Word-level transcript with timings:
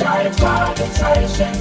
drei 0.00 0.32
Fragezeichen. 0.32 1.52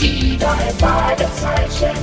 Die 0.00 0.38
drei 0.38 0.72
Fragezeichen. 0.78 1.96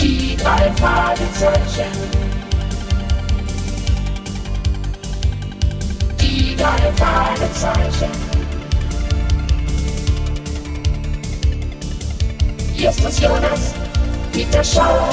Die 0.00 0.36
drei 0.36 0.72
Fragezeichen. 0.76 1.92
Die 6.20 6.56
drei 6.56 6.92
Fragezeichen. 6.96 8.10
Hier 12.74 12.88
ist 12.88 13.04
das 13.04 13.20
Jonas, 13.20 13.74
Peter 14.32 14.64
Schauer 14.64 15.10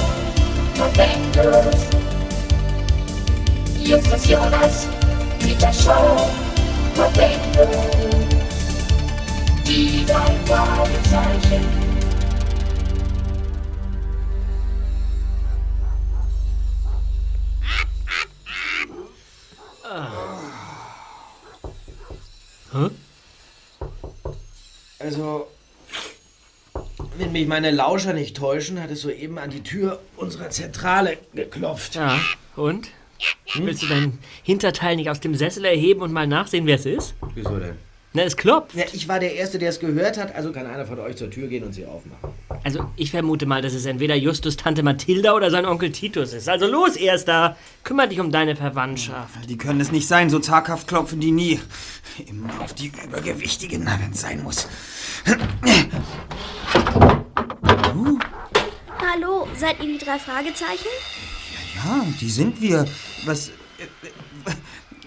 und 0.79 0.97
Jonas, 3.87 4.85
Peter 5.39 5.71
Schauer 5.71 6.29
und 6.97 7.13
Bengels. 7.13 7.77
Die 9.65 10.05
drei 10.05 10.35
Fragezeichen. 10.45 11.65
Also, 24.99 25.47
wenn 27.15 27.31
mich 27.31 27.47
meine 27.47 27.71
Lauscher 27.71 28.11
nicht 28.11 28.35
täuschen, 28.35 28.83
hat 28.83 28.91
es 28.91 29.03
soeben 29.03 29.37
an 29.39 29.49
die 29.49 29.63
Tür 29.63 30.01
unserer 30.17 30.49
Zentrale 30.49 31.17
geklopft. 31.33 31.95
Ja, 31.95 32.19
und? 32.57 32.89
Willst 33.55 33.83
du 33.83 33.87
dein 33.87 34.19
Hinterteil 34.43 34.95
nicht 34.95 35.09
aus 35.09 35.19
dem 35.19 35.35
Sessel 35.35 35.65
erheben 35.65 36.01
und 36.01 36.11
mal 36.11 36.27
nachsehen, 36.27 36.65
wer 36.65 36.75
es 36.75 36.85
ist? 36.85 37.15
Wieso 37.33 37.57
denn? 37.57 37.75
Na, 38.13 38.23
es 38.23 38.37
klopft. 38.37 38.75
Ja, 38.75 38.85
ich 38.93 39.07
war 39.07 39.19
der 39.19 39.35
Erste, 39.35 39.59
der 39.59 39.69
es 39.69 39.79
gehört 39.79 40.17
hat, 40.17 40.33
also 40.33 40.51
kann 40.51 40.65
einer 40.65 40.85
von 40.85 40.99
euch 40.99 41.17
zur 41.17 41.29
Tür 41.29 41.47
gehen 41.47 41.63
und 41.63 41.73
sie 41.73 41.85
aufmachen. 41.85 42.31
Also, 42.63 42.85
ich 42.95 43.11
vermute 43.11 43.45
mal, 43.45 43.61
dass 43.61 43.73
es 43.73 43.85
entweder 43.85 44.15
Justus 44.15 44.57
Tante 44.57 44.81
Mathilda 44.81 45.33
oder 45.33 45.51
sein 45.51 45.65
Onkel 45.65 45.91
Titus 45.91 46.33
ist. 46.33 46.49
Also 46.49 46.65
los, 46.67 46.95
Erster. 46.95 47.57
Kümmer 47.83 48.07
dich 48.07 48.19
um 48.19 48.31
deine 48.31 48.55
Verwandtschaft. 48.55 49.47
Die 49.47 49.57
können 49.57 49.79
es 49.81 49.91
nicht 49.91 50.07
sein, 50.07 50.29
so 50.29 50.39
zaghaft 50.39 50.87
klopfen 50.87 51.19
die 51.19 51.31
nie. 51.31 51.59
Immer 52.25 52.49
auf 52.61 52.73
die 52.73 52.91
Übergewichtigen, 53.05 53.83
na, 53.85 53.99
wenn 54.01 54.11
es 54.11 54.21
sein 54.21 54.41
muss. 54.41 54.67
Hallo, 58.99 59.47
seid 59.55 59.79
ihr 59.79 59.87
die 59.87 60.03
drei 60.03 60.17
Fragezeichen? 60.17 60.87
Ja, 61.83 62.05
die 62.19 62.29
sind 62.29 62.61
wir. 62.61 62.85
Was. 63.25 63.49
äh, 63.49 63.51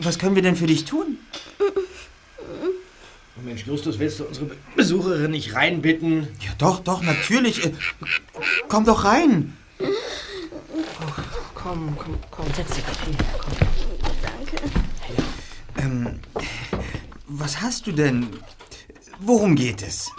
Was 0.00 0.18
können 0.18 0.34
wir 0.34 0.42
denn 0.42 0.56
für 0.56 0.66
dich 0.66 0.84
tun? 0.84 1.18
Oh 1.58 3.42
Mensch, 3.42 3.66
Justus, 3.66 3.98
willst 3.98 4.20
du 4.20 4.24
unsere 4.24 4.46
Be- 4.46 4.56
Besucherin 4.76 5.30
nicht 5.30 5.54
reinbitten? 5.54 6.28
Ja, 6.40 6.50
doch, 6.58 6.80
doch, 6.80 7.02
natürlich. 7.02 7.64
Äh, 7.64 7.72
Komm 8.68 8.84
doch 8.84 9.04
rein. 9.04 9.56
Komm, 11.54 11.96
komm, 11.98 12.18
komm, 12.30 12.46
setz 12.54 12.74
dich 12.74 12.84
doch 12.84 13.00
hin. 13.04 13.16
Komm. 13.38 13.54
Danke. 14.22 14.56
Ähm, 15.78 16.20
was 17.26 17.60
hast 17.60 17.86
du 17.86 17.92
denn? 17.92 18.28
Worum 19.20 19.54
geht 19.56 19.82
es? 19.82 20.10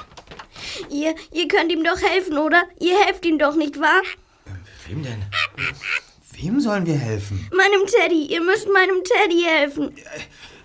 Ihr, 0.90 1.16
ihr 1.32 1.48
könnt 1.48 1.72
ihm 1.72 1.84
doch 1.84 2.00
helfen, 2.02 2.38
oder? 2.38 2.64
Ihr 2.80 2.98
helft 3.06 3.26
ihm 3.26 3.38
doch, 3.40 3.56
nicht 3.56 3.80
wahr? 3.80 4.02
Wem 4.88 5.04
denn? 5.04 5.24
Wem 6.42 6.60
sollen 6.60 6.88
wir 6.88 6.98
helfen? 6.98 7.48
Meinem 7.56 7.86
Teddy. 7.86 8.26
Ihr 8.26 8.42
müsst 8.42 8.68
meinem 8.68 9.04
Teddy 9.04 9.44
helfen. 9.44 9.92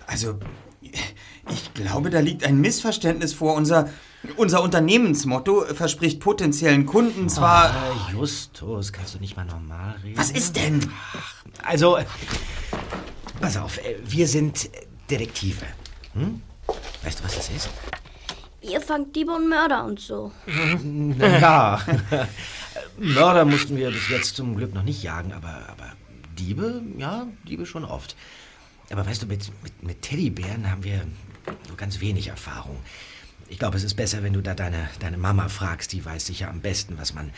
Also, 0.07 0.39
ich 0.81 1.73
glaube, 1.75 2.09
da 2.09 2.19
liegt 2.19 2.43
ein 2.43 2.59
Missverständnis 2.59 3.33
vor. 3.33 3.53
Unser, 3.53 3.89
unser 4.37 4.63
Unternehmensmotto 4.63 5.65
verspricht 5.75 6.19
potenziellen 6.19 6.87
Kunden 6.87 7.29
zwar. 7.29 7.69
Äh, 7.69 8.13
Justus, 8.13 8.91
kannst 8.91 9.13
du 9.13 9.19
nicht 9.19 9.37
mal 9.37 9.45
normal 9.45 9.95
reden? 10.03 10.17
Was 10.17 10.31
ist 10.31 10.55
denn? 10.55 10.91
Also, 11.63 11.97
äh, 11.97 12.05
pass 13.39 13.57
auf, 13.57 13.77
äh, 13.77 13.97
wir 14.03 14.27
sind 14.27 14.65
äh, 14.65 14.87
Detektive. 15.11 15.65
Hm? 16.13 16.41
Weißt 17.03 17.19
du, 17.19 17.23
was 17.23 17.35
das 17.35 17.49
ist? 17.51 17.69
Ihr 18.61 18.81
fangt 18.81 19.15
Diebe 19.15 19.31
und 19.31 19.47
Mörder 19.47 19.85
und 19.85 19.99
so. 19.99 20.31
Ja. 21.19 21.79
Mörder 22.97 23.45
mussten 23.45 23.77
wir 23.77 23.91
bis 23.91 24.09
jetzt 24.09 24.35
zum 24.35 24.55
Glück 24.55 24.73
noch 24.73 24.83
nicht 24.83 25.03
jagen, 25.03 25.33
aber, 25.33 25.67
aber 25.69 25.93
Diebe, 26.37 26.81
ja, 26.97 27.27
Diebe 27.47 27.65
schon 27.65 27.85
oft. 27.85 28.15
Aber 28.89 29.05
weißt 29.05 29.23
du, 29.23 29.27
mit, 29.27 29.51
mit, 29.63 29.83
mit 29.83 30.01
Teddybären 30.01 30.69
haben 30.69 30.83
wir 30.83 31.05
nur 31.67 31.77
ganz 31.77 31.99
wenig 31.99 32.27
Erfahrung. 32.27 32.77
Ich 33.49 33.59
glaube, 33.59 33.77
es 33.77 33.83
ist 33.83 33.95
besser, 33.95 34.23
wenn 34.23 34.33
du 34.33 34.41
da 34.41 34.53
deine, 34.53 34.89
deine 34.99 35.17
Mama 35.17 35.49
fragst. 35.49 35.93
Die 35.93 36.03
weiß 36.03 36.25
sicher 36.25 36.49
am 36.49 36.61
besten, 36.61 36.97
was 36.97 37.13
man 37.13 37.31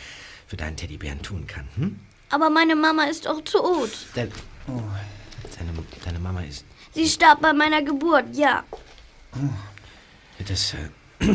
für 0.46 0.56
deinen 0.56 0.76
Teddybären 0.76 1.22
tun 1.22 1.46
kann. 1.46 1.68
Hm? 1.76 2.00
Aber 2.30 2.50
meine 2.50 2.76
Mama 2.76 3.04
ist 3.04 3.26
doch 3.26 3.40
tot. 3.42 3.90
Dein, 4.14 4.30
deine, 4.66 5.72
deine 6.04 6.18
Mama 6.18 6.42
ist. 6.42 6.64
Sie 6.92 7.08
starb 7.08 7.40
bei 7.40 7.52
meiner 7.52 7.82
Geburt, 7.82 8.24
ja. 8.34 8.64
Das, 10.46 10.74
äh, 10.74 11.26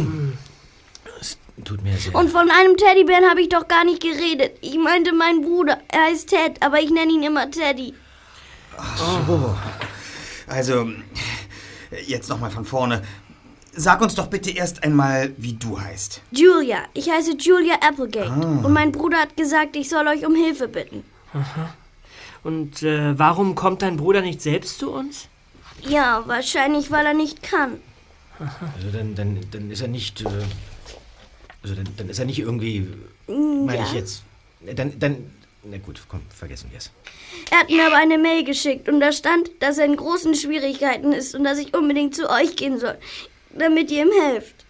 tut 1.63 1.83
mir 1.83 1.97
sehr. 1.97 2.13
Und 2.15 2.29
von 2.29 2.49
einem 2.49 2.75
Teddybären 2.77 3.29
habe 3.29 3.41
ich 3.41 3.49
doch 3.49 3.67
gar 3.67 3.85
nicht 3.85 4.01
geredet. 4.01 4.57
Ich 4.61 4.77
meinte 4.77 5.13
meinen 5.13 5.41
Bruder. 5.41 5.79
Er 5.87 6.05
heißt 6.05 6.29
Ted, 6.29 6.61
aber 6.61 6.79
ich 6.79 6.89
nenne 6.89 7.11
ihn 7.11 7.23
immer 7.23 7.49
Teddy. 7.49 7.93
So. 8.97 9.55
Also, 10.47 10.89
jetzt 12.05 12.29
nochmal 12.29 12.51
von 12.51 12.65
vorne. 12.65 13.01
Sag 13.77 14.01
uns 14.01 14.15
doch 14.15 14.27
bitte 14.27 14.51
erst 14.51 14.83
einmal, 14.83 15.33
wie 15.37 15.53
du 15.53 15.79
heißt. 15.79 16.21
Julia. 16.31 16.83
Ich 16.93 17.09
heiße 17.09 17.35
Julia 17.37 17.75
Applegate. 17.75 18.31
Und 18.31 18.71
mein 18.71 18.91
Bruder 18.91 19.17
hat 19.17 19.35
gesagt, 19.35 19.75
ich 19.75 19.89
soll 19.89 20.07
euch 20.07 20.25
um 20.25 20.35
Hilfe 20.35 20.67
bitten. 20.67 21.03
Und 22.43 22.83
äh, 22.83 23.17
warum 23.17 23.55
kommt 23.55 23.81
dein 23.81 23.97
Bruder 23.97 24.21
nicht 24.21 24.41
selbst 24.41 24.79
zu 24.79 24.91
uns? 24.91 25.27
Ja, 25.81 26.23
wahrscheinlich, 26.25 26.91
weil 26.91 27.05
er 27.05 27.13
nicht 27.13 27.43
kann. 27.43 27.79
Also 28.39 28.91
dann, 28.91 29.15
dann, 29.15 29.39
dann 29.51 29.71
ist 29.71 29.81
er 29.81 29.87
nicht. 29.87 30.21
Äh, 30.21 30.27
also 31.65 31.73
dann, 31.73 31.87
dann 31.97 32.09
ist 32.09 32.19
er 32.19 32.25
nicht 32.25 32.37
irgendwie. 32.37 32.87
Meine 33.27 33.81
ich 33.83 33.93
ja. 33.93 33.99
jetzt. 33.99 34.21
Dann, 34.75 34.99
dann. 34.99 35.31
Na 35.63 35.77
gut, 35.79 35.99
komm, 36.07 36.21
vergessen 36.29 36.69
wir 36.69 36.77
es. 36.77 36.91
Er 37.49 37.61
hat 37.61 37.71
mir 37.71 37.87
aber 37.87 37.95
eine 37.95 38.19
Mail 38.19 38.43
geschickt 38.43 38.87
und 38.87 38.99
da 38.99 39.11
stand, 39.11 39.49
dass 39.61 39.79
er 39.79 39.85
in 39.85 39.95
großen 39.95 40.35
Schwierigkeiten 40.35 41.11
ist 41.11 41.33
und 41.33 41.43
dass 41.43 41.57
ich 41.57 41.73
unbedingt 41.73 42.15
zu 42.15 42.29
euch 42.29 42.55
gehen 42.55 42.79
soll, 42.79 42.95
damit 43.49 43.89
ihr 43.89 44.03
ihm 44.03 44.11
helft. 44.11 44.63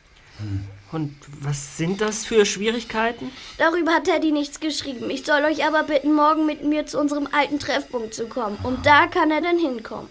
Und 0.93 1.13
was 1.41 1.75
sind 1.75 1.99
das 1.99 2.25
für 2.25 2.45
Schwierigkeiten? 2.45 3.29
Darüber 3.57 3.91
hat 3.91 4.05
Teddy 4.05 4.31
nichts 4.31 4.61
geschrieben. 4.61 5.09
Ich 5.09 5.25
soll 5.25 5.43
euch 5.43 5.65
aber 5.65 5.83
bitten, 5.83 6.13
morgen 6.13 6.45
mit 6.45 6.63
mir 6.63 6.85
zu 6.85 6.97
unserem 6.97 7.27
alten 7.29 7.59
Treffpunkt 7.59 8.13
zu 8.13 8.27
kommen. 8.27 8.57
Und 8.63 8.85
da 8.85 9.07
kann 9.07 9.31
er 9.31 9.41
dann 9.41 9.57
hinkommen. 9.57 10.07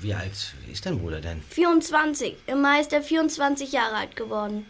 Wie 0.00 0.14
alt 0.14 0.54
ist 0.72 0.84
dein 0.84 0.98
Bruder 0.98 1.20
denn? 1.20 1.42
24. 1.50 2.34
Im 2.48 2.60
Mai 2.60 2.80
ist 2.80 2.92
er 2.92 3.02
24 3.02 3.70
Jahre 3.70 3.94
alt 3.94 4.16
geworden. 4.16 4.66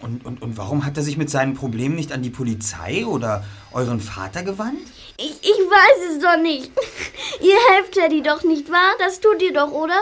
Und, 0.00 0.24
und, 0.24 0.42
und 0.42 0.56
warum 0.56 0.84
hat 0.84 0.96
er 0.96 1.02
sich 1.02 1.16
mit 1.16 1.28
seinen 1.28 1.54
Problemen 1.54 1.96
nicht 1.96 2.12
an 2.12 2.22
die 2.22 2.30
Polizei 2.30 3.04
oder 3.04 3.44
euren 3.72 4.00
Vater 4.00 4.44
gewandt? 4.44 4.78
Ich, 5.16 5.32
ich 5.42 5.48
weiß 5.48 6.16
es 6.16 6.22
doch 6.22 6.40
nicht. 6.40 6.70
ihr 7.40 7.56
helft 7.70 7.94
Teddy 7.94 8.22
doch 8.22 8.44
nicht 8.44 8.70
wahr? 8.70 8.94
Das 9.00 9.20
tut 9.20 9.42
ihr 9.42 9.52
doch, 9.52 9.72
oder? 9.72 10.00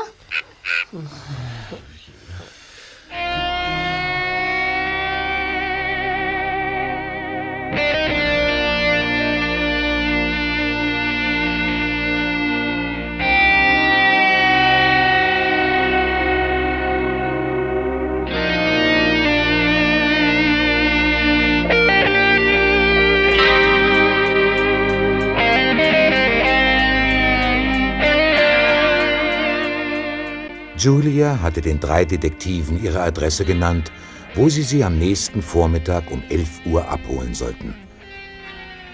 Julia 30.79 31.41
hatte 31.41 31.63
den 31.63 31.81
drei 31.81 32.05
Detektiven 32.05 32.83
ihre 32.83 33.01
Adresse 33.01 33.45
genannt, 33.47 33.91
wo 34.35 34.51
sie 34.51 34.63
sie 34.63 34.85
am 34.85 34.99
nächsten 34.99 35.41
Vormittag 35.41 36.11
um 36.11 36.23
11 36.29 36.67
Uhr 36.67 36.87
abholen 36.89 37.35
sollten. 37.35 37.75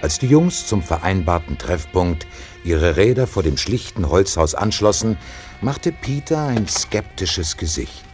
Als 0.01 0.19
die 0.19 0.29
Jungs 0.29 0.67
zum 0.67 0.83
vereinbarten 0.83 1.59
Treffpunkt 1.59 2.27
ihre 2.65 2.97
Räder 2.97 3.27
vor 3.27 3.43
dem 3.43 3.57
schlichten 3.57 4.09
Holzhaus 4.09 4.55
anschlossen, 4.55 5.17
machte 5.61 5.91
Peter 5.91 6.47
ein 6.47 6.69
skeptisches 6.69 7.57
Gesicht. 7.57 8.05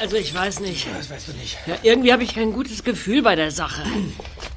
Also 0.00 0.16
ich 0.16 0.34
weiß 0.34 0.60
nicht. 0.60 0.86
Das 0.96 1.10
weißt 1.10 1.28
du 1.28 1.32
nicht. 1.32 1.58
Ja, 1.66 1.76
irgendwie 1.82 2.12
habe 2.12 2.22
ich 2.22 2.34
kein 2.34 2.52
gutes 2.52 2.84
Gefühl 2.84 3.22
bei 3.22 3.36
der 3.36 3.50
Sache. 3.50 3.82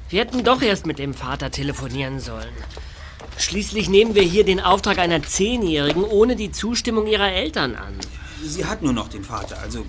Wir 0.08 0.20
hätten 0.20 0.44
doch 0.44 0.60
erst 0.60 0.86
mit 0.86 0.98
dem 0.98 1.14
Vater 1.14 1.50
telefonieren 1.50 2.20
sollen. 2.20 2.54
Schließlich 3.40 3.88
nehmen 3.88 4.14
wir 4.14 4.22
hier 4.22 4.44
den 4.44 4.60
Auftrag 4.60 4.98
einer 4.98 5.22
Zehnjährigen 5.22 6.04
ohne 6.04 6.36
die 6.36 6.52
Zustimmung 6.52 7.06
ihrer 7.06 7.32
Eltern 7.32 7.74
an. 7.74 7.94
Sie 8.44 8.66
hat 8.66 8.82
nur 8.82 8.92
noch 8.92 9.08
den 9.08 9.24
Vater, 9.24 9.58
also. 9.58 9.84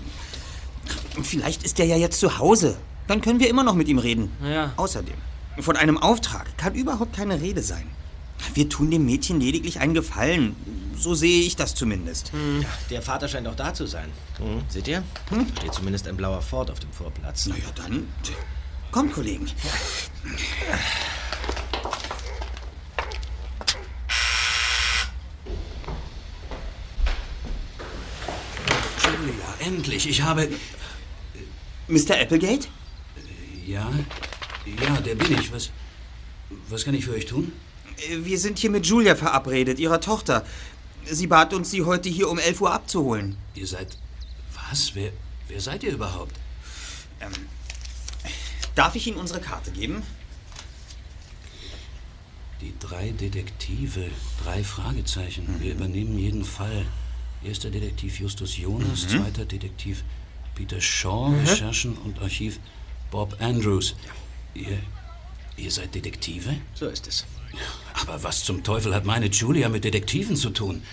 Vielleicht 1.22 1.64
ist 1.64 1.80
er 1.80 1.86
ja 1.86 1.98
jetzt 1.98 2.20
zu 2.20 2.40
Hause. 2.40 2.78
Dann 3.08 3.20
können 3.22 3.40
wir 3.40 3.50
immer 3.50 3.64
noch 3.64 3.76
mit 3.76 3.90
ihm 3.90 3.98
reden. 3.98 4.32
Ja. 4.44 4.72
Außerdem, 4.78 5.16
von 5.60 5.76
einem 5.76 5.98
Auftrag 5.98 6.58
kann 6.58 6.76
überhaupt 6.76 7.14
keine 7.14 7.42
Rede 7.42 7.62
sein. 7.62 7.88
Wir 8.54 8.70
tun 8.70 8.90
dem 8.90 9.06
Mädchen 9.06 9.40
lediglich 9.42 9.80
einen 9.80 9.94
Gefallen. 9.94 10.56
So 10.98 11.14
sehe 11.14 11.42
ich 11.42 11.56
das 11.56 11.76
zumindest. 11.76 12.32
Ja, 12.62 12.68
der 12.90 13.02
Vater 13.02 13.28
scheint 13.28 13.48
auch 13.48 13.56
da 13.56 13.74
zu 13.74 13.86
sein. 13.86 14.10
Seht 14.70 14.88
ihr? 14.88 15.04
Steht 15.60 15.74
zumindest 15.74 16.08
ein 16.08 16.16
blauer 16.16 16.42
Ford 16.42 16.72
auf 16.72 16.80
dem 16.80 16.92
Vorplatz. 16.92 17.48
Na 17.48 17.56
ja, 17.56 17.66
dann. 17.76 18.08
Kommt, 18.92 19.14
Kollegen. 19.14 19.48
Julia, 29.22 29.34
endlich. 29.60 30.08
Ich 30.10 30.22
habe. 30.22 30.50
Mr. 31.88 32.20
Applegate? 32.22 32.68
Ja, 33.66 33.92
ja, 34.66 35.02
der 35.02 35.16
bin 35.16 35.38
ich. 35.40 35.52
Was, 35.52 35.70
was 36.70 36.84
kann 36.84 36.94
ich 36.94 37.06
für 37.06 37.14
euch 37.14 37.26
tun? 37.26 37.52
Äh, 38.10 38.24
Wir 38.24 38.40
sind 38.40 38.60
hier 38.60 38.70
mit 38.70 38.86
Julia 38.86 39.16
verabredet, 39.16 39.80
ihrer 39.80 40.02
Tochter. 40.02 40.46
Sie 41.06 41.28
bat 41.28 41.54
uns, 41.54 41.72
sie 41.72 41.84
heute 41.84 42.10
hier 42.10 42.30
um 42.30 42.40
11 42.40 42.62
Uhr 42.62 42.72
abzuholen. 42.72 43.38
Ihr 43.56 43.68
seid. 43.68 43.98
Was? 44.70 44.96
Wer, 44.96 45.12
wer 45.48 45.60
seid 45.60 45.84
ihr 45.84 45.92
überhaupt? 45.92 46.36
Darf 48.76 48.96
ich 48.96 49.06
Ihnen 49.08 49.18
unsere 49.18 49.42
Karte 49.42 49.72
geben? 49.72 50.02
Die 52.62 52.74
drei 52.80 53.10
Detektive. 53.12 54.10
Drei 54.44 54.64
Fragezeichen. 54.64 55.56
Wir 55.60 55.74
übernehmen 55.74 56.18
jeden 56.18 56.46
Fall. 56.46 56.86
Erster 57.44 57.70
Detektiv 57.72 58.20
Justus 58.20 58.58
Jonas, 58.58 59.08
zweiter 59.08 59.46
Detektiv 59.46 60.04
Peter 60.56 60.80
Shaw, 60.80 61.34
Recherchen 61.44 61.98
und 61.98 62.20
Archiv 62.22 62.60
Bob 63.10 63.36
Andrews. 63.40 63.96
Ihr, 64.54 64.78
ihr 65.58 65.72
seid 65.72 65.96
Detektive? 65.96 66.56
So 66.76 66.88
ist 66.88 67.08
es. 67.08 67.26
Aber 67.94 68.22
was 68.24 68.44
zum 68.44 68.64
Teufel 68.64 68.94
hat 68.94 69.06
meine 69.06 69.26
Julia 69.28 69.70
mit 69.70 69.84
Detektiven 69.84 70.36
zu 70.36 70.52
tun? 70.52 70.84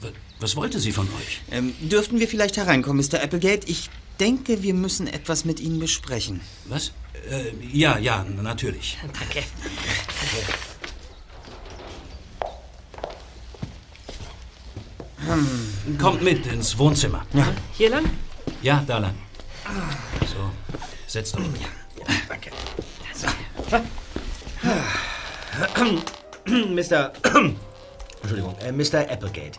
Wa- 0.00 0.10
Was 0.40 0.56
wollte 0.56 0.78
sie 0.78 0.92
von 0.92 1.06
euch? 1.08 1.40
Ähm, 1.50 1.74
dürften 1.80 2.20
wir 2.20 2.28
vielleicht 2.28 2.56
hereinkommen, 2.56 3.04
Mr. 3.04 3.22
Applegate? 3.22 3.66
Ich 3.68 3.88
denke, 4.20 4.62
wir 4.62 4.74
müssen 4.74 5.06
etwas 5.06 5.44
mit 5.44 5.58
Ihnen 5.58 5.78
besprechen. 5.80 6.40
Was? 6.66 6.92
Äh, 7.30 7.52
ja, 7.72 7.98
ja, 7.98 8.24
natürlich. 8.24 8.98
Danke. 9.02 9.42
Kommt 15.98 16.22
mit 16.22 16.46
ins 16.46 16.76
Wohnzimmer. 16.78 17.22
Hier 17.72 17.90
lang? 17.90 18.04
Ja, 18.62 18.82
da 18.86 18.98
lang. 18.98 19.14
So, 20.26 20.50
setzt 21.06 21.36
euch. 21.36 21.44
Danke. 22.28 22.50
Mr. 26.74 27.12
Entschuldigung, 28.22 28.56
äh, 28.58 28.72
Mr. 28.72 29.10
Applegate. 29.10 29.58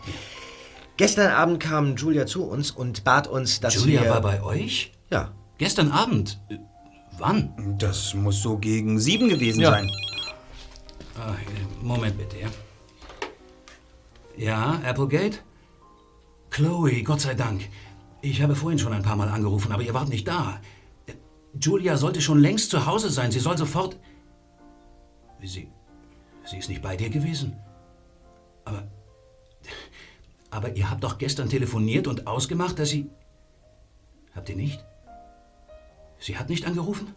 Gestern 0.96 1.30
Abend 1.32 1.60
kam 1.60 1.96
Julia 1.96 2.26
zu 2.26 2.44
uns 2.44 2.70
und 2.70 3.04
bat 3.04 3.26
uns, 3.26 3.60
dass 3.60 3.74
Julia 3.74 4.02
wir... 4.02 4.10
war 4.10 4.20
bei 4.20 4.42
euch? 4.42 4.92
Ja. 5.10 5.32
Gestern 5.58 5.90
Abend? 5.90 6.38
Wann? 7.18 7.76
Das 7.78 8.14
muss 8.14 8.40
so 8.42 8.56
gegen 8.58 8.98
sieben 8.98 9.28
gewesen 9.28 9.60
Ja. 9.60 9.70
sein. 9.70 9.90
Ah, 11.18 11.32
äh, 11.32 11.84
Moment 11.84 12.16
bitte, 12.18 12.36
ja. 12.38 12.48
Ja, 14.36 14.80
Applegate? 14.84 15.38
Chloe, 16.56 17.02
Gott 17.02 17.20
sei 17.20 17.34
Dank. 17.34 17.68
Ich 18.22 18.40
habe 18.40 18.56
vorhin 18.56 18.78
schon 18.78 18.94
ein 18.94 19.02
paar 19.02 19.16
Mal 19.16 19.28
angerufen, 19.28 19.72
aber 19.72 19.82
ihr 19.82 19.92
wart 19.92 20.08
nicht 20.08 20.26
da. 20.26 20.58
Julia 21.60 21.98
sollte 21.98 22.22
schon 22.22 22.38
längst 22.38 22.70
zu 22.70 22.86
Hause 22.86 23.10
sein. 23.10 23.30
Sie 23.30 23.40
soll 23.40 23.58
sofort. 23.58 23.98
Sie. 25.42 25.68
Sie 26.46 26.56
ist 26.56 26.70
nicht 26.70 26.80
bei 26.80 26.96
dir 26.96 27.10
gewesen? 27.10 27.58
Aber. 28.64 28.90
Aber 30.48 30.74
ihr 30.74 30.88
habt 30.88 31.04
doch 31.04 31.18
gestern 31.18 31.50
telefoniert 31.50 32.06
und 32.06 32.26
ausgemacht, 32.26 32.78
dass 32.78 32.88
sie. 32.88 33.10
Habt 34.34 34.48
ihr 34.48 34.56
nicht? 34.56 34.82
Sie 36.18 36.38
hat 36.38 36.48
nicht 36.48 36.66
angerufen? 36.66 37.14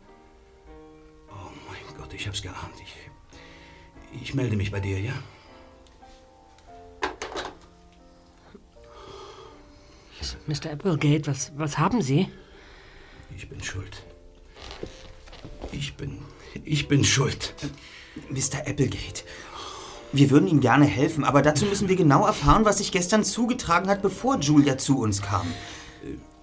Oh 1.29 1.51
mein 1.69 1.97
Gott, 1.97 2.13
ich 2.13 2.27
hab's 2.27 2.41
geahnt. 2.41 2.75
Ich. 2.83 4.21
Ich 4.21 4.33
melde 4.33 4.57
mich 4.57 4.69
bei 4.69 4.81
dir, 4.81 4.99
ja? 4.99 5.13
Mr. 10.47 10.71
Applegate, 10.71 11.27
was, 11.27 11.51
was 11.55 11.77
haben 11.77 12.01
Sie? 12.01 12.29
Ich 13.35 13.49
bin 13.49 13.61
schuld. 13.63 14.03
Ich 15.71 15.95
bin. 15.95 16.19
Ich 16.63 16.87
bin 16.87 17.03
schuld. 17.03 17.53
Mr. 18.29 18.67
Applegate, 18.67 19.23
wir 20.11 20.29
würden 20.31 20.47
Ihnen 20.47 20.61
gerne 20.61 20.85
helfen, 20.85 21.23
aber 21.23 21.41
dazu 21.41 21.65
müssen 21.65 21.87
wir 21.87 21.95
genau 21.95 22.25
erfahren, 22.25 22.65
was 22.65 22.79
sich 22.79 22.91
gestern 22.91 23.23
zugetragen 23.23 23.89
hat, 23.89 24.01
bevor 24.01 24.39
Julia 24.39 24.77
zu 24.77 24.99
uns 24.99 25.21
kam. 25.21 25.47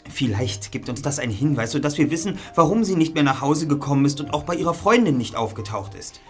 Vielleicht 0.08 0.70
gibt 0.70 0.88
uns 0.88 1.02
das 1.02 1.18
einen 1.18 1.32
Hinweis, 1.32 1.72
sodass 1.72 1.98
wir 1.98 2.10
wissen, 2.10 2.38
warum 2.54 2.84
sie 2.84 2.94
nicht 2.94 3.14
mehr 3.14 3.24
nach 3.24 3.40
Hause 3.40 3.66
gekommen 3.66 4.04
ist 4.04 4.20
und 4.20 4.32
auch 4.32 4.44
bei 4.44 4.54
ihrer 4.54 4.74
Freundin 4.74 5.18
nicht 5.18 5.34
aufgetaucht 5.34 5.94
ist. 5.94 6.20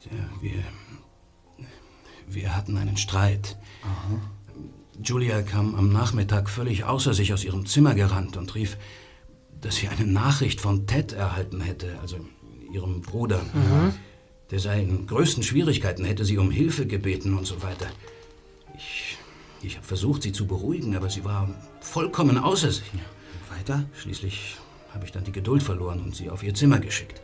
Tja, 0.00 0.10
wir. 0.40 0.62
Wir 2.28 2.54
hatten 2.54 2.76
einen 2.76 2.96
Streit. 2.96 3.56
Julia 5.02 5.42
kam 5.42 5.74
am 5.74 5.92
Nachmittag 5.92 6.50
völlig 6.50 6.84
außer 6.84 7.14
sich 7.14 7.32
aus 7.32 7.44
ihrem 7.44 7.66
Zimmer 7.66 7.94
gerannt 7.94 8.36
und 8.36 8.54
rief, 8.54 8.76
dass 9.60 9.76
sie 9.76 9.88
eine 9.88 10.06
Nachricht 10.06 10.60
von 10.60 10.86
Ted 10.86 11.12
erhalten 11.12 11.60
hätte, 11.60 11.98
also 12.00 12.16
ihrem 12.72 13.00
Bruder. 13.02 13.40
Der 14.50 14.58
sei 14.58 14.82
in 14.82 15.06
größten 15.06 15.42
Schwierigkeiten, 15.42 16.04
hätte 16.04 16.24
sie 16.24 16.38
um 16.38 16.50
Hilfe 16.50 16.86
gebeten 16.86 17.36
und 17.36 17.46
so 17.46 17.62
weiter. 17.62 17.86
Ich, 18.76 19.18
ich 19.62 19.76
habe 19.76 19.86
versucht, 19.86 20.22
sie 20.22 20.32
zu 20.32 20.46
beruhigen, 20.46 20.96
aber 20.96 21.10
sie 21.10 21.24
war 21.24 21.48
vollkommen 21.80 22.38
außer 22.38 22.70
sich. 22.70 22.90
Weiter? 23.50 23.84
Schließlich 23.94 24.56
habe 24.94 25.04
ich 25.04 25.12
dann 25.12 25.24
die 25.24 25.32
Geduld 25.32 25.62
verloren 25.62 26.00
und 26.00 26.14
sie 26.14 26.30
auf 26.30 26.42
ihr 26.42 26.54
Zimmer 26.54 26.78
geschickt. 26.78 27.20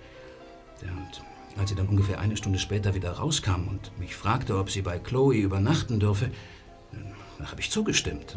Und 0.83 1.23
als 1.59 1.71
sie 1.71 1.77
dann 1.77 1.89
ungefähr 1.89 2.21
eine 2.21 2.37
Stunde 2.37 2.59
später 2.59 2.95
wieder 2.95 3.13
rauskam 3.13 3.69
und 3.69 3.99
mich 3.99 4.15
fragte, 4.15 4.59
ob 4.59 4.71
sie 4.71 4.83
bei 4.83 4.99
Chloe 4.99 5.37
übernachten 5.37 6.01
dürfe, 6.01 6.31
da 7.39 7.51
habe 7.51 7.61
ich 7.61 7.71
zugestimmt. 7.71 8.37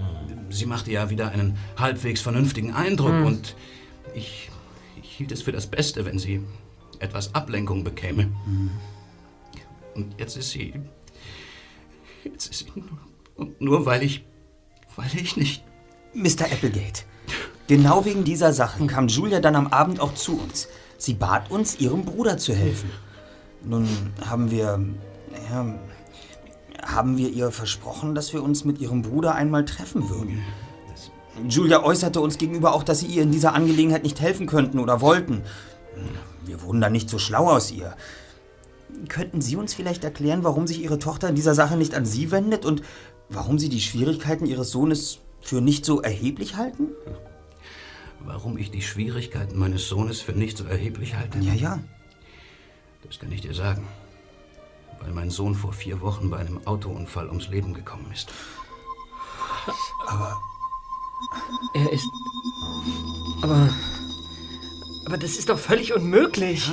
Sie 0.50 0.66
machte 0.66 0.92
ja 0.92 1.10
wieder 1.10 1.30
einen 1.30 1.58
halbwegs 1.78 2.22
vernünftigen 2.22 2.74
Eindruck 2.74 3.26
und 3.26 3.56
ich, 4.14 4.50
ich 5.02 5.12
hielt 5.12 5.32
es 5.32 5.42
für 5.44 5.52
das 5.52 5.68
Beste, 5.68 6.06
wenn 6.06 6.20
sie 6.20 6.44
etwas 7.00 7.36
Ablenkung 7.36 7.84
bekäme. 7.84 8.32
Und 9.96 10.20
jetzt 10.20 10.38
ist 10.38 10.52
sie. 10.52 10.74
Jetzt 12.24 12.48
ist 12.48 12.60
sie. 12.60 12.72
Nur, 12.76 13.00
und 13.36 13.62
nur 13.62 13.86
weil 13.86 14.04
ich. 14.04 14.26
Weil 14.96 15.10
ich 15.16 15.38
nicht. 15.38 15.64
Mr. 16.14 16.46
Applegate, 16.46 17.04
genau 17.68 18.06
wegen 18.06 18.24
dieser 18.24 18.54
Sache 18.54 18.86
kam 18.88 19.08
Julia 19.08 19.40
dann 19.40 19.56
am 19.56 19.68
Abend 19.68 20.00
auch 20.00 20.16
zu 20.16 20.40
uns. 20.40 20.68
Sie 20.98 21.14
bat 21.14 21.52
uns, 21.52 21.80
ihrem 21.80 22.06
Bruder 22.06 22.38
zu 22.38 22.56
helfen. 22.56 22.90
Nun 23.64 23.88
haben 24.26 24.50
wir, 24.50 24.80
ja, 25.52 25.76
haben 26.84 27.18
wir 27.18 27.30
ihr 27.30 27.52
versprochen, 27.52 28.16
dass 28.16 28.34
wir 28.34 28.44
uns 28.44 28.66
mit 28.66 28.80
ihrem 28.80 29.02
Bruder 29.02 29.36
einmal 29.36 29.66
treffen 29.66 30.10
würden. 30.10 30.44
Julia 31.48 31.84
äußerte 31.84 32.20
uns 32.20 32.38
gegenüber 32.38 32.74
auch, 32.74 32.84
dass 32.84 33.00
sie 33.00 33.08
ihr 33.08 33.22
in 33.24 33.32
dieser 33.32 33.54
Angelegenheit 33.54 34.04
nicht 34.04 34.20
helfen 34.20 34.48
könnten 34.48 34.80
oder 34.80 35.02
wollten. 35.02 35.44
Wir 36.46 36.62
wurden 36.62 36.82
da 36.82 36.90
nicht 36.90 37.10
so 37.10 37.20
schlau 37.20 37.50
aus 37.50 37.72
ihr. 37.72 37.96
Könnten 39.10 39.42
Sie 39.42 39.56
uns 39.56 39.74
vielleicht 39.74 40.04
erklären, 40.04 40.44
warum 40.44 40.66
sich 40.66 40.82
Ihre 40.82 40.98
Tochter 40.98 41.30
in 41.30 41.36
dieser 41.36 41.54
Sache 41.54 41.78
nicht 41.78 41.94
an 41.94 42.06
Sie 42.06 42.32
wendet 42.32 42.66
und 42.66 42.82
warum 43.30 43.60
Sie 43.60 43.70
die 43.70 43.82
Schwierigkeiten 43.82 44.46
Ihres 44.46 44.72
Sohnes 44.72 45.20
für 45.42 45.62
nicht 45.62 45.86
so 45.86 46.02
erheblich 46.02 46.56
halten? 46.56 46.88
Warum 48.20 48.58
ich 48.58 48.72
die 48.72 48.82
Schwierigkeiten 48.82 49.58
meines 49.58 49.88
Sohnes 49.88 50.22
für 50.22 50.32
nicht 50.32 50.58
so 50.58 50.66
erheblich 50.66 51.16
halte? 51.16 51.38
Ja, 51.40 51.54
ja. 51.54 51.80
Das 53.04 53.20
kann 53.20 53.32
ich 53.32 53.42
dir 53.42 53.54
sagen. 53.54 53.88
Weil 55.00 55.12
mein 55.14 55.30
Sohn 55.30 55.56
vor 55.56 55.74
vier 55.74 56.02
Wochen 56.02 56.30
bei 56.30 56.38
einem 56.38 56.66
Autounfall 56.66 57.28
ums 57.28 57.48
Leben 57.48 57.74
gekommen 57.74 58.10
ist. 58.14 58.32
Er 61.74 61.92
ist. 61.92 62.08
Aber. 63.42 63.70
Aber 65.06 65.18
das 65.18 65.38
ist 65.38 65.50
doch 65.50 65.60
völlig 65.60 65.94
unmöglich. 65.94 66.72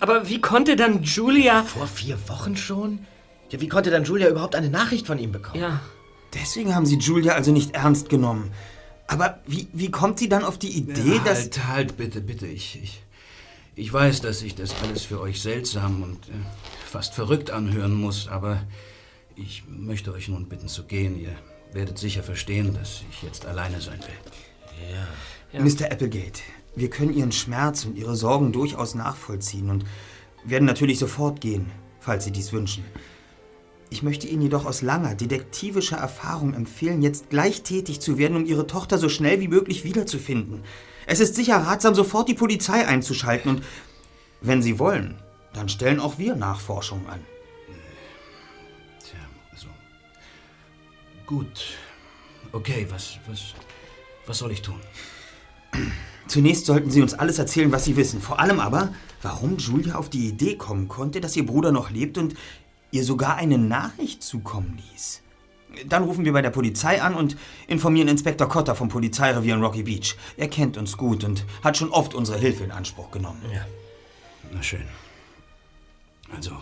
Aber 0.00 0.28
wie 0.28 0.40
konnte 0.40 0.74
dann 0.76 1.02
Julia. 1.02 1.62
Vor 1.62 1.86
vier 1.86 2.18
Wochen 2.28 2.56
schon? 2.56 3.06
Ja, 3.50 3.60
wie 3.60 3.68
konnte 3.68 3.90
dann 3.90 4.04
Julia 4.04 4.28
überhaupt 4.28 4.56
eine 4.56 4.70
Nachricht 4.70 5.06
von 5.06 5.18
ihm 5.18 5.30
bekommen? 5.30 5.60
Ja. 5.60 5.80
Deswegen 6.34 6.74
haben 6.74 6.86
Sie 6.86 6.96
Julia 6.96 7.34
also 7.34 7.52
nicht 7.52 7.74
ernst 7.74 8.08
genommen. 8.08 8.50
Aber 9.06 9.40
wie, 9.46 9.68
wie 9.72 9.90
kommt 9.90 10.18
sie 10.18 10.28
dann 10.28 10.42
auf 10.42 10.58
die 10.58 10.70
Idee, 10.70 11.20
dass... 11.24 11.42
halt, 11.42 11.66
halt, 11.66 11.96
bitte, 11.98 12.22
bitte. 12.22 12.46
Ich, 12.46 12.82
ich, 12.82 13.02
Ich 13.74 13.92
weiß, 13.92 14.20
dass 14.20 14.40
sich 14.40 14.54
das 14.54 14.74
alles 14.82 15.02
für 15.02 15.20
euch 15.20 15.40
seltsam 15.40 16.02
und 16.02 16.28
äh, 16.28 16.32
fast 16.92 17.14
verrückt 17.14 17.50
anhören 17.50 17.94
muss, 17.94 18.28
aber 18.28 18.62
ich 19.34 19.64
möchte 19.66 20.12
euch 20.12 20.28
nun 20.28 20.46
bitten 20.50 20.68
zu 20.68 20.84
gehen. 20.84 21.18
Ihr 21.18 21.34
werdet 21.72 21.96
sicher 21.96 22.22
verstehen, 22.22 22.74
dass 22.74 23.02
ich 23.10 23.22
jetzt 23.22 23.46
alleine 23.46 23.80
sein 23.80 23.98
will. 24.00 25.58
Mr. 25.58 25.90
Applegate, 25.90 26.42
wir 26.76 26.90
können 26.90 27.14
Ihren 27.14 27.32
Schmerz 27.32 27.86
und 27.86 27.96
Ihre 27.96 28.14
Sorgen 28.14 28.52
durchaus 28.52 28.94
nachvollziehen 28.94 29.70
und 29.70 29.86
werden 30.44 30.66
natürlich 30.66 30.98
sofort 30.98 31.40
gehen, 31.40 31.70
falls 31.98 32.24
Sie 32.24 32.30
dies 32.30 32.52
wünschen. 32.52 32.84
Ich 33.88 34.02
möchte 34.02 34.26
Ihnen 34.26 34.42
jedoch 34.42 34.66
aus 34.66 34.82
langer 34.82 35.14
detektivischer 35.14 35.96
Erfahrung 35.96 36.52
empfehlen, 36.52 37.00
jetzt 37.00 37.30
gleich 37.30 37.62
tätig 37.62 38.00
zu 38.00 38.18
werden, 38.18 38.36
um 38.36 38.44
Ihre 38.44 38.66
Tochter 38.66 38.98
so 38.98 39.08
schnell 39.08 39.40
wie 39.40 39.48
möglich 39.48 39.84
wiederzufinden. 39.84 40.62
Es 41.06 41.20
ist 41.20 41.36
sicher 41.36 41.56
ratsam, 41.56 41.94
sofort 41.94 42.28
die 42.28 42.34
Polizei 42.34 42.86
einzuschalten 42.86 43.50
und 43.50 43.62
wenn 44.42 44.60
Sie 44.60 44.78
wollen, 44.78 45.21
dann 45.52 45.68
stellen 45.68 46.00
auch 46.00 46.18
wir 46.18 46.34
Nachforschungen 46.34 47.06
an. 47.06 47.20
Tja, 49.04 49.18
also. 49.50 49.68
Gut. 51.26 51.76
Okay, 52.52 52.86
was, 52.90 53.18
was, 53.26 53.54
was 54.26 54.38
soll 54.38 54.52
ich 54.52 54.62
tun? 54.62 54.80
Zunächst 56.26 56.66
sollten 56.66 56.90
Sie 56.90 57.02
uns 57.02 57.14
alles 57.14 57.38
erzählen, 57.38 57.72
was 57.72 57.84
Sie 57.84 57.96
wissen. 57.96 58.20
Vor 58.20 58.38
allem 58.38 58.60
aber, 58.60 58.92
warum 59.22 59.56
Julia 59.56 59.96
auf 59.96 60.08
die 60.08 60.28
Idee 60.28 60.56
kommen 60.56 60.88
konnte, 60.88 61.20
dass 61.20 61.36
ihr 61.36 61.46
Bruder 61.46 61.72
noch 61.72 61.90
lebt 61.90 62.18
und 62.18 62.34
ihr 62.90 63.04
sogar 63.04 63.36
eine 63.36 63.58
Nachricht 63.58 64.22
zukommen 64.22 64.80
ließ. 64.92 65.22
Dann 65.86 66.04
rufen 66.04 66.24
wir 66.26 66.32
bei 66.32 66.42
der 66.42 66.50
Polizei 66.50 67.00
an 67.00 67.14
und 67.14 67.36
informieren 67.66 68.08
Inspektor 68.08 68.48
Cotter 68.48 68.74
vom 68.74 68.88
Polizeirevier 68.88 69.54
in 69.54 69.62
Rocky 69.62 69.82
Beach. 69.82 70.16
Er 70.36 70.48
kennt 70.48 70.76
uns 70.76 70.98
gut 70.98 71.24
und 71.24 71.46
hat 71.64 71.78
schon 71.78 71.90
oft 71.90 72.14
unsere 72.14 72.38
Hilfe 72.38 72.64
in 72.64 72.70
Anspruch 72.70 73.10
genommen. 73.10 73.40
Na 74.52 74.62
schön. 74.62 74.84
Also, 76.34 76.56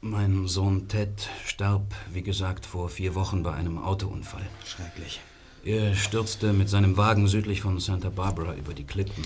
mein 0.00 0.46
Sohn 0.46 0.88
Ted 0.88 1.28
starb, 1.46 1.94
wie 2.12 2.22
gesagt, 2.22 2.66
vor 2.66 2.88
vier 2.88 3.14
Wochen 3.14 3.42
bei 3.42 3.52
einem 3.52 3.78
Autounfall. 3.78 4.48
Schrecklich. 4.66 5.20
Er 5.64 5.94
stürzte 5.94 6.52
mit 6.52 6.68
seinem 6.68 6.96
Wagen 6.96 7.28
südlich 7.28 7.60
von 7.60 7.78
Santa 7.78 8.10
Barbara 8.10 8.54
über 8.54 8.74
die 8.74 8.84
Klippen. 8.84 9.24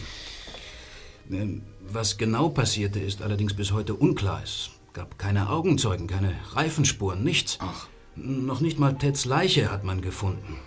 Ähm, 1.30 1.62
Was 1.88 2.18
genau 2.18 2.50
passierte, 2.50 3.00
ist 3.00 3.23
allerdings 3.23 3.54
bis 3.54 3.73
heute 3.73 3.95
unklar. 3.95 4.42
Es 4.42 4.71
gab 4.92 5.18
keine 5.18 5.49
Augenzeugen, 5.49 6.06
keine 6.06 6.35
Reifenspuren, 6.52 7.25
nichts. 7.25 7.59
Noch 8.14 8.61
nicht 8.61 8.78
mal 8.78 8.97
Teds 8.97 9.25
Leiche 9.25 9.71
hat 9.71 9.85
man 9.85 10.00
gefunden. 10.02 10.59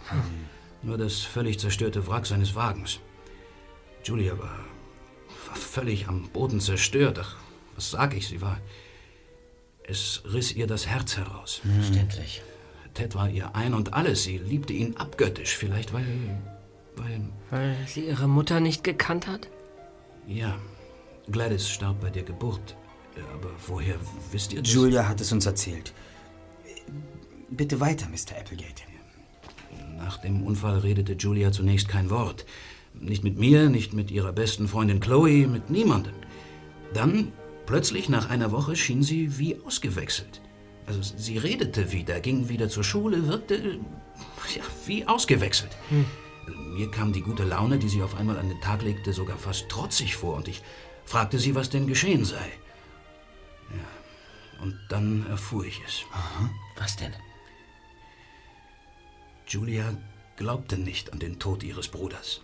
Nur 0.82 0.98
das 0.98 1.20
völlig 1.20 1.60
zerstörte 1.60 2.08
Wrack 2.08 2.26
seines 2.26 2.56
Wagens. 2.56 3.00
Julia 4.04 4.38
war, 4.38 4.60
war 5.48 5.56
völlig 5.56 6.08
am 6.08 6.30
Boden 6.30 6.60
zerstört. 6.60 7.20
Ach, 7.24 7.36
was 7.80 7.92
sag 7.92 8.14
ich, 8.14 8.28
sie 8.28 8.42
war... 8.42 8.60
Es 9.84 10.22
riss 10.26 10.52
ihr 10.54 10.68
das 10.68 10.86
Herz 10.86 11.16
heraus. 11.16 11.62
Verständlich. 11.78 12.42
Ted 12.94 13.16
war 13.16 13.30
ihr 13.30 13.56
ein 13.56 13.74
und 13.74 13.94
alles. 13.94 14.24
Sie 14.24 14.38
liebte 14.38 14.74
ihn 14.74 14.98
abgöttisch. 14.98 15.56
Vielleicht 15.56 15.94
weil. 15.94 16.06
weil. 16.98 17.22
Weil 17.50 17.78
sie 17.88 18.02
ihre 18.02 18.28
Mutter 18.28 18.60
nicht 18.60 18.84
gekannt 18.84 19.28
hat? 19.28 19.48
Ja. 20.28 20.60
Gladys 21.32 21.70
starb 21.70 22.02
bei 22.02 22.10
der 22.10 22.24
Geburt. 22.24 22.76
Äh, 23.16 23.22
Aber 23.34 23.52
woher 23.66 23.96
wisst 24.32 24.52
ihr 24.52 24.62
das? 24.62 24.74
Julia 24.74 25.08
hat 25.08 25.22
es 25.22 25.32
uns 25.32 25.46
erzählt. 25.46 25.94
Bitte 27.50 27.80
weiter, 27.80 28.08
Mr. 28.10 28.38
Applegate. 28.38 28.84
Nach 29.98 30.18
dem 30.18 30.44
Unfall 30.44 30.80
redete 30.80 31.14
Julia 31.14 31.52
zunächst 31.54 31.88
kein 31.88 32.10
Wort. 32.10 32.46
Nicht 32.94 33.24
mit 33.24 33.40
mir, 33.40 33.70
nicht 33.70 33.94
mit 33.94 34.12
ihrer 34.12 34.34
besten 34.34 34.68
Freundin 34.68 35.00
Chloe, 35.00 35.48
mit 35.48 35.70
niemandem. 35.70 36.14
Dann, 36.94 37.32
plötzlich 37.70 38.10
nach 38.10 38.32
einer 38.32 38.52
Woche, 38.52 38.76
schien 38.76 39.04
sie 39.04 39.38
wie 39.38 39.62
ausgewechselt. 39.64 40.42
Also 40.88 41.04
sie 41.04 41.38
redete 41.38 41.92
wieder, 41.92 42.20
ging 42.20 42.50
wieder 42.50 42.68
zur 42.68 42.84
Schule, 42.84 43.28
wirkte 43.28 43.80
ja, 44.56 44.64
wie 44.88 45.06
ausgewechselt. 45.06 45.70
Mir 46.48 46.90
kam 46.90 47.14
die 47.14 47.22
gute 47.22 47.44
Laune, 47.44 47.78
die 47.78 47.88
sie 47.88 48.02
auf 48.02 48.16
einmal 48.16 48.40
an 48.40 48.50
den 48.50 48.60
Tag 48.60 48.82
legte, 48.82 49.14
sogar 49.14 49.38
fast 49.38 49.70
trotzig 49.70 50.16
vor 50.16 50.36
und 50.36 50.48
ich 50.48 50.64
fragte 51.06 51.38
sie, 51.38 51.54
was 51.54 51.70
denn 51.70 51.86
geschehen 51.86 52.26
sei. 52.26 52.52
Ja, 53.70 54.64
und 54.64 54.76
dann 54.90 55.28
erfuhr 55.28 55.64
ich 55.64 55.80
es. 55.86 56.02
Was 56.76 56.96
denn? 56.96 57.14
Julia 59.48 59.96
glaubte 60.38 60.76
nicht 60.80 61.14
an 61.14 61.20
den 61.20 61.38
Tod 61.38 61.62
ihres 61.62 61.88
Bruders. 61.90 62.42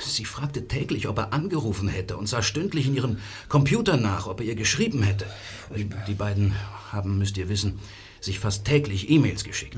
Sie 0.00 0.24
fragte 0.24 0.66
täglich, 0.68 1.08
ob 1.08 1.18
er 1.18 1.32
angerufen 1.32 1.88
hätte 1.88 2.16
und 2.16 2.26
sah 2.26 2.42
stündlich 2.42 2.86
in 2.86 2.94
ihrem 2.94 3.18
Computer 3.48 3.96
nach, 3.96 4.26
ob 4.26 4.40
er 4.40 4.46
ihr 4.46 4.54
geschrieben 4.54 5.02
hätte. 5.02 5.26
Die 6.06 6.14
beiden 6.14 6.54
haben, 6.90 7.18
müsst 7.18 7.36
ihr 7.36 7.48
wissen, 7.48 7.78
sich 8.20 8.38
fast 8.38 8.64
täglich 8.64 9.10
E-Mails 9.10 9.44
geschickt. 9.44 9.76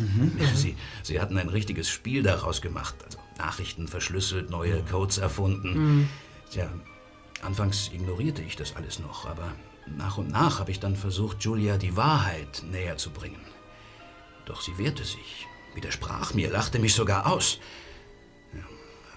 Sie, 0.54 0.76
sie 1.02 1.20
hatten 1.20 1.37
ein 1.37 1.49
richtiges 1.49 1.88
Spiel 1.88 2.23
daraus 2.23 2.61
gemacht. 2.62 2.94
Also 3.04 3.18
Nachrichten 3.38 3.88
verschlüsselt, 3.88 4.50
neue 4.50 4.82
Codes 4.82 5.18
erfunden. 5.18 6.08
Tja, 6.50 6.70
anfangs 7.42 7.90
ignorierte 7.92 8.42
ich 8.42 8.56
das 8.56 8.76
alles 8.76 8.99
noch, 8.99 9.26
aber 9.26 9.52
nach 9.87 10.18
und 10.18 10.30
nach 10.30 10.61
habe 10.61 10.70
ich 10.70 10.80
dann 10.80 10.96
versucht, 10.96 11.42
Julia 11.42 11.76
die 11.76 11.96
Wahrheit 11.96 12.62
näher 12.70 12.96
zu 12.96 13.11
bringen. 13.11 13.40
Doch 14.46 14.61
sie 14.61 14.78
wehrte 14.78 15.04
sich, 15.04 15.46
widersprach 15.75 16.35
mir, 16.35 16.50
lachte 16.50 16.78
mich 16.78 16.94
sogar 16.94 17.26
aus. 17.26 17.58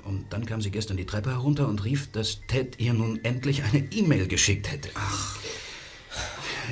Und 0.10 0.34
dann 0.34 0.48
kam 0.48 0.60
sie 0.60 0.72
gestern 0.72 0.98
die 0.98 1.06
Treppe 1.06 1.30
herunter 1.30 1.68
und 1.68 1.86
rief, 1.86 2.12
dass 2.12 2.40
Ted 2.48 2.80
ihr 2.80 2.94
nun 2.94 3.24
endlich 3.24 3.62
eine 3.64 3.78
E-Mail 3.92 4.28
geschickt 4.28 4.72
hätte. 4.72 4.90
Ach. 4.96 5.38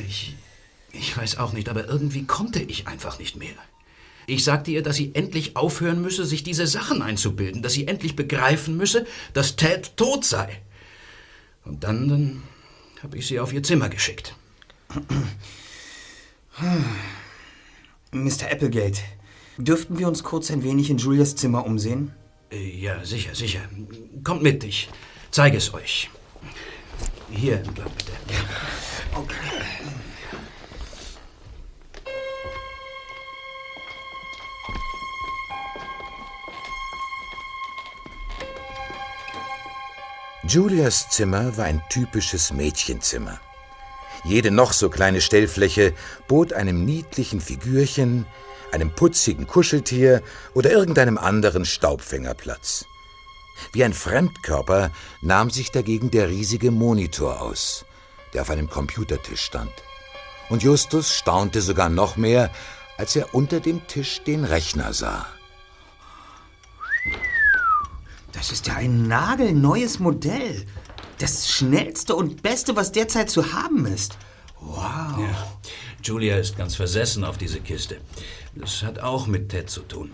Ich, 0.08 0.36
ich 0.92 1.16
weiß 1.16 1.38
auch 1.38 1.54
nicht, 1.54 1.70
aber 1.70 1.88
irgendwie 1.88 2.26
konnte 2.26 2.60
ich 2.60 2.88
einfach 2.88 3.20
nicht 3.20 3.36
mehr. 3.36 3.54
Ich 4.26 4.44
sagte 4.44 4.72
ihr, 4.72 4.82
dass 4.82 4.96
sie 4.96 5.14
endlich 5.14 5.56
aufhören 5.56 6.02
müsse, 6.02 6.26
sich 6.26 6.42
diese 6.42 6.66
Sachen 6.66 7.04
einzubilden, 7.04 7.62
dass 7.62 7.74
sie 7.74 7.88
endlich 7.88 8.16
begreifen 8.16 8.76
müsse, 8.76 9.06
dass 9.34 9.56
Ted 9.56 9.96
tot 9.98 10.26
sei. 10.26 10.60
Und 11.64 11.84
dann, 11.84 12.10
dann 12.10 12.42
habe 13.04 13.20
ich 13.20 13.28
sie 13.28 13.40
auf 13.40 13.54
ihr 13.54 13.62
Zimmer 13.62 13.90
geschickt. 13.90 14.36
Mr. 18.12 18.52
Applegate, 18.52 19.02
dürften 19.60 20.00
wir 20.00 20.08
uns 20.08 20.24
kurz 20.24 20.50
ein 20.50 20.64
wenig 20.64 20.90
in 20.90 20.98
Julias 20.98 21.36
Zimmer 21.36 21.68
umsehen? 21.68 22.14
Äh, 22.52 22.80
Ja, 22.80 23.04
sicher, 23.04 23.36
sicher. 23.36 23.62
Kommt 24.24 24.44
mit, 24.44 24.64
ich 24.64 24.90
zeige 25.32 25.58
es 25.58 25.74
euch. 25.74 26.10
Hier 27.30 27.58
bitte. 27.58 28.12
Julias 40.48 41.10
Zimmer 41.10 41.58
war 41.58 41.66
ein 41.66 41.82
typisches 41.90 42.54
Mädchenzimmer. 42.54 43.42
Jede 44.24 44.50
noch 44.50 44.72
so 44.72 44.90
kleine 44.90 45.20
Stellfläche 45.20 45.94
bot 46.28 46.54
einem 46.54 46.86
niedlichen 46.86 47.42
Figürchen, 47.42 48.26
einem 48.72 48.92
putzigen 48.92 49.48
Kuscheltier 49.48 50.22
oder 50.54 50.72
irgendeinem 50.72 51.18
anderen 51.18 51.66
Staubfänger 51.66 52.34
Platz. 52.34 52.86
Wie 53.74 53.84
ein 53.84 53.94
Fremdkörper 53.94 54.92
nahm 55.22 55.50
sich 55.50 55.72
dagegen 55.72 56.12
der 56.12 56.30
riesige 56.30 56.72
Monitor 56.72 57.42
aus, 57.42 57.86
der 58.34 58.44
auf 58.44 58.50
einem 58.50 58.70
Computertisch 58.70 59.42
stand. 59.42 59.72
Und 60.50 60.64
Justus 60.64 61.16
staunte 61.16 61.62
sogar 61.62 61.90
noch 61.90 62.16
mehr, 62.16 62.52
als 62.98 63.16
er 63.16 63.34
unter 63.34 63.60
dem 63.60 63.86
Tisch 63.88 64.22
den 64.24 64.44
Rechner 64.44 64.94
sah. 64.94 65.26
Das 68.32 68.52
ist 68.52 68.68
ja 68.68 68.76
ein 68.76 69.08
nagelneues 69.08 70.00
Modell. 70.00 70.66
Das 71.18 71.50
schnellste 71.50 72.16
und 72.16 72.44
beste, 72.44 72.76
was 72.76 72.92
derzeit 72.92 73.30
zu 73.30 73.54
haben 73.54 73.88
ist. 73.88 74.18
Wow. 74.60 75.20
Ja. 75.20 75.48
Julia 76.08 76.38
ist 76.38 76.58
ganz 76.58 76.76
versessen 76.76 77.26
auf 77.26 77.38
diese 77.38 77.60
Kiste. 77.60 77.98
Das 78.56 78.82
hat 78.82 79.00
auch 79.00 79.28
mit 79.28 79.50
Ted 79.50 79.70
zu 79.70 79.82
tun. 79.82 80.12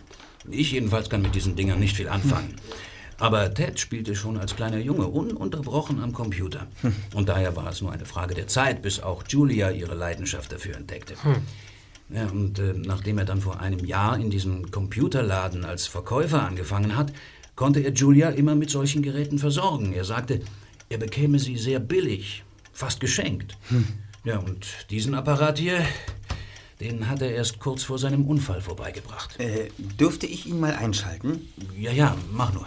Ich 0.50 0.72
jedenfalls 0.72 1.10
kann 1.10 1.22
mit 1.22 1.36
diesen 1.36 1.56
Dingern 1.56 1.80
nicht 1.80 1.96
viel 1.96 2.10
anfangen. 2.10 2.56
Aber 3.20 3.54
Ted 3.54 3.80
spielte 3.80 4.16
schon 4.16 4.38
als 4.40 4.56
kleiner 4.56 4.80
Junge 4.80 5.06
ununterbrochen 5.06 6.02
am 6.02 6.12
Computer. 6.12 6.66
Und 7.14 7.30
daher 7.30 7.56
war 7.56 7.68
es 7.68 7.82
nur 7.82 7.92
eine 7.92 8.06
Frage 8.06 8.34
der 8.34 8.48
Zeit, 8.48 8.82
bis 8.82 9.02
auch 9.02 9.24
Julia 9.28 9.70
ihre 9.70 9.94
Leidenschaft 9.94 10.52
dafür 10.52 10.76
entdeckte. 10.76 11.14
Ja, 12.10 12.26
und 12.26 12.58
äh, 12.60 12.74
nachdem 12.74 13.20
er 13.20 13.26
dann 13.26 13.42
vor 13.42 13.60
einem 13.60 13.86
Jahr 13.86 14.18
in 14.18 14.30
diesem 14.30 14.72
Computerladen 14.72 15.64
als 15.64 15.88
Verkäufer 15.88 16.44
angefangen 16.44 16.98
hat, 16.98 17.14
konnte 17.56 17.80
er 17.82 17.94
Julia 17.94 18.30
immer 18.30 18.56
mit 18.56 18.72
solchen 18.72 19.04
Geräten 19.04 19.38
versorgen. 19.38 19.94
Er 19.94 20.06
sagte, 20.06 20.42
er 20.90 20.98
bekäme 20.98 21.40
sie 21.40 21.58
sehr 21.58 21.80
billig, 21.80 22.44
fast 22.72 23.00
geschenkt. 23.00 23.58
Ja, 24.26 24.38
und 24.38 24.90
diesen 24.90 25.16
Apparat 25.16 25.60
hier, 25.60 25.86
den 26.80 27.10
hat 27.10 27.22
er 27.22 27.32
erst 27.32 27.60
kurz 27.60 27.84
vor 27.84 28.00
seinem 28.00 28.26
Unfall 28.26 28.62
vorbeigebracht. 28.62 29.38
Äh, 29.38 29.70
dürfte 29.78 30.28
ich 30.28 30.46
ihn 30.46 30.62
mal 30.62 30.76
einschalten? 30.76 31.50
Ja, 31.78 31.92
ja, 31.92 32.16
mach 32.32 32.54
nur. 32.54 32.66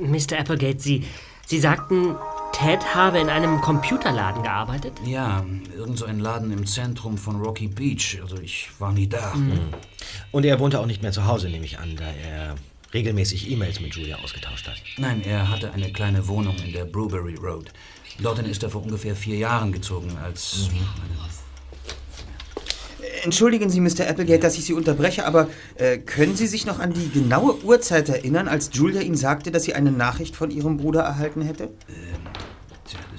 Mr. 0.00 0.38
Applegate, 0.38 0.78
Sie, 0.78 1.04
Sie 1.46 1.58
sagten, 1.58 2.16
Ted 2.56 2.94
habe 2.94 3.18
in 3.18 3.28
einem 3.28 3.60
Computerladen 3.60 4.42
gearbeitet? 4.42 4.94
Ja, 5.04 5.44
irgend 5.76 5.98
so 5.98 6.06
ein 6.06 6.20
Laden 6.20 6.50
im 6.50 6.66
Zentrum 6.66 7.18
von 7.18 7.36
Rocky 7.36 7.68
Beach. 7.68 8.18
Also 8.22 8.38
ich 8.38 8.70
war 8.78 8.92
nie 8.92 9.06
da. 9.06 9.34
Und 10.32 10.46
er 10.46 10.58
wohnte 10.58 10.80
auch 10.80 10.86
nicht 10.86 11.02
mehr 11.02 11.12
zu 11.12 11.26
Hause, 11.26 11.50
nehme 11.50 11.66
ich 11.66 11.78
an, 11.78 11.96
da 11.96 12.04
er 12.04 12.54
regelmäßig 12.94 13.50
E-Mails 13.50 13.80
mit 13.80 13.94
Julia 13.94 14.16
ausgetauscht 14.24 14.66
hat. 14.68 14.76
Nein, 14.96 15.20
er 15.22 15.50
hatte 15.50 15.74
eine 15.74 15.92
kleine 15.92 16.28
Wohnung 16.28 16.56
in 16.64 16.72
der 16.72 16.86
Brewbury 16.86 17.34
Road. 17.34 17.72
Dorthin 18.22 18.46
ist 18.46 18.62
er 18.62 18.70
vor 18.70 18.82
ungefähr 18.82 19.14
vier 19.14 19.36
Jahren 19.36 19.70
gezogen, 19.70 20.16
als... 20.24 20.70
Entschuldigen 23.22 23.68
Sie, 23.68 23.80
Mr. 23.80 24.08
Applegate, 24.08 24.40
dass 24.40 24.56
ich 24.56 24.64
Sie 24.64 24.72
unterbreche, 24.72 25.26
aber 25.26 25.48
äh, 25.74 25.98
können 25.98 26.36
Sie 26.36 26.46
sich 26.46 26.64
noch 26.64 26.78
an 26.78 26.94
die 26.94 27.10
genaue 27.10 27.62
Uhrzeit 27.64 28.08
erinnern, 28.08 28.48
als 28.48 28.70
Julia 28.72 29.02
Ihnen 29.02 29.16
sagte, 29.16 29.50
dass 29.50 29.64
sie 29.64 29.74
eine 29.74 29.90
Nachricht 29.90 30.36
von 30.36 30.50
Ihrem 30.50 30.76
Bruder 30.76 31.02
erhalten 31.02 31.42
hätte? 31.42 31.70
Tja, 31.86 32.35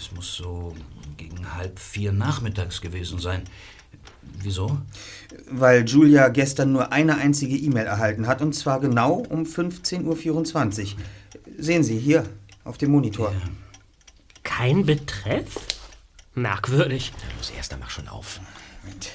das 0.08 0.16
muss 0.16 0.36
so 0.36 0.74
gegen 1.18 1.54
halb 1.56 1.80
vier 1.80 2.12
nachmittags 2.12 2.80
gewesen 2.82 3.20
sein. 3.20 3.44
Wieso? 4.22 4.78
Weil 5.50 5.86
Julia 5.86 6.30
gestern 6.30 6.72
nur 6.72 6.92
eine 6.92 7.18
einzige 7.18 7.58
E-Mail 7.58 7.88
erhalten 7.88 8.28
hat, 8.28 8.42
und 8.42 8.54
zwar 8.54 8.80
genau 8.80 9.16
um 9.16 9.44
15.24 9.44 10.84
Uhr. 10.84 11.00
Sehen 11.58 11.84
Sie 11.84 11.98
hier 11.98 12.26
auf 12.64 12.78
dem 12.78 12.92
Monitor. 12.92 13.34
Kein 14.44 14.86
Betreff? 14.86 15.58
Merkwürdig. 16.36 17.12
Na 17.18 17.36
los, 17.38 17.50
erster, 17.50 17.78
mach 17.78 17.90
schon 17.90 18.08
auf. 18.08 18.40
Moment. 18.84 19.10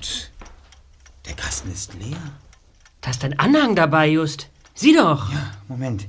Tsch, 0.00 0.28
Der 1.26 1.34
Kasten 1.34 1.70
ist 1.70 1.94
leer. 1.94 2.18
Da 3.00 3.10
ist 3.10 3.24
ein 3.24 3.38
Anhang 3.38 3.74
dabei, 3.76 4.08
Just. 4.08 4.50
Sieh 4.80 4.96
doch. 4.96 5.30
Ja, 5.30 5.50
Moment. 5.68 6.08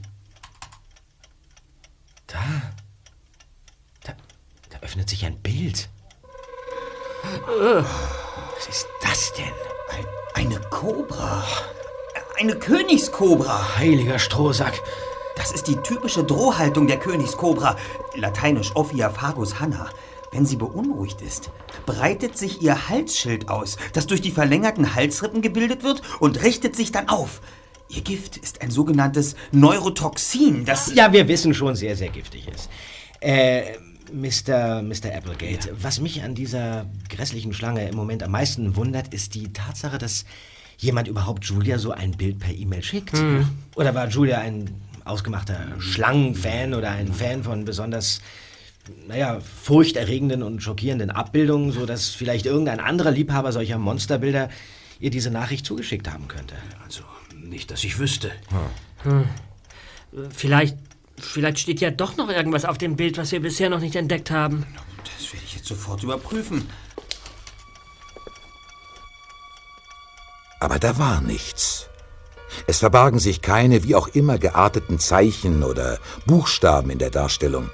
Da. 2.25 2.39
Da, 4.05 4.13
da 4.69 4.77
öffnet 4.79 5.09
sich 5.09 5.25
ein 5.25 5.41
Bild. 5.41 5.89
Was 7.57 8.67
ist 8.69 8.87
das 9.01 9.33
denn? 9.33 9.51
Ein, 9.89 10.05
eine 10.35 10.61
Kobra. 10.69 11.43
Eine 12.39 12.55
Königskobra. 12.55 13.75
Heiliger 13.75 14.19
Strohsack. 14.19 14.81
Das 15.35 15.51
ist 15.51 15.67
die 15.67 15.75
typische 15.75 16.23
Drohhaltung 16.23 16.87
der 16.87 16.97
Königskobra. 16.97 17.75
Lateinisch 18.15 18.73
Ophia 18.77 19.09
fagus 19.09 19.59
hanna. 19.59 19.89
Wenn 20.31 20.45
sie 20.45 20.55
beunruhigt 20.55 21.21
ist, 21.21 21.51
breitet 21.85 22.37
sich 22.37 22.61
ihr 22.61 22.87
Halsschild 22.87 23.49
aus, 23.49 23.75
das 23.91 24.07
durch 24.07 24.21
die 24.21 24.31
verlängerten 24.31 24.95
Halsrippen 24.95 25.41
gebildet 25.41 25.83
wird 25.83 26.01
und 26.21 26.41
richtet 26.41 26.77
sich 26.77 26.93
dann 26.93 27.09
auf. 27.09 27.41
Ihr 27.93 28.01
Gift 28.01 28.37
ist 28.37 28.61
ein 28.61 28.71
sogenanntes 28.71 29.35
Neurotoxin, 29.51 30.65
das... 30.65 30.93
Ja, 30.95 31.11
wir 31.11 31.27
wissen 31.27 31.53
schon, 31.53 31.75
sehr, 31.75 31.95
sehr 31.95 32.09
giftig 32.09 32.47
ist. 32.47 32.69
Äh, 33.19 33.77
Mr. 34.13 34.81
Mr. 34.81 35.15
Applegate, 35.15 35.71
was 35.81 35.99
mich 35.99 36.23
an 36.23 36.35
dieser 36.35 36.85
grässlichen 37.09 37.53
Schlange 37.53 37.87
im 37.87 37.95
Moment 37.95 38.23
am 38.23 38.31
meisten 38.31 38.75
wundert, 38.75 39.13
ist 39.13 39.35
die 39.35 39.51
Tatsache, 39.53 39.97
dass 39.97 40.25
jemand 40.77 41.07
überhaupt 41.07 41.45
Julia 41.45 41.77
so 41.77 41.91
ein 41.91 42.11
Bild 42.11 42.39
per 42.39 42.53
E-Mail 42.53 42.83
schickt. 42.83 43.13
Oder 43.75 43.93
war 43.93 44.07
Julia 44.07 44.39
ein 44.39 44.69
ausgemachter 45.05 45.59
Schlangenfan 45.79 46.73
oder 46.73 46.91
ein 46.91 47.13
Fan 47.13 47.43
von 47.43 47.65
besonders, 47.65 48.21
naja, 49.07 49.39
furchterregenden 49.39 50.43
und 50.43 50.61
schockierenden 50.61 51.09
Abbildungen, 51.09 51.71
sodass 51.71 52.09
vielleicht 52.09 52.45
irgendein 52.45 52.79
anderer 52.79 53.11
Liebhaber 53.11 53.51
solcher 53.51 53.77
Monsterbilder 53.77 54.49
ihr 54.99 55.09
diese 55.09 55.31
Nachricht 55.31 55.65
zugeschickt 55.65 56.11
haben 56.11 56.27
könnte? 56.27 56.55
Also, 56.83 57.03
nicht, 57.51 57.69
dass 57.69 57.83
ich 57.83 57.99
wüsste. 57.99 58.31
Vielleicht, 60.31 60.77
vielleicht 61.17 61.59
steht 61.59 61.81
ja 61.81 61.91
doch 61.91 62.17
noch 62.17 62.29
irgendwas 62.29 62.65
auf 62.65 62.77
dem 62.77 62.95
Bild, 62.95 63.17
was 63.17 63.31
wir 63.31 63.41
bisher 63.41 63.69
noch 63.69 63.79
nicht 63.79 63.95
entdeckt 63.95 64.31
haben. 64.31 64.65
Das 65.03 65.31
werde 65.31 65.45
ich 65.45 65.55
jetzt 65.55 65.67
sofort 65.67 66.01
überprüfen. 66.01 66.67
Aber 70.59 70.79
da 70.79 70.97
war 70.97 71.21
nichts. 71.21 71.87
Es 72.67 72.79
verbargen 72.79 73.19
sich 73.19 73.41
keine 73.41 73.83
wie 73.83 73.95
auch 73.95 74.09
immer 74.09 74.37
gearteten 74.37 74.99
Zeichen 74.99 75.63
oder 75.63 75.99
Buchstaben 76.25 76.89
in 76.89 76.99
der 76.99 77.09
Darstellung. 77.09 77.69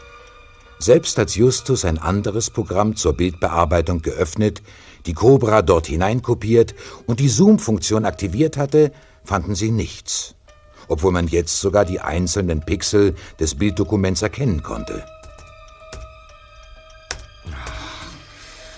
Selbst 0.79 1.17
als 1.17 1.35
Justus 1.35 1.85
ein 1.85 1.97
anderes 1.97 2.49
Programm 2.51 2.95
zur 2.95 3.13
Bildbearbeitung 3.13 4.01
geöffnet, 4.01 4.61
die 5.07 5.13
Cobra 5.13 5.63
dort 5.63 5.87
hineinkopiert 5.87 6.75
und 7.07 7.19
die 7.19 7.29
Zoom-Funktion 7.29 8.05
aktiviert 8.05 8.57
hatte, 8.57 8.91
fanden 9.27 9.55
sie 9.55 9.71
nichts. 9.71 10.35
Obwohl 10.87 11.11
man 11.11 11.27
jetzt 11.27 11.59
sogar 11.59 11.83
die 11.85 11.99
einzelnen 11.99 12.61
Pixel 12.61 13.13
des 13.39 13.55
Bilddokuments 13.55 14.21
erkennen 14.21 14.63
konnte. 14.63 15.05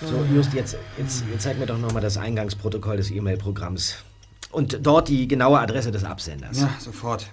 So, 0.02 0.24
just 0.34 0.52
jetzt, 0.54 0.76
jetzt, 0.98 1.24
jetzt 1.30 1.42
zeig 1.42 1.58
mir 1.58 1.66
doch 1.66 1.78
nochmal 1.78 2.02
das 2.02 2.16
Eingangsprotokoll 2.16 2.96
des 2.96 3.10
E-Mail-Programms. 3.10 3.96
Und 4.50 4.78
dort 4.84 5.08
die 5.08 5.28
genaue 5.28 5.60
Adresse 5.60 5.92
des 5.92 6.04
Absenders. 6.04 6.58
Ja, 6.58 6.70
sofort. 6.80 7.30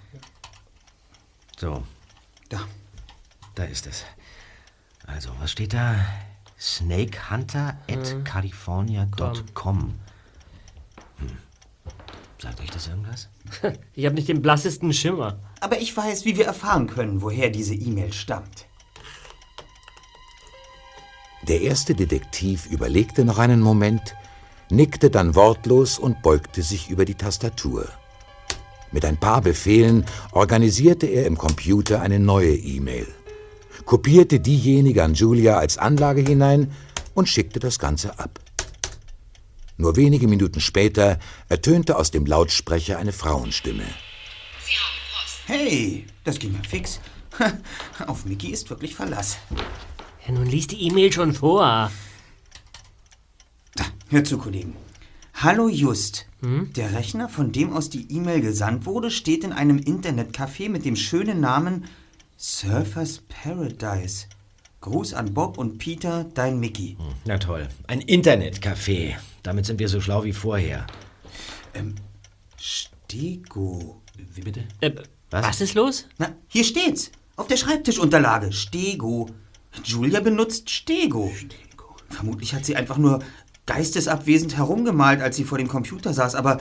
So, 1.58 1.84
Da. 2.49 2.60
da 3.56 3.63
ist 3.63 3.88
es. 3.88 4.03
Also, 5.08 5.30
was 5.39 5.51
steht 5.51 5.73
da? 5.73 5.95
Snakehunter 6.60 7.77
at 7.89 8.25
california.com. 8.25 9.80
Hm. 9.80 9.93
Sagt 12.39 12.62
euch 12.62 12.69
das 12.69 12.88
irgendwas? 12.88 13.30
Ich 13.93 14.06
habe 14.06 14.15
nicht 14.15 14.28
den 14.28 14.41
blassesten 14.41 14.93
Schimmer. 14.93 15.39
Aber 15.60 15.80
ich 15.80 15.95
weiß, 15.95 16.26
wie 16.26 16.38
wir 16.38 16.45
erfahren 16.45 16.88
können, 16.88 17.21
woher 17.21 17.50
diese 17.50 17.73
E-Mail 17.73 18.13
stammt. 18.13 18.67
Der 21.47 21.62
erste 21.62 21.95
Detektiv 21.95 22.67
überlegte 22.67 23.26
noch 23.26 23.39
einen 23.39 23.62
Moment, 23.62 24.15
nickte 24.69 25.10
dann 25.10 25.34
wortlos 25.34 25.97
und 25.97 26.21
beugte 26.21 26.62
sich 26.62 26.89
über 26.89 27.06
die 27.06 27.15
Tastatur. 27.15 27.88
Mit 28.91 29.06
ein 29.06 29.17
paar 29.17 29.41
Befehlen 29.41 30.06
organisierte 30.32 31.08
er 31.08 31.26
im 31.26 31.38
Computer 31.38 32.02
eine 32.02 32.19
neue 32.19 32.56
E-Mail, 32.56 33.08
kopierte 33.86 34.39
diejenige 34.39 35.04
an 35.04 35.13
Julia 35.13 35.58
als 35.58 35.78
Anlage 35.78 36.21
hinein 36.21 36.71
und 37.13 37.30
schickte 37.30 37.60
das 37.60 37.80
Ganze 37.80 38.19
ab. 38.19 38.39
Nur 39.77 39.95
wenige 39.95 40.27
Minuten 40.27 40.59
später 40.59 41.19
ertönte 41.49 41.97
aus 41.97 42.09
dem 42.11 42.25
Lautsprecher 42.25 42.97
eine 42.97 43.13
Frauenstimme. 43.13 43.85
Hey, 45.45 46.05
das 46.23 46.39
ging 46.39 46.53
ja 46.53 46.59
fix. 46.67 46.99
Auf 48.07 48.25
Mickey 48.25 48.49
ist 48.49 48.69
wirklich 48.69 48.95
Verlass. 48.95 49.37
Ja, 50.25 50.33
nun 50.33 50.45
liest 50.45 50.71
die 50.71 50.81
E-Mail 50.81 51.13
schon 51.13 51.33
vor. 51.33 51.91
Da, 53.75 53.85
hör 54.09 54.23
zu, 54.23 54.37
Kollegen. 54.37 54.75
Hallo 55.35 55.69
Just. 55.69 56.25
Der 56.41 56.93
Rechner, 56.93 57.29
von 57.29 57.51
dem 57.51 57.73
aus 57.73 57.89
die 57.89 58.11
E-Mail 58.11 58.41
gesandt 58.41 58.85
wurde, 58.85 59.09
steht 59.11 59.43
in 59.43 59.53
einem 59.53 59.77
Internetcafé 59.77 60.69
mit 60.69 60.83
dem 60.83 60.95
schönen 60.95 61.39
Namen 61.39 61.85
Surfers 62.37 63.21
Paradise. 63.29 64.25
Gruß 64.81 65.13
an 65.13 65.33
Bob 65.33 65.57
und 65.57 65.77
Peter, 65.77 66.25
dein 66.33 66.59
Mickey. 66.59 66.97
Na 67.25 67.37
toll. 67.37 67.67
Ein 67.87 68.01
Internetcafé. 68.01 69.15
Damit 69.47 69.65
sind 69.65 69.79
wir 69.79 69.88
so 69.88 70.01
schlau 70.01 70.25
wie 70.25 70.33
vorher. 70.33 70.86
Stego. 72.60 74.01
Wie 74.33 74.41
bitte? 74.41 74.65
Äh, 74.81 74.91
was? 75.29 75.62
ist 75.62 75.73
los? 75.73 76.05
Na, 76.17 76.36
hier 76.49 76.65
steht's. 76.65 77.12
Auf 77.38 77.47
der 77.47 77.55
Schreibtischunterlage. 77.55 78.51
Stego. 78.51 79.29
Julia 79.86 80.19
benutzt 80.19 80.69
Stego. 80.69 81.31
Vermutlich 82.10 82.53
hat 82.53 82.65
sie 82.65 82.75
einfach 82.75 82.97
nur 82.97 83.23
geistesabwesend 83.65 84.57
herumgemalt, 84.57 85.21
als 85.21 85.38
sie 85.38 85.45
vor 85.45 85.57
dem 85.57 85.69
Computer 85.69 86.13
saß, 86.13 86.36
aber 86.36 86.60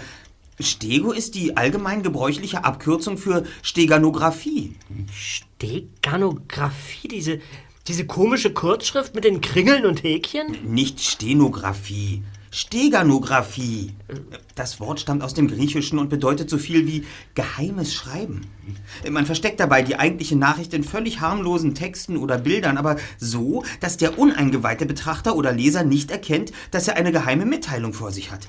Stego 0.61 1.11
ist 1.11 1.35
die 1.35 1.57
allgemein 1.57 2.05
gebräuchliche 2.05 2.63
Abkürzung 2.63 3.19
für 3.19 3.43
Steganographie. 3.63 4.77
Steganographie, 5.13 7.09
diese, 7.09 7.41
diese 7.89 8.07
komische 8.07 8.53
Kurzschrift 8.53 9.17
mit 9.17 9.25
den 9.25 9.41
Kringeln 9.41 9.87
und 9.87 10.05
Häkchen? 10.05 10.57
Nicht 10.73 11.01
Stenographie. 11.01 12.23
Steganographie. 12.57 13.93
Das 14.55 14.81
Wort 14.81 14.99
stammt 14.99 15.23
aus 15.23 15.35
dem 15.35 15.47
Griechischen 15.47 15.99
und 15.99 16.09
bedeutet 16.09 16.49
so 16.49 16.57
viel 16.57 16.87
wie 16.87 17.05
geheimes 17.35 17.93
Schreiben. 17.93 18.47
Man 19.11 19.27
versteckt 19.27 19.61
dabei 19.61 19.83
die 19.83 19.99
eigentliche 19.99 20.37
Nachricht 20.37 20.73
in 20.73 20.83
völlig 20.83 21.21
harmlosen 21.21 21.75
Texten 21.75 22.17
oder 22.17 22.39
Bildern, 22.39 22.79
aber 22.79 22.97
so, 23.19 23.63
dass 23.81 23.99
der 23.99 24.19
uneingeweihte 24.19 24.87
Betrachter 24.87 25.37
oder 25.37 25.53
Leser 25.53 25.85
nicht 25.85 26.11
erkennt, 26.11 26.51
dass 26.71 26.89
er 26.89 26.97
eine 26.97 27.13
geheime 27.13 27.45
Mitteilung 27.45 27.93
vor 27.93 28.11
sich 28.11 28.33
hat. 28.33 28.49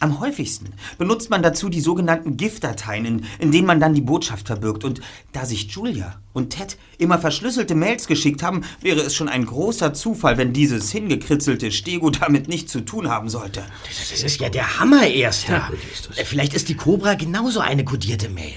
Am 0.00 0.20
häufigsten 0.20 0.74
benutzt 0.98 1.30
man 1.30 1.42
dazu 1.42 1.70
die 1.70 1.80
sogenannten 1.80 2.36
GIF-Dateien, 2.36 3.06
in, 3.06 3.24
in 3.38 3.52
denen 3.52 3.66
man 3.66 3.80
dann 3.80 3.94
die 3.94 4.02
Botschaft 4.02 4.48
verbirgt. 4.48 4.84
Und 4.84 5.00
da 5.32 5.46
sich 5.46 5.70
Julia 5.70 6.20
und 6.34 6.50
Ted 6.50 6.76
immer 6.98 7.18
verschlüsselte 7.18 7.74
Mails 7.74 8.06
geschickt 8.06 8.42
haben, 8.42 8.64
wäre 8.82 9.00
es 9.00 9.14
schon 9.14 9.30
ein 9.30 9.46
großer 9.46 9.94
Zufall, 9.94 10.36
wenn 10.36 10.52
dieses 10.52 10.90
hingekritzelte 10.90 11.72
Stego 11.72 12.10
damit 12.10 12.48
nichts 12.48 12.72
zu 12.72 12.82
tun 12.82 13.08
haben 13.08 13.30
sollte. 13.30 13.45
Sollte. 13.46 13.64
Das 13.86 14.22
ist 14.22 14.40
ja 14.40 14.48
der 14.48 14.78
Hammer, 14.78 15.06
Erster. 15.06 15.70
Äh, 16.16 16.24
Vielleicht 16.24 16.54
ist 16.54 16.68
die 16.68 16.76
Cobra 16.76 17.14
genauso 17.14 17.60
eine 17.60 17.84
kodierte 17.84 18.28
Mail. 18.28 18.54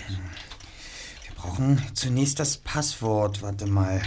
Wir 1.23 1.36
brauchen 1.36 1.82
zunächst 1.93 2.39
das 2.39 2.58
Passwort. 2.58 3.41
Warte 3.41 3.65
mal. 3.67 4.02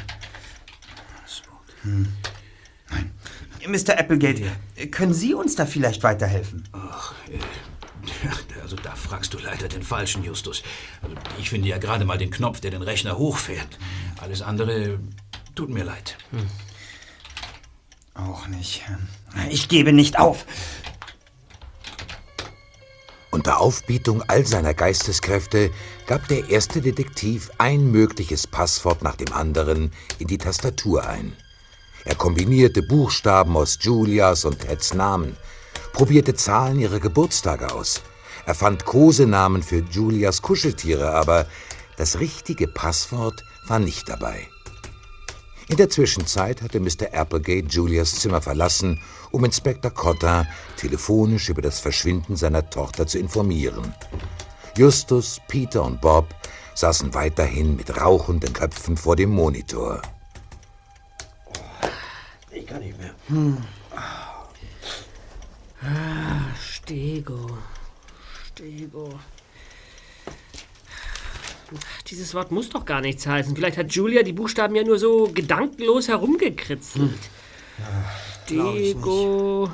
Hm. 1.83 2.13
Nein. 2.91 3.11
Mr. 3.67 3.99
Applegate, 3.99 4.51
können 4.91 5.15
Sie 5.15 5.35
uns 5.35 5.55
da 5.55 5.67
vielleicht 5.67 6.03
weiterhelfen? 6.03 6.69
Ja, 8.25 8.33
also 8.61 8.75
da 8.75 8.97
fragst 8.97 9.33
du 9.33 9.39
leider 9.39 9.69
den 9.69 9.85
Falschen, 9.85 10.25
Justus. 10.25 10.65
Also, 11.03 11.15
ich 11.39 11.51
finde 11.51 11.69
ja 11.69 11.79
gerade 11.79 12.05
mal 12.05 12.19
den 12.19 12.33
Knopf, 12.33 12.61
der 12.61 12.73
den 12.73 12.83
Rechner 12.83 13.17
hochfährt. 13.17 13.79
Alles 14.21 14.43
andere 14.43 14.99
tut 15.55 15.71
mir 15.71 15.85
leid. 15.85 16.17
Auch 18.15 18.47
nicht. 18.49 18.83
Ich 19.51 19.69
gebe 19.69 19.93
nicht 19.93 20.19
auf. 20.19 20.45
Unter 23.31 23.61
Aufbietung 23.61 24.23
all 24.29 24.47
seiner 24.47 24.75
Geisteskräfte 24.75 25.71
gab 26.07 26.29
der 26.29 26.51
erste 26.51 26.83
Detektiv 26.83 27.51
ein 27.57 27.91
mögliches 27.91 28.47
Passwort 28.47 29.03
nach 29.03 29.17
dem 29.17 29.33
anderen 29.33 29.91
in 30.19 30.27
die 30.27 30.37
Tastatur 30.37 31.07
ein. 31.07 31.33
Er 32.05 32.15
kombinierte 32.15 32.83
Buchstaben 32.83 33.57
aus 33.57 33.79
Julias 33.81 34.45
und 34.45 34.61
Teds 34.61 34.93
Namen, 34.93 35.37
probierte 35.95 36.35
Zahlen 36.35 36.79
ihrer 36.79 37.01
Geburtstage 37.01 37.73
aus, 37.73 38.03
erfand 38.45 38.85
Kosenamen 38.85 39.63
für 39.63 39.83
Julias 39.91 40.43
Kuscheltiere, 40.43 41.13
aber 41.13 41.47
das 41.97 42.21
richtige 42.21 42.69
Passwort 42.69 43.45
war 43.67 43.79
nicht 43.79 44.11
dabei. 44.11 44.49
In 45.73 45.79
der 45.79 45.89
Zwischenzeit 45.89 46.61
hatte 46.61 46.81
Mr. 46.81 47.15
Applegate 47.15 47.67
Julias 47.67 48.17
Zimmer 48.17 48.43
verlassen, 48.43 49.01
um 49.31 49.43
Inspektor 49.43 49.91
Cotta 49.91 50.47
telefonisch 50.77 51.49
über 51.49 51.63
das 51.63 51.81
Verschwinden 51.81 52.37
seiner 52.37 52.69
Tochter 52.69 53.07
zu 53.07 53.19
informieren. 53.19 53.95
Justus, 54.77 55.41
Peter 55.49 55.83
und 55.83 56.03
Bob 56.03 56.27
saßen 56.75 57.15
weiterhin 57.15 57.75
mit 57.75 57.99
rauchenden 57.99 58.53
Köpfen 58.53 58.99
vor 58.99 59.17
dem 59.17 59.31
Monitor. 59.31 60.03
Ich 62.51 62.67
kann 62.67 62.81
nicht 62.81 62.99
mehr. 62.99 63.15
Stego. 66.61 67.57
Stego. 68.45 69.09
Ach, 71.75 72.03
Dieses 72.03 72.35
Wort 72.35 72.51
muss 72.51 72.69
doch 72.71 72.85
gar 72.85 73.01
nichts 73.01 73.27
heißen. 73.27 73.55
Vielleicht 73.55 73.79
hat 73.79 73.93
Julia 73.93 74.23
die 74.23 74.33
Buchstaben 74.33 74.75
ja 74.75 74.85
nur 74.85 74.99
so 74.99 75.31
gedankenlos 75.33 76.09
herumgekritzelt. 76.09 77.19
Stego. 78.45 79.71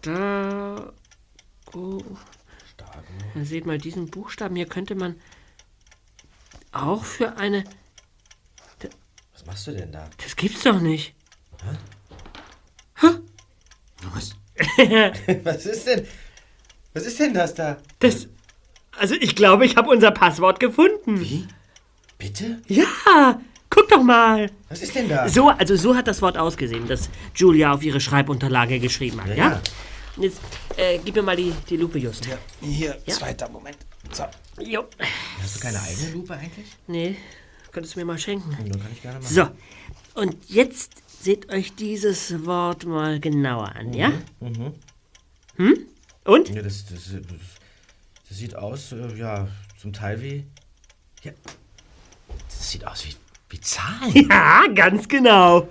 Stago. 0.00 0.82
Ja, 3.34 3.44
seht 3.44 3.66
mal, 3.66 3.78
diesen 3.78 4.08
Buchstaben 4.10 4.56
hier 4.56 4.66
könnte 4.66 4.94
man 4.94 5.16
auch 6.72 7.04
für 7.04 7.36
eine. 7.36 7.64
Was 9.32 9.46
machst 9.46 9.66
du 9.66 9.72
denn 9.72 9.92
da? 9.92 10.08
Das 10.22 10.36
gibt's 10.36 10.62
doch 10.62 10.80
nicht. 10.80 11.14
Was? 13.00 14.34
Was 15.44 15.66
ist 15.66 15.86
denn? 15.86 16.06
Was 16.94 17.04
ist 17.06 17.20
denn 17.20 17.34
das 17.34 17.54
da? 17.54 17.78
Das. 18.00 18.28
Also, 18.98 19.14
ich 19.14 19.34
glaube, 19.36 19.64
ich 19.66 19.76
habe 19.76 19.88
unser 19.90 20.10
Passwort 20.10 20.60
gefunden. 20.60 21.20
Wie? 21.20 21.46
Bitte? 22.18 22.60
Ja, 22.66 23.40
guck 23.70 23.88
doch 23.88 24.02
mal. 24.02 24.50
Was 24.68 24.82
ist 24.82 24.94
denn 24.94 25.08
da? 25.08 25.28
So, 25.28 25.48
also 25.50 25.76
so 25.76 25.94
hat 25.96 26.08
das 26.08 26.20
Wort 26.20 26.36
ausgesehen, 26.36 26.88
das 26.88 27.08
Julia 27.34 27.72
auf 27.72 27.82
ihre 27.84 28.00
Schreibunterlage 28.00 28.80
geschrieben 28.80 29.20
hat, 29.22 29.28
ja? 29.30 29.34
Ja, 29.36 29.50
ja. 29.52 29.60
Jetzt 30.20 30.40
äh, 30.76 30.98
gib 31.04 31.14
mir 31.14 31.22
mal 31.22 31.36
die, 31.36 31.52
die 31.70 31.76
Lupe, 31.76 31.98
Just. 31.98 32.26
Hier, 32.60 32.98
Ja. 33.06 33.14
zweiter 33.14 33.48
Moment. 33.48 33.76
So. 34.10 34.24
Jo. 34.60 34.84
Hast 35.40 35.56
du 35.56 35.60
keine 35.60 35.80
eigene 35.80 36.10
Lupe 36.10 36.34
eigentlich? 36.34 36.66
Nee, 36.88 37.16
könntest 37.70 37.94
du 37.94 38.00
mir 38.00 38.04
mal 38.06 38.18
schenken. 38.18 38.50
Dann 38.50 38.80
kann 38.80 38.90
ich 38.92 39.00
gerne 39.02 39.20
machen. 39.20 39.32
So, 39.32 39.48
und 40.20 40.36
jetzt 40.48 40.94
seht 41.22 41.48
euch 41.52 41.74
dieses 41.76 42.44
Wort 42.46 42.84
mal 42.84 43.20
genauer 43.20 43.76
an, 43.76 43.92
ja? 43.92 44.10
Hm? 45.56 45.86
Und? 46.24 46.48
Ja, 46.48 46.62
das, 46.62 46.84
das, 46.86 47.04
das, 47.12 47.22
das 48.28 48.38
sieht 48.38 48.54
aus, 48.56 48.92
äh, 48.92 49.16
ja, 49.16 49.48
zum 49.80 49.92
Teil 49.92 50.20
wie. 50.22 50.44
Ja. 51.22 51.32
Das 52.48 52.70
sieht 52.70 52.86
aus 52.86 53.04
wie, 53.06 53.14
wie 53.50 53.60
Zahlen. 53.60 54.12
Ja, 54.30 54.66
ganz 54.74 55.08
genau. 55.08 55.68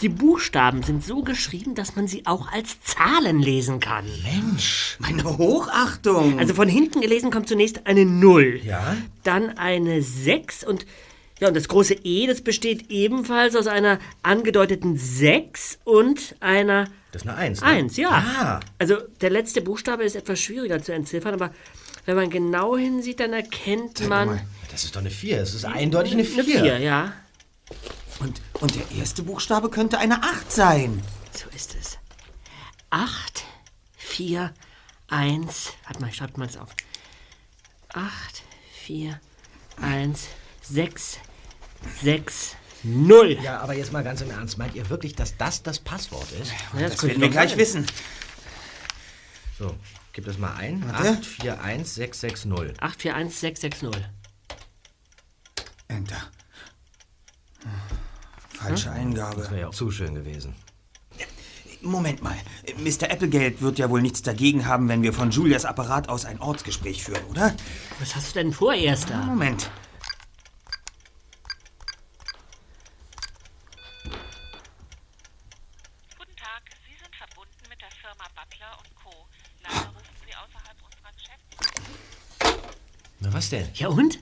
Die 0.00 0.08
Buchstaben 0.10 0.82
sind 0.82 1.02
so 1.02 1.22
geschrieben, 1.22 1.74
dass 1.74 1.96
man 1.96 2.06
sie 2.06 2.26
auch 2.26 2.52
als 2.52 2.82
Zahlen 2.82 3.40
lesen 3.40 3.80
kann. 3.80 4.04
Mensch. 4.22 4.96
Meine 4.98 5.24
Hochachtung. 5.24 6.38
Also 6.38 6.52
von 6.52 6.68
hinten 6.68 7.00
gelesen 7.00 7.30
kommt 7.30 7.48
zunächst 7.48 7.86
eine 7.86 8.04
0. 8.04 8.60
Ja? 8.62 8.96
Dann 9.22 9.56
eine 9.56 10.02
6 10.02 10.64
und 10.64 10.84
ja, 11.40 11.48
und 11.48 11.56
das 11.56 11.66
große 11.68 11.94
E, 12.04 12.26
das 12.26 12.42
besteht 12.42 12.90
ebenfalls 12.90 13.56
aus 13.56 13.66
einer 13.66 13.98
angedeuteten 14.22 14.96
6 14.96 15.80
und 15.84 16.36
einer 16.40 16.86
Das 17.10 17.22
ist 17.22 17.28
eine 17.28 17.36
Eins. 17.36 17.60
Ne? 17.60 17.66
1, 17.66 17.96
ja. 17.96 18.10
Ah. 18.10 18.60
Also 18.78 18.98
der 19.20 19.30
letzte 19.30 19.60
Buchstabe 19.60 20.04
ist 20.04 20.14
etwas 20.14 20.38
schwieriger 20.40 20.80
zu 20.80 20.92
entziffern, 20.92 21.34
aber 21.34 21.50
wenn 22.06 22.16
man 22.16 22.30
genau 22.30 22.76
hinsieht, 22.76 23.20
dann 23.20 23.32
erkennt 23.32 24.00
man 24.08 24.28
mal. 24.28 24.46
Das 24.70 24.84
ist 24.84 24.94
doch 24.96 25.00
eine 25.00 25.10
Vier. 25.10 25.40
Es 25.40 25.54
ist 25.54 25.64
eindeutig 25.64 26.12
eine 26.14 26.22
eine 26.22 26.44
Vier. 26.44 26.60
4, 26.60 26.78
ja. 26.78 27.12
Und, 28.20 28.40
und 28.60 28.74
der 28.74 28.90
erste 28.98 29.22
Buchstabe 29.22 29.70
könnte 29.70 29.98
eine 29.98 30.22
8 30.22 30.50
sein. 30.52 31.02
So 31.34 31.48
ist 31.54 31.74
es. 31.80 31.98
8, 32.90 33.44
4, 33.96 34.52
1. 35.08 35.72
Warte 35.84 36.00
mal, 36.00 36.12
schreibt 36.12 36.38
mal 36.38 36.46
das 36.46 36.56
auf. 36.56 36.70
8, 37.92 38.04
4, 38.84 39.20
1, 39.80 40.26
6, 40.62 41.18
6, 42.02 42.56
0. 42.82 43.38
Ja, 43.42 43.60
aber 43.60 43.74
jetzt 43.74 43.92
mal 43.92 44.04
ganz 44.04 44.20
im 44.20 44.30
Ernst. 44.30 44.58
Meint 44.58 44.74
ihr 44.74 44.88
wirklich, 44.90 45.14
dass 45.14 45.36
das 45.36 45.62
das 45.62 45.78
Passwort 45.80 46.30
ist? 46.32 46.52
Ja, 46.74 46.88
Das 46.88 46.98
könnte 46.98 47.08
werden 47.08 47.20
wir 47.22 47.28
gleich 47.30 47.50
sein. 47.50 47.58
wissen. 47.58 47.86
So, 49.58 49.74
gib 50.14 50.24
das 50.24 50.38
mal 50.38 50.54
ein. 50.54 50.82
Warte. 50.90 51.10
8, 51.10 51.26
4, 51.26 51.60
1, 51.60 51.94
6, 51.94 52.20
6, 52.20 52.44
0. 52.46 52.74
8, 52.80 53.02
4, 53.02 53.14
1, 53.14 53.40
6, 53.40 53.60
6, 53.60 53.82
0. 53.82 53.92
Enter. 55.88 56.16
Falsche 58.48 58.90
Eingabe. 58.90 59.42
Das 59.42 59.50
wäre 59.50 59.60
ja 59.62 59.68
auch 59.68 59.74
zu 59.74 59.90
schön 59.90 60.14
gewesen. 60.14 60.54
Moment 61.82 62.22
mal. 62.22 62.36
Mr. 62.78 63.10
Applegate 63.10 63.60
wird 63.60 63.78
ja 63.78 63.90
wohl 63.90 64.00
nichts 64.00 64.22
dagegen 64.22 64.66
haben, 64.66 64.88
wenn 64.88 65.02
wir 65.02 65.12
von 65.12 65.30
Julias 65.30 65.66
Apparat 65.66 66.08
aus 66.08 66.24
ein 66.24 66.40
Ortsgespräch 66.40 67.04
führen, 67.04 67.22
oder? 67.26 67.54
Was 68.00 68.16
hast 68.16 68.34
du 68.34 68.38
denn 68.38 68.54
vor, 68.54 68.72
Erster? 68.72 69.18
Moment. 69.18 69.70
Guten 76.16 76.36
Tag, 76.36 76.62
Sie 76.86 76.96
sind 76.96 77.14
verbunden 77.14 77.68
mit 77.68 77.78
der 77.82 77.90
Firma 77.90 78.24
Butler 78.34 78.78
und 78.78 78.94
Co. 78.96 79.26
Leider 79.62 79.88
rufen 79.88 80.16
Sie 80.24 80.34
außerhalb 80.34 80.78
unserer 80.82 81.12
Geschäfte. 81.12 81.56
Na, 83.20 83.32
was 83.34 83.50
denn? 83.50 83.68
Ja 83.84 83.90
und? 83.90 84.18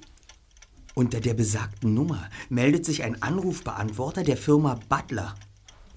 Unter 0.94 1.20
der 1.20 1.34
besagten 1.34 1.94
Nummer 1.94 2.28
meldet 2.48 2.84
sich 2.84 3.04
ein 3.04 3.22
Anrufbeantworter 3.22 4.24
der 4.24 4.36
Firma 4.36 4.80
Butler. 4.88 5.36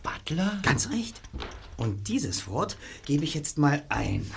Butler? 0.04 0.60
Ganz 0.62 0.91
recht. 0.91 1.19
Und 1.75 2.08
dieses 2.08 2.47
Wort 2.47 2.78
gebe 3.08 3.23
ich 3.23 3.34
jetzt 3.34 3.58
mal 3.58 3.84
ein. 3.89 4.30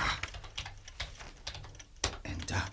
Enter. 2.23 2.65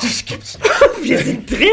Das 0.00 0.24
gibt's 0.24 0.58
nicht. 0.58 0.70
Wir 1.02 1.22
sind 1.22 1.50
drin! 1.50 1.68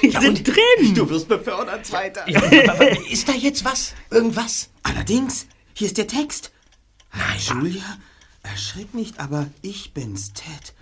Wir 0.00 0.20
sind 0.20 0.48
drin! 0.48 0.94
Du 0.96 1.08
wirst 1.08 1.28
befördert, 1.28 1.86
Zweiter. 1.86 2.26
Ist 3.08 3.28
da 3.28 3.34
jetzt 3.34 3.64
was? 3.64 3.94
Irgendwas? 4.10 4.68
Allerdings, 4.82 5.46
hier 5.74 5.86
ist 5.86 5.96
der 5.96 6.08
Text. 6.08 6.50
Nein, 7.12 7.38
Julia, 7.38 7.98
erschrick 8.42 8.94
nicht, 8.94 9.20
aber 9.20 9.46
ich 9.62 9.94
bin's, 9.94 10.32
Ted. 10.32 10.74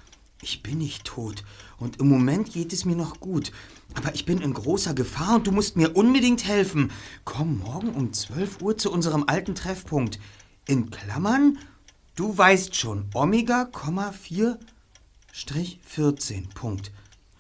Ich 0.43 0.63
bin 0.63 0.79
nicht 0.79 1.05
tot 1.05 1.45
und 1.79 1.99
im 1.99 2.09
Moment 2.09 2.53
geht 2.53 2.73
es 2.73 2.85
mir 2.85 2.97
noch 2.97 3.21
gut. 3.21 3.53
Aber 3.95 4.15
ich 4.15 4.27
bin 4.27 4.41
in 4.41 4.53
großer 4.53 4.93
Gefahr 4.93 5.37
und 5.37 5.47
du 5.47 5.53
musst 5.53 5.77
mir 5.77 5.97
unbedingt 5.97 6.45
helfen. 6.45 6.91
Komm 7.25 7.59
morgen 7.61 7.91
um 7.91 8.13
12 8.13 8.61
Uhr 8.61 8.77
zu 8.77 8.93
unserem 8.93 9.25
alten 9.27 9.55
Treffpunkt. 9.55 10.19
In 10.67 10.91
Klammern, 10.91 11.59
du 12.17 12.37
weißt 12.37 12.77
schon, 12.77 13.09
Omega, 13.15 13.71
4, 14.13 14.59
Strich 15.33 15.81
14, 15.85 16.51
Punkt. 16.51 16.93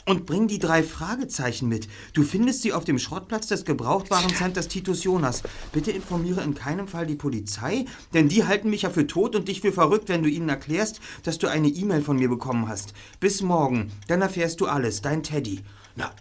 Und 0.08 0.24
bring 0.24 0.46
die 0.46 0.60
drei 0.60 0.84
Fragezeichen 0.84 1.68
mit. 1.68 1.88
Du 2.12 2.22
findest 2.22 2.62
sie 2.62 2.72
auf 2.72 2.84
dem 2.84 2.98
Schrottplatz 2.98 3.48
des 3.48 3.64
Gebrauchtwarencenters 3.64 4.68
Titus 4.68 5.02
Jonas. 5.02 5.42
Bitte 5.72 5.90
informiere 5.90 6.42
in 6.42 6.54
keinem 6.54 6.86
Fall 6.86 7.06
die 7.06 7.16
Polizei, 7.16 7.86
denn 8.14 8.28
die 8.28 8.44
halten 8.44 8.70
mich 8.70 8.82
ja 8.82 8.90
für 8.90 9.08
tot 9.08 9.34
und 9.34 9.48
dich 9.48 9.62
für 9.62 9.72
verrückt, 9.72 10.08
wenn 10.08 10.22
du 10.22 10.28
ihnen 10.28 10.48
erklärst, 10.48 11.00
dass 11.24 11.38
du 11.38 11.48
eine 11.48 11.66
E-Mail 11.66 12.02
von 12.02 12.16
mir 12.18 12.28
bekommen 12.28 12.68
hast. 12.68 12.94
Bis 13.18 13.42
morgen, 13.42 13.90
dann 14.06 14.22
erfährst 14.22 14.60
du 14.60 14.66
alles. 14.66 15.02
Dein 15.02 15.24
Teddy. 15.24 15.62
Na, 15.96 16.12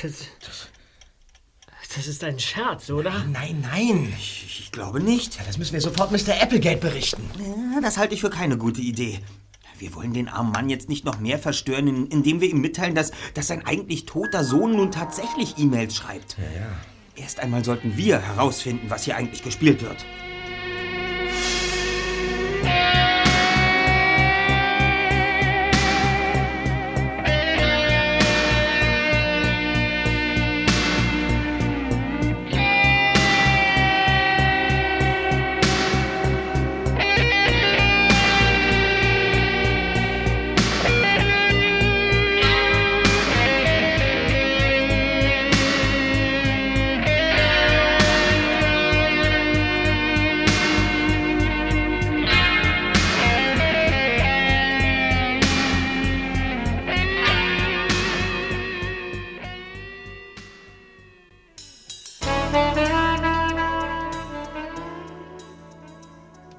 Das, 0.00 0.68
Das 1.96 2.06
ist 2.06 2.22
ein 2.22 2.38
Scherz, 2.38 2.90
oder? 2.90 3.24
Nein, 3.24 3.60
nein. 3.60 4.12
Ich, 4.16 4.60
ich 4.60 4.72
glaube 4.72 5.00
nicht. 5.00 5.36
Ja, 5.36 5.42
das 5.44 5.58
müssen 5.58 5.72
wir 5.72 5.80
sofort 5.80 6.12
Mr. 6.12 6.40
Applegate 6.40 6.78
berichten. 6.78 7.28
Ja, 7.74 7.80
das 7.80 7.98
halte 7.98 8.14
ich 8.14 8.20
für 8.20 8.30
keine 8.30 8.56
gute 8.56 8.80
Idee. 8.80 9.20
Wir 9.82 9.96
wollen 9.96 10.12
den 10.12 10.28
armen 10.28 10.52
Mann 10.52 10.68
jetzt 10.68 10.88
nicht 10.88 11.04
noch 11.04 11.18
mehr 11.18 11.40
verstören, 11.40 11.88
in- 11.88 12.06
indem 12.06 12.40
wir 12.40 12.48
ihm 12.48 12.60
mitteilen, 12.60 12.94
dass, 12.94 13.10
dass 13.34 13.48
sein 13.48 13.66
eigentlich 13.66 14.06
toter 14.06 14.44
Sohn 14.44 14.76
nun 14.76 14.92
tatsächlich 14.92 15.58
E-Mails 15.58 15.96
schreibt. 15.96 16.36
Ja, 16.38 16.60
ja. 16.60 16.68
Erst 17.16 17.40
einmal 17.40 17.64
sollten 17.64 17.96
wir 17.96 18.20
herausfinden, 18.20 18.86
was 18.90 19.02
hier 19.06 19.16
eigentlich 19.16 19.42
gespielt 19.42 19.82
wird. 19.82 20.06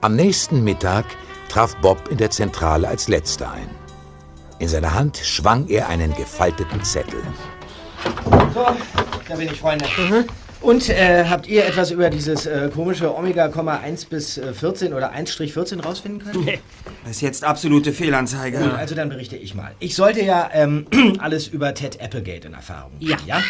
Am 0.04 0.18
nächsten 0.18 0.66
Mittag 0.66 1.06
traf 1.48 1.78
Bob 1.78 2.10
in 2.10 2.18
der 2.18 2.30
Zentrale 2.30 2.90
als 2.90 3.08
Letzter 3.08 3.50
ein. 3.50 3.70
In 4.60 4.68
seiner 4.68 4.94
Hand 4.94 5.16
schwang 5.16 5.66
er 5.70 5.88
einen 5.88 6.14
gefalteten 6.14 6.84
Zettel. 6.84 7.22
So, 8.54 8.66
da 9.30 9.36
bin 9.38 9.48
ich, 9.48 9.62
Freunde. 9.62 9.86
Und 10.60 10.90
äh, 10.90 11.24
habt 11.30 11.48
ihr 11.48 11.66
etwas 11.66 11.92
über 11.92 12.10
dieses 12.10 12.46
äh, 12.46 12.70
komische 12.74 13.16
Omega, 13.16 13.46
1 13.46 14.04
bis 14.04 14.38
äh, 14.38 14.54
14 14.54 14.94
oder 14.94 15.14
1-14 15.14 15.82
rausfinden 15.82 16.22
können? 16.22 16.44
Nee. 16.44 16.60
Das 17.04 17.12
ist 17.16 17.22
jetzt 17.22 17.46
absolute 17.46 17.94
Fehlanzeige. 17.94 18.58
Gut, 18.58 18.74
also 18.74 18.96
dann 18.96 19.08
berichte 19.08 19.38
ich 19.38 19.56
mal. 19.56 19.72
Ich 19.80 19.96
sollte 19.96 20.22
ja 20.22 20.50
ähm, 20.52 20.86
alles 21.20 21.48
über 21.48 21.74
Ted 21.74 22.02
Applegate 22.02 22.48
in 22.48 22.56
Erfahrung 22.56 22.92
bringen, 23.00 23.20
Ja. 23.26 23.38
ja? 23.38 23.44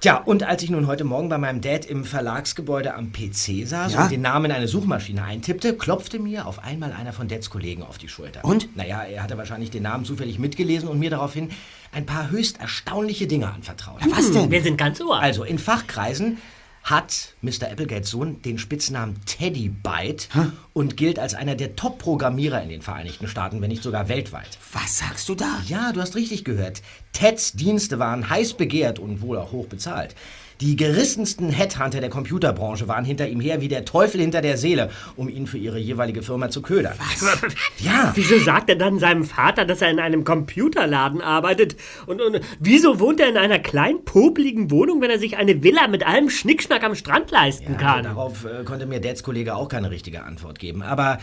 Tja, 0.00 0.18
und 0.18 0.42
als 0.42 0.62
ich 0.62 0.70
nun 0.70 0.86
heute 0.86 1.04
Morgen 1.04 1.30
bei 1.30 1.38
meinem 1.38 1.62
Dad 1.62 1.86
im 1.86 2.04
Verlagsgebäude 2.04 2.94
am 2.94 3.12
PC 3.12 3.66
saß 3.66 3.94
Ja? 3.94 4.02
und 4.04 4.10
den 4.10 4.20
Namen 4.20 4.46
in 4.46 4.52
eine 4.52 4.68
Suchmaschine 4.68 5.24
eintippte, 5.24 5.74
klopfte 5.74 6.18
mir 6.18 6.46
auf 6.46 6.62
einmal 6.62 6.92
einer 6.92 7.14
von 7.14 7.28
Dads 7.28 7.48
Kollegen 7.48 7.82
auf 7.82 7.96
die 7.96 8.08
Schulter. 8.08 8.44
Und? 8.44 8.76
Naja, 8.76 9.02
er 9.04 9.22
hatte 9.22 9.38
wahrscheinlich 9.38 9.70
den 9.70 9.84
Namen 9.84 10.04
zufällig 10.04 10.38
mitgelesen 10.38 10.88
und 10.90 10.98
mir 10.98 11.08
daraufhin 11.08 11.50
ein 11.92 12.04
paar 12.04 12.30
höchst 12.30 12.60
erstaunliche 12.60 13.26
Dinge 13.26 13.50
anvertraut. 13.50 14.00
Was 14.10 14.30
denn? 14.32 14.50
Wir 14.50 14.62
sind 14.62 14.76
ganz 14.76 15.00
ohr. 15.00 15.18
Also, 15.18 15.44
in 15.44 15.58
Fachkreisen 15.58 16.38
hat 16.86 17.34
Mr. 17.42 17.68
Applegates 17.68 18.10
Sohn 18.10 18.40
den 18.42 18.58
Spitznamen 18.58 19.16
Teddy 19.26 19.68
Byte 19.68 20.28
und 20.72 20.96
gilt 20.96 21.18
als 21.18 21.34
einer 21.34 21.56
der 21.56 21.74
Top-Programmierer 21.74 22.62
in 22.62 22.68
den 22.68 22.80
Vereinigten 22.80 23.26
Staaten, 23.26 23.60
wenn 23.60 23.70
nicht 23.70 23.82
sogar 23.82 24.08
weltweit. 24.08 24.56
Was 24.72 24.98
sagst 24.98 25.28
du 25.28 25.34
da? 25.34 25.60
Ja, 25.66 25.90
du 25.90 26.00
hast 26.00 26.14
richtig 26.14 26.44
gehört. 26.44 26.82
Teds 27.12 27.54
Dienste 27.54 27.98
waren 27.98 28.30
heiß 28.30 28.54
begehrt 28.54 29.00
und 29.00 29.20
wohl 29.20 29.36
auch 29.36 29.50
hoch 29.50 29.66
bezahlt. 29.66 30.14
Die 30.60 30.76
gerissensten 30.76 31.50
Headhunter 31.50 32.00
der 32.00 32.08
Computerbranche 32.08 32.88
waren 32.88 33.04
hinter 33.04 33.28
ihm 33.28 33.40
her 33.40 33.60
wie 33.60 33.68
der 33.68 33.84
Teufel 33.84 34.20
hinter 34.20 34.40
der 34.40 34.56
Seele, 34.56 34.90
um 35.14 35.28
ihn 35.28 35.46
für 35.46 35.58
ihre 35.58 35.78
jeweilige 35.78 36.22
Firma 36.22 36.48
zu 36.48 36.62
ködern. 36.62 36.94
Was? 36.98 37.42
Ja. 37.78 38.12
Wieso 38.14 38.38
sagt 38.38 38.70
er 38.70 38.76
dann 38.76 38.98
seinem 38.98 39.24
Vater, 39.24 39.64
dass 39.64 39.82
er 39.82 39.90
in 39.90 40.00
einem 40.00 40.24
Computerladen 40.24 41.20
arbeitet? 41.20 41.76
Und, 42.06 42.22
und 42.22 42.40
wieso 42.58 42.98
wohnt 43.00 43.20
er 43.20 43.28
in 43.28 43.36
einer 43.36 43.58
kleinen, 43.58 44.04
popligen 44.04 44.70
Wohnung, 44.70 45.00
wenn 45.02 45.10
er 45.10 45.18
sich 45.18 45.36
eine 45.36 45.62
Villa 45.62 45.86
mit 45.88 46.06
allem 46.06 46.30
Schnickschnack 46.30 46.82
am 46.82 46.94
Strand 46.94 47.30
leisten 47.30 47.72
Ja, 47.72 47.78
kann? 47.78 48.04
Darauf 48.04 48.44
äh, 48.44 48.64
konnte 48.64 48.86
mir 48.86 49.00
Dads 49.00 49.22
Kollege 49.22 49.54
auch 49.54 49.68
keine 49.68 49.90
richtige 49.90 50.24
Antwort 50.24 50.58
geben. 50.58 50.82
Aber 50.82 51.18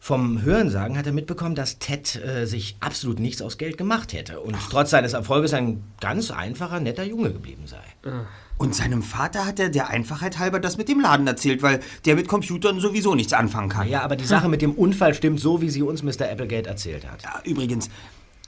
vom 0.00 0.42
Hörensagen 0.42 0.98
hat 0.98 1.06
er 1.06 1.12
mitbekommen, 1.12 1.54
dass 1.54 1.78
Ted 1.78 2.20
äh, 2.24 2.44
sich 2.44 2.76
absolut 2.80 3.20
nichts 3.20 3.40
aus 3.40 3.56
Geld 3.56 3.78
gemacht 3.78 4.12
hätte 4.12 4.40
und 4.40 4.56
trotz 4.68 4.90
seines 4.90 5.12
Erfolges 5.12 5.54
ein 5.54 5.84
ganz 6.00 6.32
einfacher, 6.32 6.80
netter 6.80 7.04
Junge 7.04 7.32
geblieben 7.32 7.66
sei. 7.66 8.10
Und 8.58 8.74
seinem 8.76 9.02
Vater 9.02 9.44
hat 9.44 9.58
er 9.58 9.70
der 9.70 9.88
Einfachheit 9.88 10.38
halber 10.38 10.60
das 10.60 10.76
mit 10.78 10.88
dem 10.88 11.00
Laden 11.00 11.26
erzählt, 11.26 11.62
weil 11.62 11.80
der 12.04 12.14
mit 12.14 12.28
Computern 12.28 12.78
sowieso 12.78 13.14
nichts 13.14 13.32
anfangen 13.32 13.68
kann. 13.68 13.88
Ja, 13.88 14.02
aber 14.02 14.14
die 14.14 14.24
Sache 14.24 14.48
mit 14.48 14.62
dem 14.62 14.72
Unfall 14.72 15.14
stimmt 15.14 15.40
so, 15.40 15.60
wie 15.60 15.70
sie 15.70 15.82
uns 15.82 16.02
Mr. 16.02 16.30
Applegate 16.30 16.68
erzählt 16.68 17.10
hat. 17.10 17.22
Ja, 17.22 17.40
übrigens, 17.44 17.90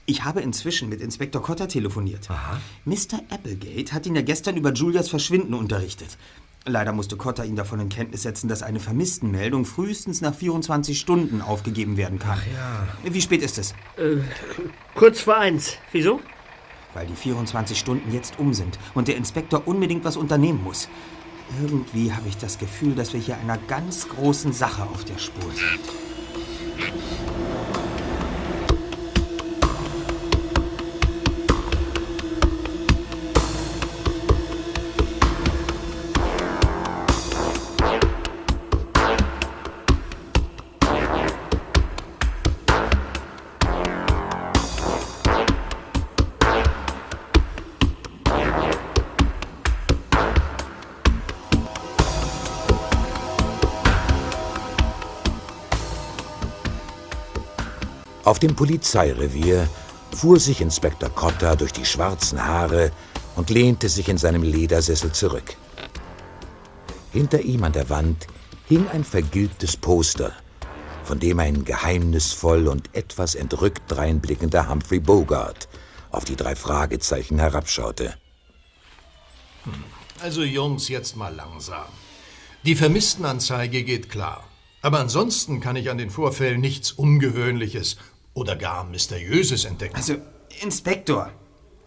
ich 0.05 0.23
habe 0.23 0.39
inzwischen 0.41 0.87
mit 0.87 1.01
Inspektor 1.01 1.41
Cotter 1.41 1.67
telefoniert. 1.67 2.29
Aha. 2.29 2.61
Mr. 2.85 3.19
Applegate 3.29 3.91
hat 3.91 4.05
ihn 4.05 4.15
ja 4.15 4.21
gestern 4.21 4.55
über 4.55 4.71
Julias 4.71 5.09
Verschwinden 5.09 5.53
unterrichtet. 5.53 6.17
Leider 6.67 6.93
musste 6.93 7.15
Cotter 7.17 7.45
ihn 7.45 7.55
davon 7.55 7.79
in 7.79 7.89
Kenntnis 7.89 8.23
setzen, 8.23 8.47
dass 8.47 8.63
eine 8.63 8.79
Vermisstenmeldung 8.79 9.65
frühestens 9.65 10.21
nach 10.21 10.33
24 10.33 10.99
Stunden 10.99 11.41
aufgegeben 11.41 11.97
werden 11.97 12.17
kann. 12.19 12.39
ja. 12.55 12.87
Wie 13.11 13.21
spät 13.21 13.43
ist 13.43 13.59
es? 13.59 13.75
Kurz 14.95 15.21
vor 15.21 15.37
eins. 15.37 15.77
Wieso? 15.91 16.21
Weil 16.95 17.05
die 17.05 17.13
24 17.13 17.77
Stunden 17.77 18.11
jetzt 18.11 18.39
um 18.39 18.55
sind 18.55 18.79
und 18.95 19.07
der 19.07 19.17
Inspektor 19.17 19.61
unbedingt 19.67 20.03
was 20.03 20.17
unternehmen 20.17 20.63
muss. 20.63 20.89
Irgendwie 21.61 22.11
habe 22.11 22.27
ich 22.27 22.37
das 22.37 22.57
Gefühl, 22.57 22.95
dass 22.95 23.13
wir 23.13 23.19
hier 23.19 23.37
einer 23.37 23.59
ganz 23.67 24.09
großen 24.09 24.51
Sache 24.51 24.81
auf 24.81 25.05
der 25.05 25.19
Spur 25.19 25.51
sind. 25.51 25.81
Auf 58.25 58.39
dem 58.39 58.55
Polizeirevier 58.55 59.69
fuhr 60.11 60.39
sich 60.39 60.59
Inspektor 60.59 61.09
Cotta 61.11 61.55
durch 61.55 61.71
die 61.71 61.85
schwarzen 61.85 62.43
Haare 62.43 62.91
und 63.35 63.51
lehnte 63.51 63.87
sich 63.87 64.09
in 64.09 64.17
seinem 64.17 64.41
Ledersessel 64.41 65.11
zurück. 65.11 65.55
Hinter 67.11 67.41
ihm 67.41 67.63
an 67.63 67.73
der 67.73 67.89
Wand 67.91 68.25
hing 68.67 68.87
ein 68.87 69.03
vergilbtes 69.03 69.77
Poster, 69.77 70.33
von 71.03 71.19
dem 71.19 71.39
ein 71.39 71.65
geheimnisvoll 71.65 72.67
und 72.67 72.89
etwas 72.95 73.35
entrückt 73.35 73.83
dreinblickender 73.91 74.69
Humphrey 74.69 74.99
Bogart 74.99 75.69
auf 76.09 76.25
die 76.25 76.35
drei 76.35 76.55
Fragezeichen 76.55 77.37
herabschaute. 77.37 78.15
Also 80.19 80.41
Jungs, 80.41 80.89
jetzt 80.89 81.15
mal 81.15 81.33
langsam. 81.33 81.85
Die 82.63 82.75
Vermisstenanzeige 82.75 83.83
geht 83.83 84.09
klar. 84.09 84.43
Aber 84.81 84.99
ansonsten 84.99 85.61
kann 85.61 85.75
ich 85.75 85.89
an 85.89 85.97
den 85.97 86.11
Vorfällen 86.11 86.61
nichts 86.61 86.91
Ungewöhnliches 86.91 87.97
oder 88.35 88.55
gar 88.55 88.83
Mysteriöses 88.83 89.65
entdecken. 89.65 89.95
Also, 89.95 90.17
Inspektor, 90.61 91.31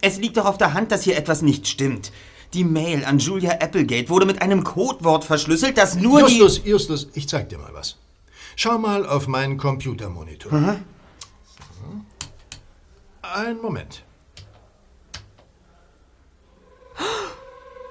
es 0.00 0.18
liegt 0.18 0.36
doch 0.36 0.46
auf 0.46 0.58
der 0.58 0.74
Hand, 0.74 0.90
dass 0.90 1.04
hier 1.04 1.16
etwas 1.16 1.42
nicht 1.42 1.68
stimmt. 1.68 2.10
Die 2.54 2.64
Mail 2.64 3.04
an 3.04 3.18
Julia 3.18 3.52
Applegate 3.60 4.08
wurde 4.08 4.26
mit 4.26 4.42
einem 4.42 4.64
Codewort 4.64 5.24
verschlüsselt, 5.24 5.78
das 5.78 5.94
nur 5.94 6.20
Justus, 6.20 6.62
Justus, 6.64 7.08
ich 7.14 7.28
zeig 7.28 7.50
dir 7.50 7.58
mal 7.58 7.72
was. 7.74 7.98
Schau 8.56 8.78
mal 8.78 9.06
auf 9.06 9.28
meinen 9.28 9.58
Computermonitor. 9.58 10.52
Mhm. 10.52 10.84
Ein 13.22 13.58
Moment. 13.58 14.02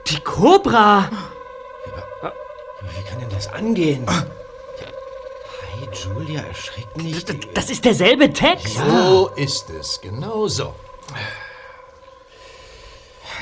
Die 0.08 0.20
Cobra! 0.20 1.10
Wie 2.82 3.10
kann 3.10 3.20
denn 3.20 3.30
das 3.30 3.48
angehen? 3.48 4.06
Hi, 5.80 5.88
Julia, 5.94 6.42
erschreck 6.42 6.98
nicht. 6.98 7.56
Das 7.56 7.70
ist 7.70 7.86
derselbe 7.86 8.32
Text. 8.34 8.78
So 8.78 9.30
ist 9.36 9.70
es, 9.70 10.00
genau 10.02 10.48
so. 10.48 10.74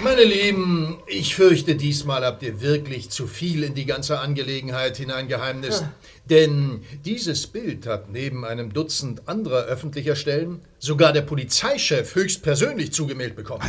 Meine 0.03 0.25
Lieben, 0.25 0.97
ich 1.07 1.35
fürchte, 1.35 1.75
diesmal 1.75 2.25
habt 2.25 2.43
ihr 2.43 2.59
wirklich 2.59 3.09
zu 3.09 3.27
viel 3.27 3.63
in 3.63 3.73
die 3.73 3.85
ganze 3.85 4.19
Angelegenheit 4.19 4.97
hineingeheimnist. 4.97 5.85
Denn 6.29 6.83
dieses 7.05 7.47
Bild 7.47 7.87
hat 7.87 8.09
neben 8.09 8.43
einem 8.43 8.73
Dutzend 8.73 9.29
anderer 9.29 9.63
öffentlicher 9.63 10.17
Stellen 10.17 10.59
sogar 10.79 11.13
der 11.13 11.21
Polizeichef 11.21 12.15
höchstpersönlich 12.15 12.91
zugemeldet 12.91 13.37
bekommen. 13.37 13.63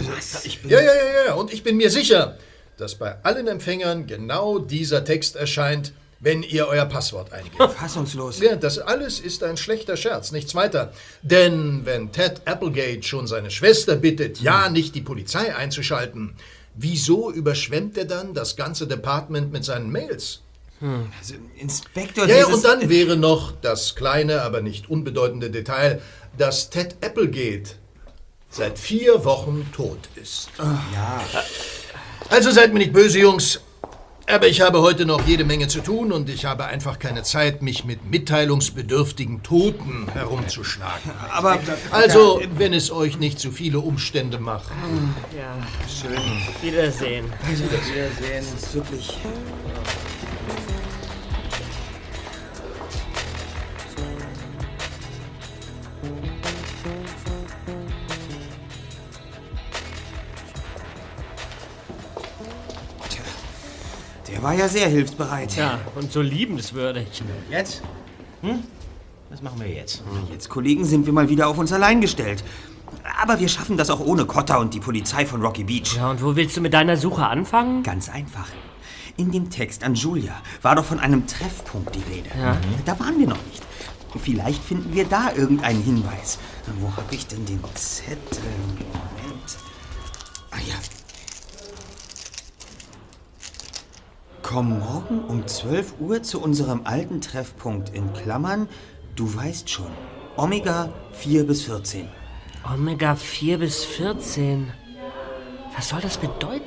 ja, 0.64 0.80
ja, 0.80 0.92
ja, 0.92 1.26
ja. 1.28 1.34
Und 1.34 1.52
ich 1.52 1.62
bin 1.62 1.76
mir 1.76 1.90
sicher, 1.90 2.36
dass 2.76 2.96
bei 2.96 3.22
allen 3.22 3.46
Empfängern 3.46 4.08
genau 4.08 4.58
dieser 4.58 5.04
Text 5.04 5.36
erscheint, 5.36 5.92
wenn 6.20 6.42
ihr 6.42 6.66
euer 6.66 6.86
Passwort 6.86 7.32
eingebt. 7.32 7.56
Fassungslos. 7.78 8.40
Ja, 8.40 8.56
das 8.56 8.78
alles 8.78 9.20
ist 9.20 9.42
ein 9.42 9.56
schlechter 9.56 9.96
Scherz, 9.96 10.32
nichts 10.32 10.54
weiter. 10.54 10.92
Denn 11.22 11.82
wenn 11.84 12.12
Ted 12.12 12.42
Applegate 12.46 13.02
schon 13.02 13.26
seine 13.26 13.50
Schwester 13.50 13.96
bittet, 13.96 14.40
ja 14.40 14.68
nicht 14.68 14.94
die 14.94 15.02
Polizei 15.02 15.54
einzuschalten, 15.54 16.34
wieso 16.74 17.30
überschwemmt 17.30 17.96
er 17.98 18.04
dann 18.06 18.34
das 18.34 18.56
ganze 18.56 18.86
Department 18.86 19.52
mit 19.52 19.64
seinen 19.64 19.90
Mails? 19.90 20.42
Also, 20.80 21.34
Inspektor, 21.56 22.26
Ja, 22.26 22.46
und 22.46 22.62
dann 22.62 22.88
wäre 22.90 23.16
noch 23.16 23.52
das 23.62 23.94
kleine, 23.94 24.42
aber 24.42 24.60
nicht 24.60 24.90
unbedeutende 24.90 25.50
Detail, 25.50 26.02
dass 26.36 26.68
Ted 26.68 26.96
Applegate 27.02 27.70
seit 28.50 28.78
vier 28.78 29.24
Wochen 29.24 29.70
tot 29.74 29.98
ist. 30.16 30.50
Ja, 30.58 31.24
Also 32.28 32.50
seid 32.50 32.72
mir 32.72 32.80
nicht 32.80 32.92
böse, 32.92 33.18
Jungs. 33.20 33.60
Aber 34.28 34.48
ich 34.48 34.60
habe 34.60 34.80
heute 34.80 35.06
noch 35.06 35.24
jede 35.24 35.44
Menge 35.44 35.68
zu 35.68 35.80
tun 35.80 36.10
und 36.10 36.28
ich 36.28 36.46
habe 36.46 36.64
einfach 36.64 36.98
keine 36.98 37.22
Zeit, 37.22 37.62
mich 37.62 37.84
mit 37.84 38.10
mitteilungsbedürftigen 38.10 39.44
Toten 39.44 40.08
herumzuschlagen. 40.12 41.12
aber... 41.30 41.60
Also, 41.92 42.40
wenn 42.56 42.74
es 42.74 42.90
euch 42.90 43.18
nicht 43.18 43.38
zu 43.38 43.52
viele 43.52 43.78
Umstände 43.78 44.38
macht. 44.38 44.72
Ja, 45.36 45.56
schön. 45.88 46.20
Wiedersehen. 46.60 47.26
Wiedersehen, 47.46 48.44
ist 48.56 48.74
wirklich... 48.74 49.16
war 64.46 64.54
ja 64.54 64.68
sehr 64.68 64.86
hilfsbereit. 64.86 65.56
Ja, 65.56 65.80
und 65.96 66.12
so 66.12 66.20
liebenswürdig. 66.20 67.08
Jetzt? 67.50 67.82
Hm? 68.42 68.62
Was 69.28 69.42
machen 69.42 69.58
wir 69.58 69.66
jetzt? 69.66 70.04
Jetzt, 70.30 70.48
Kollegen, 70.48 70.84
sind 70.84 71.04
wir 71.04 71.12
mal 71.12 71.28
wieder 71.28 71.48
auf 71.48 71.58
uns 71.58 71.72
allein 71.72 72.00
gestellt. 72.00 72.44
Aber 73.20 73.40
wir 73.40 73.48
schaffen 73.48 73.76
das 73.76 73.90
auch 73.90 73.98
ohne 73.98 74.24
Cotta 74.24 74.58
und 74.58 74.72
die 74.72 74.78
Polizei 74.78 75.26
von 75.26 75.42
Rocky 75.42 75.64
Beach. 75.64 75.96
Ja, 75.96 76.12
und 76.12 76.22
wo 76.22 76.36
willst 76.36 76.56
du 76.56 76.60
mit 76.60 76.74
deiner 76.74 76.96
Suche 76.96 77.26
anfangen? 77.26 77.82
Ganz 77.82 78.08
einfach. 78.08 78.46
In 79.16 79.32
dem 79.32 79.50
Text 79.50 79.82
an 79.82 79.96
Julia 79.96 80.40
war 80.62 80.76
doch 80.76 80.84
von 80.84 81.00
einem 81.00 81.26
Treffpunkt 81.26 81.96
die 81.96 82.04
Rede. 82.14 82.30
Ja. 82.40 82.56
Da 82.84 83.00
waren 83.00 83.18
wir 83.18 83.26
noch 83.26 83.44
nicht. 83.46 83.64
Vielleicht 84.22 84.62
finden 84.62 84.94
wir 84.94 85.06
da 85.06 85.32
irgendeinen 85.34 85.82
Hinweis. 85.82 86.38
Wo 86.78 86.96
habe 86.96 87.12
ich 87.12 87.26
denn 87.26 87.44
den 87.46 87.58
Zettel? 87.74 88.44
Moment. 88.78 89.58
Ah 90.52 90.58
ja. 90.68 90.76
Komm 94.48 94.78
morgen 94.78 95.24
um 95.24 95.44
12 95.44 95.94
Uhr 95.98 96.22
zu 96.22 96.40
unserem 96.40 96.82
alten 96.84 97.20
Treffpunkt 97.20 97.88
in 97.88 98.12
Klammern. 98.12 98.68
Du 99.16 99.34
weißt 99.34 99.68
schon. 99.68 99.90
Omega 100.36 100.92
4 101.14 101.48
bis 101.48 101.62
14. 101.62 102.08
Omega 102.72 103.16
4 103.16 103.58
bis 103.58 103.84
14. 103.84 104.72
Was 105.74 105.88
soll 105.88 106.00
das 106.00 106.16
bedeuten? 106.16 106.62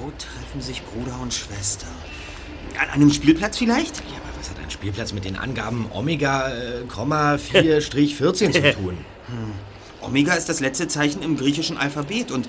Wo 0.00 0.10
treffen 0.18 0.60
sich 0.60 0.82
Bruder 0.86 1.20
und 1.22 1.32
Schwester? 1.32 1.86
An 2.80 2.90
einem 2.90 3.12
Spielplatz 3.12 3.58
vielleicht? 3.58 3.98
Ja, 3.98 4.19
hat 4.50 4.58
ein 4.58 4.70
Spielplatz 4.70 5.12
mit 5.12 5.24
den 5.24 5.36
Angaben 5.36 5.86
Omega, 5.92 6.48
äh, 6.48 6.84
Komma, 6.88 7.34
4-14 7.34 8.52
zu 8.52 8.72
tun? 8.72 8.98
Omega 10.00 10.34
ist 10.34 10.48
das 10.48 10.60
letzte 10.60 10.88
Zeichen 10.88 11.22
im 11.22 11.36
griechischen 11.36 11.76
Alphabet 11.76 12.30
und 12.30 12.48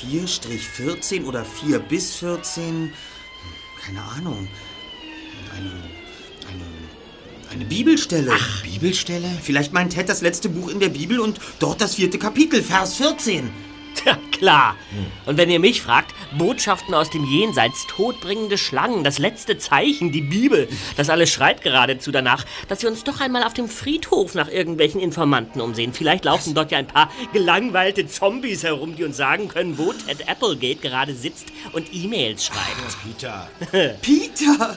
4-14 0.00 1.24
oder 1.24 1.44
4 1.44 1.78
bis 1.78 2.16
14, 2.16 2.64
hm, 2.64 2.92
keine 3.84 4.02
Ahnung. 4.02 4.48
Eine, 5.56 5.70
eine, 6.48 7.52
eine 7.52 7.64
Bibelstelle. 7.64 8.32
Bibelstelle? 8.62 9.28
Vielleicht 9.42 9.72
meint 9.72 9.92
Ted 9.92 10.08
das 10.08 10.22
letzte 10.22 10.48
Buch 10.48 10.70
in 10.70 10.80
der 10.80 10.88
Bibel 10.88 11.20
und 11.20 11.38
dort 11.58 11.80
das 11.80 11.96
vierte 11.96 12.18
Kapitel, 12.18 12.62
Vers 12.62 12.94
14. 12.96 13.50
Tja, 14.02 14.18
klar. 14.32 14.76
Und 15.26 15.36
wenn 15.36 15.50
ihr 15.50 15.60
mich 15.60 15.82
fragt, 15.82 16.14
Botschaften 16.36 16.94
aus 16.94 17.10
dem 17.10 17.24
Jenseits, 17.24 17.86
todbringende 17.86 18.56
Schlangen, 18.56 19.04
das 19.04 19.18
letzte 19.18 19.58
Zeichen, 19.58 20.12
die 20.12 20.22
Bibel, 20.22 20.68
das 20.96 21.10
alles 21.10 21.30
schreit 21.30 21.62
geradezu 21.62 22.10
danach, 22.10 22.44
dass 22.68 22.82
wir 22.82 22.88
uns 22.88 23.04
doch 23.04 23.20
einmal 23.20 23.42
auf 23.42 23.52
dem 23.54 23.68
Friedhof 23.68 24.34
nach 24.34 24.48
irgendwelchen 24.48 25.00
Informanten 25.00 25.60
umsehen. 25.60 25.92
Vielleicht 25.92 26.24
laufen 26.24 26.54
dort 26.54 26.70
ja 26.70 26.78
ein 26.78 26.86
paar 26.86 27.10
gelangweilte 27.32 28.06
Zombies 28.06 28.62
herum, 28.62 28.96
die 28.96 29.04
uns 29.04 29.16
sagen 29.16 29.48
können, 29.48 29.78
wo 29.78 29.92
Ted 29.92 30.28
Applegate 30.28 30.80
gerade 30.80 31.14
sitzt 31.14 31.48
und 31.72 31.92
E-Mails 31.92 32.46
schreibt. 32.46 32.60
Peter. 33.04 33.48
Peter, 34.02 34.76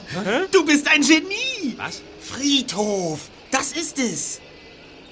du 0.50 0.64
bist 0.64 0.88
ein 0.88 1.00
Genie. 1.00 1.74
Was? 1.76 2.02
Friedhof, 2.20 3.28
das 3.50 3.72
ist 3.72 3.98
es. 3.98 4.40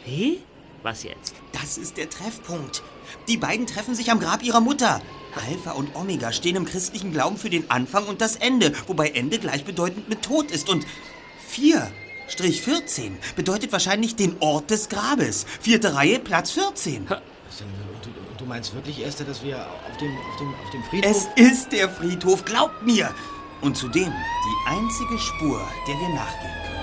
Wie? 0.05 0.41
Was 0.83 1.05
jetzt? 1.05 1.35
Das 1.53 1.79
ist 1.79 1.97
der 1.97 2.11
Treffpunkt. 2.11 2.83
Die 3.29 3.37
beiden 3.37 3.67
treffen 3.67 3.95
sich 3.95 4.11
am 4.11 4.21
Grab 4.21 4.43
ihrer 4.43 4.61
Mutter. 4.61 5.01
Alpha 5.49 5.73
und 5.73 5.95
Omega 5.97 6.33
stehen 6.33 6.57
im 6.57 6.65
christlichen 6.65 7.13
Glauben 7.13 7.37
für 7.37 7.51
den 7.51 7.71
Anfang 7.71 8.07
und 8.07 8.21
das 8.21 8.37
Ende, 8.37 8.73
wobei 8.87 9.09
Ende 9.11 9.39
gleichbedeutend 9.39 10.09
mit 10.09 10.23
Tod 10.23 10.51
ist. 10.51 10.69
Und 10.69 10.87
4-14 11.51 13.13
bedeutet 13.37 13.73
wahrscheinlich 13.73 14.17
den 14.17 14.37
Ort 14.41 14.71
des 14.71 14.89
Grabes. 14.89 15.47
Vierte 15.61 15.95
Reihe, 15.95 16.19
Platz 16.19 16.51
14. 16.53 17.09
Was 17.09 17.21
denn, 17.59 17.67
und 17.69 18.05
du, 18.05 18.09
und 18.31 18.41
du 18.41 18.45
meinst 18.45 18.75
wirklich, 18.75 19.05
Esther, 19.05 19.27
dass 19.27 19.43
wir 19.43 19.59
auf 19.59 19.97
dem, 19.99 20.17
auf 20.17 20.37
dem, 20.39 20.55
auf 20.63 20.71
dem 20.71 20.83
Friedhof... 20.85 21.11
Es 21.11 21.51
ist 21.51 21.73
der 21.73 21.89
Friedhof, 21.89 22.45
glaubt 22.45 22.83
mir. 22.83 23.15
Und 23.63 23.77
zudem 23.77 24.13
die 24.13 24.71
einzige 24.71 25.19
Spur, 25.19 25.61
der 25.87 25.95
wir 25.95 26.09
nachgehen 26.15 26.53
können. 26.67 26.82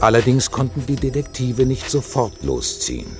Allerdings 0.00 0.50
konnten 0.50 0.86
die 0.86 0.96
Detektive 0.96 1.66
nicht 1.66 1.90
sofort 1.90 2.42
losziehen. 2.42 3.16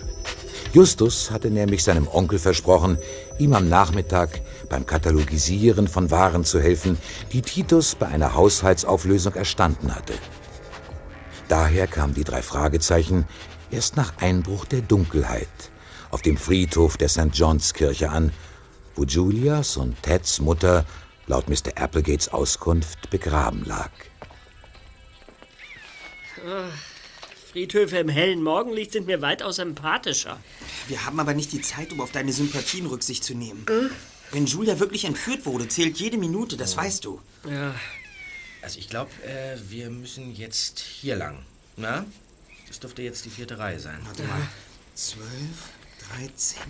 Justus 0.73 1.31
hatte 1.31 1.51
nämlich 1.51 1.85
seinem 1.85 2.09
Onkel 2.09 2.39
versprochen, 2.39 2.97
ihm 3.39 3.55
am 3.55 3.69
Nachmittag 3.69 4.41
beim 4.69 4.87
Katalogisieren 4.87 5.89
von 5.89 6.11
Waren 6.11 6.45
zu 6.45 6.61
helfen, 6.61 6.97
die 7.33 7.43
Titus 7.43 7.97
bei 7.97 8.07
einer 8.07 8.35
Haushaltsauflösung 8.35 9.35
erstanden 9.35 9.95
hatte. 9.95 10.15
Daher 11.49 11.87
kamen 11.87 12.15
die 12.15 12.25
drei 12.25 12.41
Fragezeichen 12.41 13.27
erst 13.71 13.97
nach 13.97 14.15
Einbruch 14.19 14.65
der 14.65 14.81
Dunkelheit 14.81 15.49
auf 16.11 16.23
dem 16.23 16.37
Friedhof 16.37 16.97
der 16.97 17.09
St. 17.09 17.31
John's 17.33 17.75
Kirche 17.75 18.11
an, 18.11 18.33
wo 18.95 19.05
Julias 19.05 19.77
und 19.77 20.03
Teds 20.03 20.41
Mutter 20.41 20.85
laut 21.27 21.49
Mr. 21.49 21.77
Applegates 21.77 22.29
Auskunft 22.29 23.11
begraben 23.11 23.65
lag. 23.65 23.91
Friedhöfe 27.51 27.99
im 27.99 28.09
hellen 28.09 28.43
Morgenlicht 28.43 28.93
sind 28.93 29.07
mir 29.07 29.21
weitaus 29.23 29.57
sympathischer. 29.57 30.39
Wir 30.89 31.05
haben 31.05 31.19
aber 31.19 31.35
nicht 31.35 31.53
die 31.53 31.61
Zeit, 31.61 31.93
um 31.93 32.01
auf 32.01 32.13
deine 32.13 32.33
Sympathien 32.33 32.87
Rücksicht 32.87 33.25
zu 33.25 33.35
nehmen. 33.35 33.67
Wenn 34.31 34.47
Julia 34.47 34.79
wirklich 34.79 35.05
entführt 35.05 35.47
wurde, 35.47 35.67
zählt 35.67 35.99
jede 35.99 36.17
Minute, 36.17 36.57
das 36.57 36.77
weißt 36.77 37.05
du. 37.05 37.21
Ja. 37.49 37.75
Also 38.63 38.79
ich 38.79 38.89
glaube, 38.89 39.11
äh, 39.25 39.57
wir 39.69 39.91
müssen 39.91 40.35
jetzt 40.35 40.79
hier 40.79 41.17
lang. 41.17 41.45
Na? 41.77 42.05
Das 42.69 42.79
dürfte 42.79 43.03
jetzt 43.03 43.25
die 43.25 43.31
vierte 43.31 43.59
Reihe 43.59 43.81
sein. 43.81 43.99
Warte 44.05 44.23
mal. 44.23 44.47
12, 44.95 45.25
13, 46.19 46.63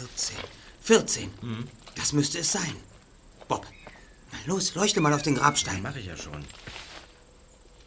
14. 0.00 0.36
14. 0.82 1.30
Das 1.94 2.12
müsste 2.12 2.38
es 2.38 2.52
sein. 2.52 2.76
Bob, 3.48 3.66
na 4.32 4.38
los, 4.46 4.74
leuchte 4.74 5.00
mal 5.00 5.12
auf 5.12 5.22
den 5.22 5.36
Grabstein. 5.36 5.82
Mache 5.82 6.00
ich 6.00 6.06
ja 6.06 6.16
schon. 6.16 6.44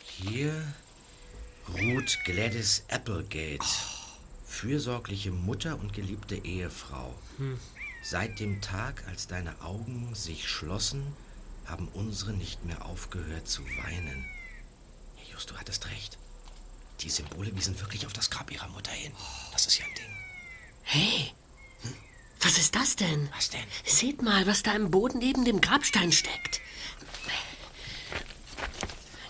Hier 0.04 0.64
ruht 1.78 2.20
Gladys 2.26 2.84
Applegate, 2.90 3.66
fürsorgliche 4.46 5.32
Mutter 5.32 5.80
und 5.80 5.94
geliebte 5.94 6.36
Ehefrau. 6.36 7.14
Seit 8.04 8.40
dem 8.40 8.62
Tag, 8.62 9.04
als 9.08 9.28
deine 9.28 9.62
Augen 9.62 10.14
sich 10.16 10.48
schlossen, 10.48 11.04
haben 11.66 11.88
unsere 11.94 12.34
nicht 12.34 12.66
mehr 12.66 12.86
aufgehört 12.86 13.48
zu 13.48 13.64
weinen. 13.84 14.26
Just, 15.32 15.52
du 15.52 15.58
hattest 15.58 15.88
recht. 15.88 16.18
Die 17.02 17.10
Symbole 17.10 17.56
wiesen 17.56 17.80
wirklich 17.80 18.06
auf 18.06 18.14
das 18.14 18.30
Grab 18.30 18.52
ihrer 18.52 18.68
Mutter 18.70 18.92
hin. 18.92 19.12
Das 19.52 19.68
ist 19.68 19.78
ja 19.78 19.86
ein 19.86 19.96
Ding. 19.96 20.18
Hey, 20.84 21.32
was 22.42 22.58
ist 22.58 22.76
das 22.76 22.96
denn? 22.96 23.30
Was 23.36 23.50
denn? 23.50 23.64
Seht 23.86 24.22
mal, 24.22 24.48
was 24.48 24.64
da 24.64 24.74
im 24.74 24.92
Boden 24.92 25.20
neben 25.20 25.46
dem 25.46 25.62
Grabstein 25.62 26.12
steckt. 26.12 26.62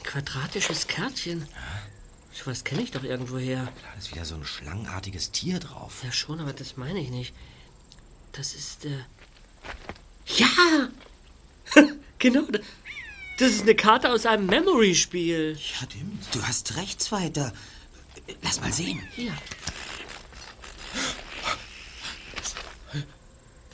quadratisches 0.10 0.88
Kärtchen. 0.88 1.48
Sowas 2.44 2.64
kenne 2.64 2.82
ich 2.84 2.92
doch 2.92 3.04
irgendwoher. 3.04 3.66
Da 3.66 3.98
ist 4.00 4.12
wieder 4.14 4.24
so 4.26 4.36
ein 4.36 4.46
schlangenartiges 4.46 5.32
Tier 5.32 5.60
drauf. 5.60 6.04
Ja, 6.04 6.12
schon, 6.12 6.40
aber 6.40 6.54
das 6.54 6.78
meine 6.78 7.00
ich 7.00 7.10
nicht. 7.10 7.34
Das 8.32 8.54
ist, 8.54 8.86
äh. 8.86 9.04
Ja! 10.38 10.48
genau, 12.20 12.44
da- 12.50 12.60
das 13.40 13.52
ist 13.52 13.62
eine 13.64 13.76
Karte 13.76 14.12
aus 14.12 14.26
einem 14.26 14.46
Memory-Spiel. 14.46 15.58
Ja, 15.82 15.88
du 16.32 16.44
hast 16.44 16.76
recht, 16.78 17.02
Zweiter. 17.02 17.54
Lass 18.42 18.62
mal 18.62 18.72
sehen. 18.72 19.02
Hier. 19.16 19.34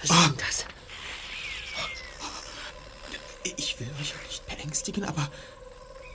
Was 0.01 0.09
ist 0.09 0.25
denn 0.27 0.37
das? 0.37 0.65
Ich 3.57 3.79
will 3.79 3.89
euch 4.01 4.13
nicht 4.27 4.45
beängstigen, 4.47 5.03
aber 5.03 5.31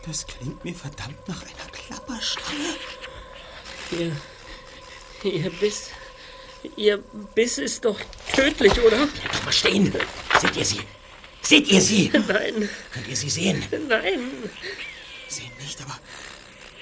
das 0.07 0.27
klingt 0.27 0.65
mir 0.65 0.75
verdammt 0.75 1.29
nach 1.29 1.43
einer 1.43 1.73
Klapperschlange. 1.91 2.75
Ihr, 3.91 4.13
ihr 5.25 5.51
Biss. 5.51 5.91
Ihr 6.77 6.99
Biss 7.35 7.59
ist 7.59 7.85
doch 7.85 7.99
tödlich, 8.35 8.79
oder? 8.81 9.09
Doch 9.33 9.45
mal 9.45 9.53
stehen. 9.53 9.93
Seht 10.41 10.57
ihr 10.57 10.65
sie? 10.65 10.81
Seht 11.43 11.69
ihr 11.69 11.81
sie? 11.81 12.11
Nein, 12.29 12.69
Könnt 12.93 13.09
ihr 13.09 13.17
sie 13.17 13.31
sehen? 13.31 13.65
nein. 13.89 14.21
Sehen 15.29 15.51
nicht, 15.61 15.81
aber, 15.81 15.99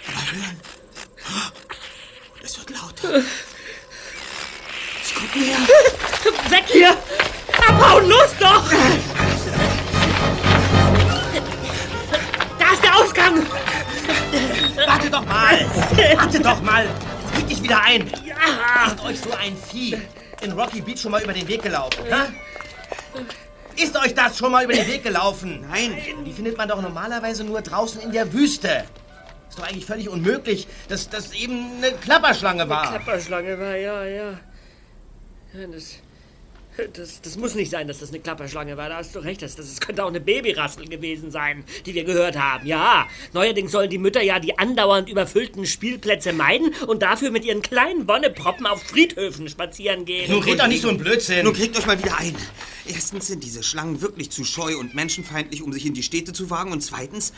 aber 0.09 0.33
hören. 0.33 0.61
Und 2.35 2.45
es 2.45 2.59
wird 2.59 2.71
lauter. 2.71 3.23
Sie 5.05 5.15
kommt 5.15 5.37
näher. 5.37 5.59
Weg 6.51 6.65
hier! 6.71 6.97
Abhauen, 7.69 8.09
los 8.09 8.31
doch! 8.41 8.71
Da 12.59 12.73
ist 12.73 12.83
der 12.83 12.97
Ausgang! 12.97 13.47
Warte 14.87 15.11
doch 15.11 15.25
mal! 15.27 15.67
Warte 16.17 16.41
doch 16.41 16.63
mal! 16.63 16.87
Krieg 17.35 17.49
dich 17.49 17.63
wieder 17.63 17.83
ein! 17.83 18.07
Ist 18.07 19.05
euch 19.05 19.21
so 19.21 19.33
ein 19.33 19.57
Vieh 19.71 19.97
in 20.41 20.53
Rocky 20.53 20.81
Beach 20.81 21.01
schon 21.01 21.13
mal 21.13 21.23
über 21.23 21.33
den 21.33 21.47
Weg 21.49 21.63
gelaufen? 21.63 22.05
hä? 22.05 23.83
Ist 23.83 23.97
euch 23.97 24.15
das 24.15 24.37
schon 24.37 24.51
mal 24.51 24.65
über 24.65 24.73
den 24.73 24.87
Weg 24.89 25.05
gelaufen? 25.05 25.65
Nein. 25.71 25.97
Die 26.27 26.33
findet 26.33 26.57
man 26.57 26.69
doch 26.69 26.83
normalerweise 26.83 27.45
nur 27.45 27.61
draußen 27.61 28.01
in 28.01 28.13
der 28.13 28.33
Wüste. 28.33 28.85
Ist 29.49 29.59
doch 29.59 29.65
eigentlich 29.65 29.87
völlig 29.87 30.09
unmöglich, 30.09 30.67
dass 30.89 31.09
das 31.09 31.33
eben 31.33 31.77
eine 31.77 31.93
Klapperschlange 31.93 32.69
war. 32.69 32.89
Klapperschlange 32.89 33.59
war, 33.59 33.77
ja, 33.77 34.05
ja. 34.05 34.31
ja 35.55 35.67
das, 35.73 35.95
das, 36.93 37.21
das 37.21 37.37
muss 37.37 37.55
nicht 37.55 37.71
sein, 37.71 37.89
dass 37.89 37.99
das 37.99 38.11
eine 38.11 38.21
Klapperschlange 38.21 38.77
war. 38.77 38.89
Da 38.89 38.97
hast 38.97 39.15
du 39.15 39.19
recht. 39.19 39.43
Das, 39.43 39.57
das 39.57 39.81
könnte 39.81 40.05
auch 40.05 40.09
eine 40.09 40.21
Babyrassel 40.21 40.87
gewesen 40.87 41.31
sein, 41.31 41.65
die 41.87 41.95
wir 41.95 42.05
gehört 42.05 42.39
haben. 42.39 42.67
Ja, 42.67 43.07
neuerdings 43.33 43.73
sollen 43.73 43.91
die 43.91 43.99
Mütter 43.99 44.23
ja 44.23 44.39
die 44.39 44.59
andauernd 44.59 45.09
überfüllten 45.09 45.67
Spielplätze 45.67 46.33
meiden 46.33 46.75
und 46.87 47.03
dafür 47.03 47.31
mit 47.31 47.45
ihren 47.45 47.63
kleinen 47.63 48.07
Wonneproppen 48.07 48.67
auf 48.67 48.83
Friedhöfen 48.83 49.49
spazieren 49.49 50.05
gehen. 50.05 50.31
Nun 50.31 50.43
red 50.43 50.61
doch 50.61 50.69
nicht 50.69 50.83
so 50.83 50.89
ein 50.89 50.99
Blödsinn. 50.99 51.45
Nun 51.45 51.55
kriegt 51.55 51.77
euch 51.79 51.87
mal 51.87 51.99
wieder 51.99 52.19
ein. 52.19 52.37
Erstens 52.87 53.27
sind 53.27 53.45
diese 53.45 53.63
Schlangen 53.63 54.01
wirklich 54.01 54.31
zu 54.31 54.45
scheu 54.45 54.77
und 54.79 54.95
menschenfeindlich, 54.95 55.63
um 55.63 55.73
sich 55.73 55.85
in 55.85 55.95
die 55.95 56.03
Städte 56.03 56.33
zu 56.33 56.51
wagen. 56.51 56.73
Und 56.73 56.81
zweitens, 56.81 57.33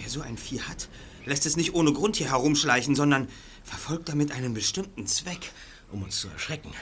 wer 0.00 0.08
so 0.08 0.20
ein 0.22 0.36
Vieh 0.36 0.60
hat, 0.60 0.88
lässt 1.24 1.46
es 1.46 1.56
nicht 1.56 1.74
ohne 1.74 1.92
Grund 1.92 2.16
hier 2.16 2.30
herumschleichen, 2.30 2.94
sondern 2.94 3.28
verfolgt 3.64 4.08
damit 4.08 4.32
einen 4.32 4.54
bestimmten 4.54 5.06
Zweck. 5.06 5.52
um 5.92 6.02
uns 6.02 6.20
zu 6.20 6.28
erschrecken. 6.28 6.72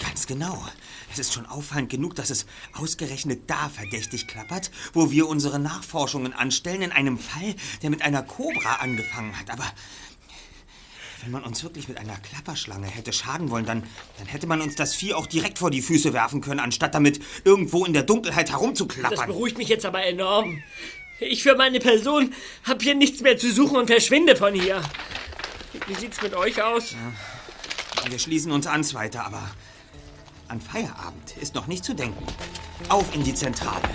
Ganz 0.00 0.26
genau. 0.26 0.64
Es 1.12 1.18
ist 1.18 1.32
schon 1.32 1.46
auffallend 1.46 1.90
genug, 1.90 2.14
dass 2.14 2.30
es 2.30 2.46
ausgerechnet 2.74 3.48
da 3.48 3.68
verdächtig 3.68 4.28
klappert, 4.28 4.70
wo 4.92 5.10
wir 5.10 5.28
unsere 5.28 5.58
Nachforschungen 5.58 6.32
anstellen, 6.32 6.82
in 6.82 6.92
einem 6.92 7.18
Fall, 7.18 7.54
der 7.82 7.90
mit 7.90 8.02
einer 8.02 8.22
Kobra 8.22 8.76
angefangen 8.76 9.38
hat. 9.38 9.50
Aber 9.50 9.64
wenn 11.22 11.32
man 11.32 11.44
uns 11.44 11.62
wirklich 11.62 11.88
mit 11.88 11.98
einer 11.98 12.16
Klapperschlange 12.16 12.86
hätte 12.86 13.12
schaden 13.12 13.50
wollen, 13.50 13.66
dann, 13.66 13.82
dann 14.18 14.26
hätte 14.26 14.46
man 14.46 14.60
uns 14.60 14.74
das 14.74 14.94
Vieh 14.94 15.14
auch 15.14 15.26
direkt 15.26 15.58
vor 15.58 15.70
die 15.70 15.82
Füße 15.82 16.12
werfen 16.12 16.40
können, 16.40 16.60
anstatt 16.60 16.94
damit 16.94 17.20
irgendwo 17.44 17.84
in 17.84 17.92
der 17.92 18.02
Dunkelheit 18.02 18.48
Das 18.48 18.56
herumzuklappern. 18.56 19.26
beruhigt 19.26 19.58
mich 19.58 19.68
jetzt 19.68 19.84
aber 19.84 20.04
enorm. 20.04 20.62
Ich 21.20 21.42
für 21.44 21.54
meine 21.54 21.78
Person 21.78 22.34
habe 22.64 22.82
hier 22.82 22.94
nichts 22.96 23.20
mehr 23.20 23.38
zu 23.38 23.52
suchen 23.52 23.76
und 23.76 23.86
verschwinde 23.86 24.34
von 24.34 24.54
hier. 24.54 24.82
Wie 25.86 25.94
sieht's 25.94 26.20
mit 26.22 26.34
euch 26.34 26.60
aus? 26.60 26.96
Wir 28.08 28.18
schließen 28.18 28.50
uns 28.50 28.66
an, 28.66 28.82
Zweiter, 28.82 29.24
aber 29.24 29.48
an 30.52 30.60
Feierabend 30.60 31.34
ist 31.40 31.54
noch 31.54 31.66
nicht 31.66 31.82
zu 31.82 31.94
denken. 31.94 32.26
Auf 32.90 33.14
in 33.14 33.24
die 33.24 33.34
Zentrale. 33.34 33.88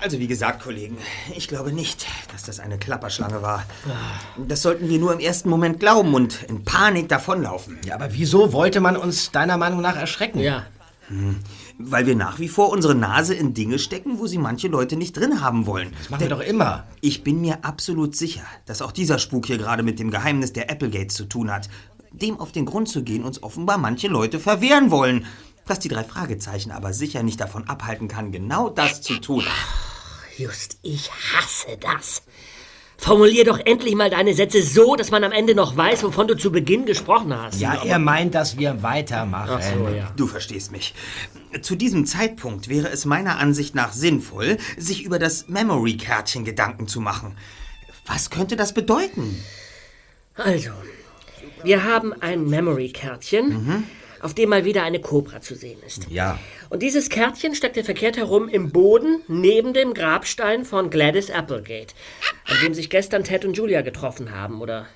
Also 0.00 0.20
wie 0.20 0.28
gesagt, 0.28 0.62
Kollegen, 0.62 0.96
ich 1.34 1.48
glaube 1.48 1.72
nicht, 1.72 2.06
dass 2.32 2.44
das 2.44 2.60
eine 2.60 2.78
Klapperschlange 2.78 3.42
war. 3.42 3.64
Das 4.36 4.62
sollten 4.62 4.88
wir 4.88 4.98
nur 4.98 5.12
im 5.12 5.18
ersten 5.18 5.48
Moment 5.48 5.80
glauben 5.80 6.14
und 6.14 6.44
in 6.44 6.64
Panik 6.64 7.08
davonlaufen. 7.08 7.78
Ja, 7.84 7.96
aber 7.96 8.12
wieso 8.12 8.52
wollte 8.52 8.80
man 8.80 8.96
uns 8.96 9.32
deiner 9.32 9.56
Meinung 9.56 9.80
nach 9.80 9.96
erschrecken? 9.96 10.38
Ja. 10.38 10.66
Weil 11.78 12.06
wir 12.06 12.14
nach 12.14 12.38
wie 12.38 12.48
vor 12.48 12.70
unsere 12.70 12.94
Nase 12.94 13.34
in 13.34 13.54
Dinge 13.54 13.78
stecken, 13.78 14.18
wo 14.18 14.26
sie 14.26 14.38
manche 14.38 14.68
Leute 14.68 14.96
nicht 14.96 15.16
drin 15.16 15.40
haben 15.40 15.66
wollen. 15.66 15.92
Das 15.98 16.10
machen 16.10 16.20
wir 16.20 16.28
doch 16.28 16.40
immer. 16.40 16.84
Ich 17.00 17.24
bin 17.24 17.40
mir 17.40 17.64
absolut 17.64 18.14
sicher, 18.14 18.42
dass 18.66 18.82
auch 18.82 18.92
dieser 18.92 19.18
Spuk 19.18 19.46
hier 19.46 19.58
gerade 19.58 19.82
mit 19.82 19.98
dem 19.98 20.10
Geheimnis 20.10 20.52
der 20.52 20.70
Applegates 20.70 21.16
zu 21.16 21.24
tun 21.24 21.50
hat. 21.50 21.68
Dem 22.12 22.38
auf 22.38 22.52
den 22.52 22.66
Grund 22.66 22.88
zu 22.88 23.02
gehen 23.02 23.24
uns 23.24 23.42
offenbar 23.42 23.78
manche 23.78 24.08
Leute 24.08 24.38
verwehren 24.38 24.90
wollen. 24.90 25.26
Was 25.66 25.80
die 25.80 25.88
drei 25.88 26.04
Fragezeichen 26.04 26.70
aber 26.70 26.92
sicher 26.92 27.22
nicht 27.22 27.40
davon 27.40 27.68
abhalten 27.68 28.08
kann, 28.08 28.32
genau 28.32 28.70
das 28.70 29.02
zu 29.02 29.14
tun. 29.20 29.44
Just, 30.38 30.78
ich 30.82 31.10
hasse 31.10 31.76
das. 31.80 32.22
Formulier 32.96 33.44
doch 33.44 33.58
endlich 33.64 33.94
mal 33.96 34.08
deine 34.08 34.34
Sätze 34.34 34.62
so, 34.62 34.94
dass 34.94 35.10
man 35.10 35.24
am 35.24 35.32
Ende 35.32 35.54
noch 35.54 35.76
weiß, 35.76 36.04
wovon 36.04 36.28
du 36.28 36.36
zu 36.36 36.52
Beginn 36.52 36.86
gesprochen 36.86 37.36
hast. 37.36 37.60
Ja, 37.60 37.82
er 37.82 37.98
meint, 37.98 38.34
dass 38.34 38.56
wir 38.56 38.82
weitermachen. 38.82 39.58
Ach 39.60 39.62
so, 39.62 39.88
ja. 39.88 40.12
Du 40.16 40.26
verstehst 40.28 40.70
mich. 40.70 40.94
Zu 41.62 41.74
diesem 41.74 42.06
Zeitpunkt 42.06 42.68
wäre 42.68 42.88
es 42.88 43.04
meiner 43.04 43.38
Ansicht 43.38 43.74
nach 43.74 43.92
sinnvoll, 43.92 44.58
sich 44.76 45.04
über 45.04 45.18
das 45.18 45.48
Memory-Kärtchen 45.48 46.44
Gedanken 46.44 46.86
zu 46.86 47.00
machen. 47.00 47.36
Was 48.06 48.30
könnte 48.30 48.56
das 48.56 48.74
bedeuten? 48.74 49.42
Also, 50.34 50.70
wir 51.64 51.84
haben 51.84 52.12
ein 52.20 52.48
Memory-Kärtchen, 52.48 53.86
auf 54.20 54.34
dem 54.34 54.50
mal 54.50 54.64
wieder 54.64 54.82
eine 54.82 55.00
Kobra 55.00 55.40
zu 55.40 55.54
sehen 55.54 55.78
ist. 55.86 56.08
Ja. 56.10 56.38
Und 56.68 56.82
dieses 56.82 57.08
Kärtchen 57.08 57.54
steckte 57.54 57.84
verkehrt 57.84 58.16
herum 58.16 58.48
im 58.48 58.70
Boden 58.70 59.22
neben 59.28 59.74
dem 59.74 59.94
Grabstein 59.94 60.64
von 60.64 60.90
Gladys 60.90 61.30
Applegate, 61.30 61.94
an 62.46 62.56
dem 62.62 62.74
sich 62.74 62.90
gestern 62.90 63.24
Ted 63.24 63.44
und 63.44 63.56
Julia 63.56 63.82
getroffen 63.82 64.32
haben 64.32 64.60
oder 64.60 64.86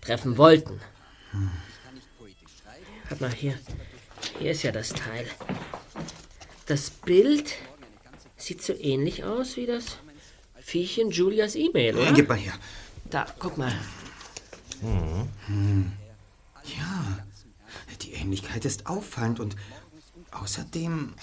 treffen 0.00 0.38
wollten. 0.38 0.80
Warte 3.08 3.24
mal, 3.24 3.32
hier. 3.32 3.54
Hier 4.38 4.52
ist 4.52 4.62
ja 4.62 4.72
das 4.72 4.90
Teil. 4.90 5.26
Das 6.66 6.90
Bild 6.90 7.54
sieht 8.36 8.62
so 8.62 8.74
ähnlich 8.74 9.24
aus 9.24 9.56
wie 9.56 9.66
das 9.66 9.98
Viechchen 10.60 11.10
Julias 11.10 11.56
E-Mail, 11.56 11.96
oder? 11.96 12.12
Gib 12.12 12.28
mal 12.28 12.38
her. 12.38 12.52
Da, 13.10 13.26
guck 13.38 13.58
mal. 13.58 13.72
Ja, 16.64 17.18
die 18.02 18.12
Ähnlichkeit 18.12 18.64
ist 18.64 18.86
auffallend 18.86 19.40
und 19.40 19.56
außerdem. 20.30 21.14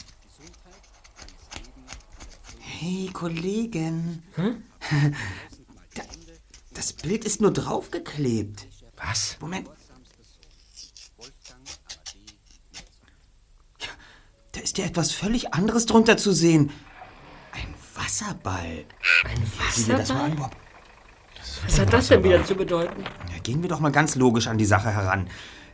Hey, 2.59 3.09
Kollegen. 3.13 4.23
Da, 5.95 6.03
das 6.75 6.93
Bild 6.93 7.25
ist 7.25 7.41
nur 7.41 7.51
draufgeklebt. 7.51 8.67
Was? 8.95 9.37
Moment. 9.41 9.67
Ja, 13.79 13.87
da 14.51 14.59
ist 14.61 14.77
ja 14.77 14.85
etwas 14.85 15.11
völlig 15.11 15.53
anderes 15.53 15.87
drunter 15.87 16.17
zu 16.17 16.31
sehen. 16.31 16.71
Ein 17.51 17.73
Wasserball. 17.95 18.85
Ein 19.25 19.37
Sieh 19.73 19.85
dir 19.85 19.97
das 19.97 20.09
mal 20.09 20.25
an, 20.25 20.31
Wasserball? 20.31 20.49
Bob. 20.49 20.67
Was 21.65 21.79
hat 21.79 21.93
das 21.93 22.07
denn 22.07 22.23
wieder 22.23 22.45
zu 22.45 22.55
bedeuten? 22.55 23.03
Ja, 23.31 23.39
gehen 23.39 23.61
wir 23.61 23.69
doch 23.69 23.79
mal 23.79 23.91
ganz 23.91 24.15
logisch 24.15 24.47
an 24.47 24.57
die 24.57 24.65
Sache 24.65 24.91
heran. 24.91 25.29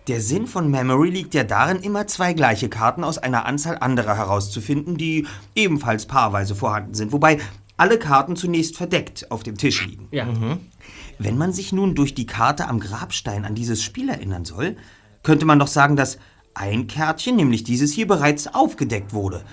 Der 0.07 0.19
Sinn 0.19 0.47
von 0.47 0.69
Memory 0.69 1.09
liegt 1.09 1.33
ja 1.33 1.43
darin, 1.43 1.77
immer 1.77 2.07
zwei 2.07 2.33
gleiche 2.33 2.67
Karten 2.67 3.03
aus 3.03 3.17
einer 3.17 3.45
Anzahl 3.45 3.77
anderer 3.79 4.17
herauszufinden, 4.17 4.97
die 4.97 5.25
ebenfalls 5.55 6.05
paarweise 6.05 6.55
vorhanden 6.55 6.93
sind, 6.93 7.13
wobei 7.13 7.39
alle 7.77 7.97
Karten 7.97 8.35
zunächst 8.35 8.75
verdeckt 8.75 9.31
auf 9.31 9.43
dem 9.43 9.57
Tisch 9.57 9.85
liegen. 9.85 10.09
Ja. 10.11 10.25
Mhm. 10.25 10.59
Wenn 11.19 11.37
man 11.37 11.53
sich 11.53 11.71
nun 11.71 11.95
durch 11.95 12.13
die 12.13 12.25
Karte 12.25 12.67
am 12.67 12.79
Grabstein 12.79 13.45
an 13.45 13.55
dieses 13.55 13.81
Spiel 13.81 14.09
erinnern 14.09 14.45
soll, 14.45 14.75
könnte 15.23 15.45
man 15.45 15.59
doch 15.59 15.67
sagen, 15.67 15.95
dass 15.95 16.17
ein 16.53 16.87
Kärtchen, 16.87 17.35
nämlich 17.35 17.63
dieses 17.63 17.93
hier, 17.93 18.07
bereits 18.07 18.53
aufgedeckt 18.53 19.13
wurde. 19.13 19.43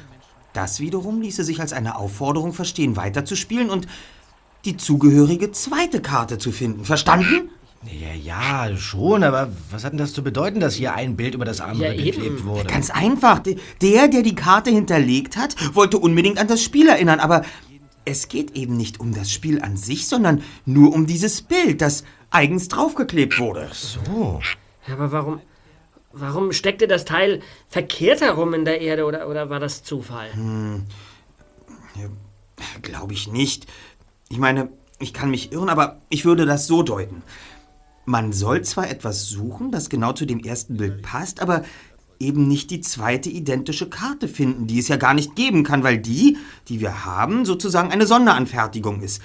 Das 0.53 0.81
wiederum 0.81 1.21
ließe 1.23 1.45
sich 1.45 1.61
als 1.61 1.73
eine 1.73 1.97
Aufforderung 1.97 2.53
verstehen, 2.53 2.97
weiterzuspielen 2.97 3.71
und 3.71 3.87
die 4.65 4.77
zugehörige 4.77 5.53
zweite 5.53 6.03
Karte 6.03 6.39
zu 6.39 6.51
finden. 6.51 6.85
Verstanden? 6.85 7.51
Ja, 7.83 8.13
ja, 8.13 8.77
schon, 8.77 9.25
aber 9.25 9.51
was 9.71 9.85
hat 9.85 9.93
denn 9.93 9.99
das 9.99 10.13
zu 10.13 10.23
bedeuten, 10.23 10.61
dass 10.61 10.75
hier 10.75 10.93
ein 10.95 11.17
Bild 11.17 11.35
über 11.35 11.47
das 11.47 11.63
Armbrett 11.63 11.97
Ja, 11.99 12.05
geklebt 12.05 12.19
eben. 12.27 12.45
wurde? 12.45 12.65
Ganz 12.69 12.91
einfach. 12.91 13.39
Der, 13.39 14.09
der 14.09 14.23
die 14.23 14.35
Karte 14.35 14.71
hinterlegt 14.71 15.39
hat, 15.39 15.57
wollte 15.75 15.97
unbedingt 15.99 16.39
an 16.39 16.47
das 16.47 16.63
Spiel 16.63 16.89
erinnern, 16.89 17.21
aber 17.21 17.43
es 18.05 18.29
geht 18.29 18.51
eben 18.53 18.77
nicht 18.77 19.01
um 19.01 19.15
das 19.15 19.31
Spiel 19.33 19.63
an 19.63 19.79
sich, 19.79 20.09
sondern 20.09 20.43
nur 20.67 20.93
um 20.93 21.07
dieses 21.07 21.41
Bild, 21.41 21.81
das 21.81 22.05
eigens 22.31 22.69
draufgeklebt 22.69 23.39
wurde. 23.39 23.69
so. 23.73 24.41
Ja, 24.87 24.95
aber 24.95 25.11
warum, 25.13 25.41
warum 26.13 26.53
steckte 26.53 26.87
das 26.87 27.05
Teil 27.07 27.41
verkehrt 27.69 28.21
herum 28.21 28.53
in 28.53 28.65
der 28.67 28.81
Erde 28.83 29.05
oder, 29.07 29.27
oder 29.29 29.49
war 29.49 29.61
das 29.61 29.83
Zufall? 29.85 30.29
Glaube 32.83 33.13
ich 33.15 33.29
nicht. 33.29 33.67
Ich 34.29 34.39
meine, 34.39 34.69
ich 34.99 35.13
kann 35.15 35.31
mich 35.31 35.51
irren, 35.53 35.69
aber 35.71 36.01
ich 36.11 36.25
würde 36.25 36.45
das 36.47 36.67
so 36.67 36.83
deuten. 36.83 37.23
Man 38.11 38.33
soll 38.33 38.63
zwar 38.63 38.91
etwas 38.91 39.29
suchen, 39.29 39.71
das 39.71 39.89
genau 39.89 40.13
zu 40.13 40.27
dem 40.27 40.41
ersten 40.41 40.79
Bild 40.79 41.01
passt, 41.01 41.41
aber 41.41 41.63
eben 42.19 42.49
nicht 42.49 42.73
die 42.73 42.81
zweite 42.81 43.31
identische 43.31 43.89
Karte 43.89 44.27
finden, 44.27 44.67
die 44.67 44.81
es 44.81 44.89
ja 44.89 44.97
gar 44.97 45.15
nicht 45.15 45.37
geben 45.37 45.63
kann, 45.63 45.85
weil 45.85 45.99
die, 45.99 46.37
die 46.67 46.81
wir 46.81 47.05
haben, 47.05 47.45
sozusagen 47.45 47.93
eine 47.93 48.09
Sonderanfertigung 48.09 49.01
ist. 49.01 49.23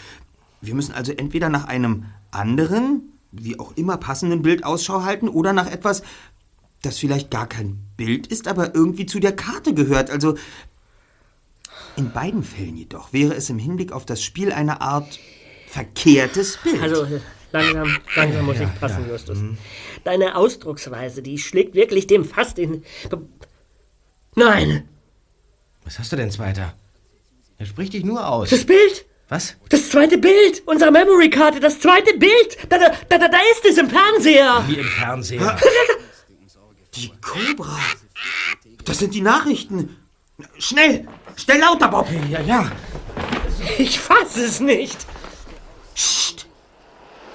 Wir 0.61 0.75
müssen 0.75 0.93
also 0.93 1.11
entweder 1.13 1.49
nach 1.49 1.65
einem 1.65 2.05
anderen, 2.29 3.11
wie 3.31 3.59
auch 3.59 3.75
immer 3.75 3.97
passenden 3.97 4.43
Bild 4.43 4.63
Ausschau 4.63 5.01
halten 5.01 5.29
oder 5.29 5.51
nach 5.51 5.71
etwas, 5.71 6.03
das 6.83 6.99
vielleicht 6.99 7.31
gar 7.31 7.47
kein 7.47 7.79
Bild 7.97 8.27
ist, 8.27 8.47
aber 8.47 8.75
irgendwie 8.75 9.07
zu 9.07 9.19
der 9.19 9.35
Karte 9.35 9.73
gehört. 9.73 10.11
Also 10.11 10.35
in 11.97 12.11
beiden 12.11 12.43
Fällen 12.43 12.77
jedoch 12.77 13.13
wäre 13.13 13.33
es 13.33 13.49
im 13.49 13.57
Hinblick 13.57 13.91
auf 13.91 14.05
das 14.05 14.21
Spiel 14.21 14.51
eine 14.51 14.81
Art 14.81 15.17
verkehrtes 15.69 16.57
Bild. 16.57 16.83
Also 16.83 17.07
langsam, 17.55 17.97
langsam 18.15 18.45
muss 18.45 18.59
ich 18.59 18.79
passen, 18.79 19.07
Justus. 19.09 19.37
Deine 20.03 20.35
Ausdrucksweise, 20.35 21.21
die 21.21 21.37
schlägt 21.37 21.73
wirklich 21.75 22.07
dem 22.07 22.25
fast 22.25 22.59
in... 22.59 22.83
Nein, 24.35 24.87
Was 25.83 25.97
hast 25.99 26.11
du 26.11 26.15
denn, 26.17 26.29
Zweiter? 26.31 26.73
Er 27.57 27.65
spricht 27.65 27.93
dich 27.93 28.03
nur 28.03 28.27
aus. 28.27 28.49
das 28.49 28.65
Bild! 28.65 29.05
Was? 29.29 29.55
Das 29.69 29.89
zweite 29.89 30.17
Bild! 30.17 30.61
Unsere 30.65 30.91
Memory-Karte, 30.91 31.59
das 31.59 31.79
zweite 31.79 32.15
Bild! 32.17 32.57
Da, 32.69 32.77
da, 32.77 32.89
da, 33.09 33.27
da 33.27 33.37
ist 33.53 33.65
es 33.65 33.77
im 33.77 33.89
Fernseher! 33.89 34.63
Wie 34.67 34.75
im 34.75 34.85
Fernseher. 34.85 35.57
Die 36.95 37.11
Cobra. 37.21 37.79
Das 38.83 38.99
sind 38.99 39.13
die 39.13 39.21
Nachrichten. 39.21 39.97
Schnell! 40.59 41.07
Schnell 41.37 41.59
lauter, 41.59 41.87
Bob! 41.87 42.07
Ja, 42.29 42.41
ja. 42.41 42.71
Ich 43.77 43.99
fasse 43.99 44.45
es 44.45 44.59
nicht! 44.59 44.97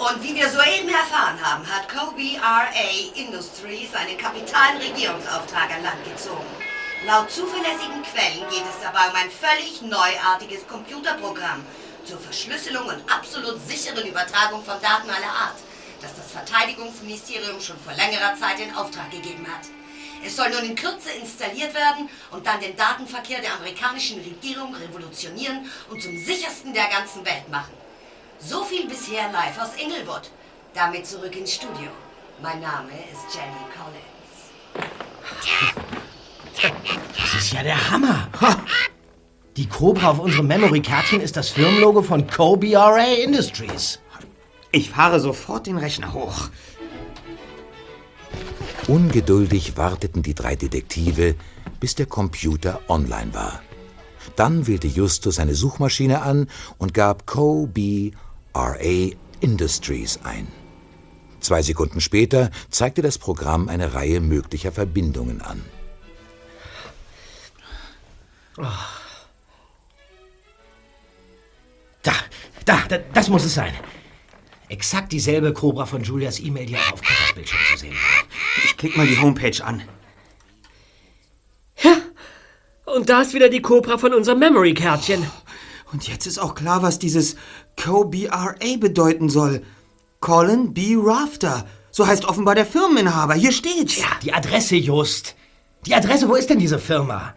Und 0.01 0.23
wie 0.23 0.35
wir 0.35 0.49
soeben 0.49 0.89
erfahren 0.89 1.39
haben, 1.45 1.67
hat 1.69 1.87
KBRA 1.87 2.73
Industries 3.17 3.93
einen 3.93 4.17
kapitalen 4.17 4.79
Regierungsauftrag 4.79 5.75
an 5.75 5.83
Land 5.83 6.03
gezogen. 6.07 6.47
Laut 7.05 7.31
zuverlässigen 7.31 8.03
Quellen 8.03 8.49
geht 8.49 8.65
es 8.65 8.81
dabei 8.83 9.11
um 9.11 9.17
ein 9.17 9.31
völlig 9.31 9.83
neuartiges 9.83 10.67
Computerprogramm 10.67 11.67
zur 12.07 12.19
Verschlüsselung 12.19 12.87
und 12.87 13.13
absolut 13.13 13.61
sicheren 13.69 14.09
Übertragung 14.09 14.65
von 14.65 14.81
Daten 14.81 15.11
aller 15.11 15.35
Art, 15.37 15.59
das 16.01 16.17
das 16.17 16.33
Verteidigungsministerium 16.33 17.61
schon 17.61 17.79
vor 17.81 17.93
längerer 17.93 18.35
Zeit 18.41 18.59
in 18.59 18.75
Auftrag 18.75 19.11
gegeben 19.11 19.47
hat. 19.53 19.69
Es 20.25 20.35
soll 20.35 20.49
nun 20.49 20.65
in 20.65 20.77
Kürze 20.77 21.11
installiert 21.11 21.75
werden 21.75 22.09
und 22.31 22.47
dann 22.47 22.59
den 22.59 22.75
Datenverkehr 22.75 23.43
der 23.43 23.53
amerikanischen 23.53 24.21
Regierung 24.23 24.75
revolutionieren 24.75 25.71
und 25.91 26.03
zum 26.03 26.17
sichersten 26.25 26.73
der 26.73 26.89
ganzen 26.89 27.23
Welt 27.27 27.51
machen. 27.51 27.80
So 28.43 28.65
viel 28.65 28.89
bisher 28.89 29.31
live 29.31 29.59
aus 29.61 29.71
Inglewood. 29.77 30.31
Damit 30.75 31.07
zurück 31.07 31.37
ins 31.37 31.53
Studio. 31.53 31.91
Mein 32.43 32.61
Name 32.61 32.89
ist 33.13 33.35
Jenny 33.35 33.67
Collins. 33.77 35.21
Das 37.17 37.35
ist 37.35 37.53
ja 37.53 37.63
der 37.63 37.91
Hammer. 37.91 38.29
Ha. 38.41 38.57
Die 39.59 39.69
Cobra 39.69 40.13
auf 40.13 40.21
unserem 40.21 40.47
Memory-Kärtchen 40.47 41.21
ist 41.21 41.37
das 41.37 41.51
Firmenlogo 41.51 42.01
von 42.01 42.27
KBRA 42.27 43.13
Industries. 43.23 43.99
Ich 44.73 44.89
fahre 44.89 45.21
sofort 45.21 45.67
den 45.67 45.77
Rechner 45.77 46.15
hoch. 46.15 46.49
Ungeduldig 48.89 49.77
warteten 49.77 50.23
die 50.23 50.35
drei 50.35 50.57
Detektive, 50.57 51.35
bis 51.79 51.95
der 51.95 52.07
Computer 52.07 52.81
online 52.89 53.35
war. 53.35 53.61
Dann 54.37 54.67
wählte 54.67 54.87
Justus 54.87 55.39
eine 55.39 55.55
Suchmaschine 55.55 56.23
an 56.23 56.49
und 56.79 56.95
gab 56.95 57.27
Co-B-R-A 57.27 58.30
Industries 59.41 60.21
ein. 60.25 60.49
Zwei 61.41 61.63
Sekunden 61.63 62.01
später 62.01 62.51
zeigte 62.71 63.03
das 63.03 63.19
Programm 63.19 63.69
eine 63.69 63.95
Reihe 63.95 64.21
möglicher 64.21 64.73
Verbindungen 64.73 65.41
an. 65.41 65.65
Da, 72.03 72.13
da, 72.65 72.83
da, 72.89 72.99
das 73.13 73.29
muss 73.29 73.45
es 73.45 73.55
sein. 73.55 73.73
Exakt 74.69 75.13
dieselbe 75.13 75.53
Cobra 75.53 75.87
von 75.87 76.03
Julias 76.03 76.39
E-Mail, 76.39 76.67
die 76.67 76.77
auch 76.77 76.93
auf 76.93 77.03
Koppers 77.03 77.35
Bildschirm 77.35 77.61
zu 77.73 77.77
sehen 77.79 77.95
war. 77.95 78.25
Ich 78.65 78.77
klick 78.77 78.97
mal 78.97 79.07
die 79.07 79.19
Homepage 79.19 79.65
an. 79.65 79.83
Und 82.85 83.09
da 83.09 83.23
ist 83.23 83.35
wieder 83.35 83.49
die 83.49 83.63
Cobra 83.63 83.99
von 83.99 84.13
unserem 84.13 84.39
Memory-Kärtchen. 84.41 85.27
Und 85.93 86.07
jetzt 86.09 86.27
ist 86.27 86.39
auch 86.39 86.55
klar, 86.55 86.83
was 86.83 86.99
dieses 86.99 87.37
Co-BRA 87.83 88.77
bedeuten 88.79 89.29
soll. 89.29 89.63
Colin 90.21 90.73
B. 90.75 90.97
Rafter. 90.99 91.67
So 91.91 92.07
heißt 92.07 92.25
offenbar 92.27 92.55
der 92.55 92.67
Firmeninhaber. 92.67 93.35
Hier 93.35 93.53
steht's. 93.53 93.97
Ja, 93.99 94.07
die 94.23 94.33
Adresse 94.33 94.77
just. 94.77 95.35
Die 95.87 95.95
Adresse, 95.95 96.29
wo 96.29 96.35
ist 96.35 96.51
denn 96.51 96.59
diese 96.59 96.79
Firma? 96.79 97.35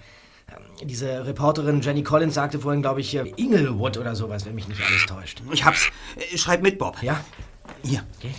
Diese 0.83 1.25
Reporterin 1.25 1.81
Jenny 1.81 2.03
Collins 2.03 2.33
sagte 2.33 2.59
vorhin, 2.59 2.81
glaube 2.81 2.99
ich, 2.99 3.15
äh, 3.15 3.31
Inglewood 3.37 3.97
oder 3.97 4.15
sowas, 4.15 4.45
wenn 4.45 4.53
mich 4.55 4.67
nicht 4.67 4.81
alles 4.85 5.05
täuscht. 5.05 5.41
Ich 5.51 5.63
hab's. 5.63 5.87
Äh, 6.17 6.37
Schreib 6.37 6.61
mit, 6.61 6.77
Bob. 6.77 7.01
Ja? 7.01 7.23
Hier. 7.83 8.03
Okay. 8.19 8.33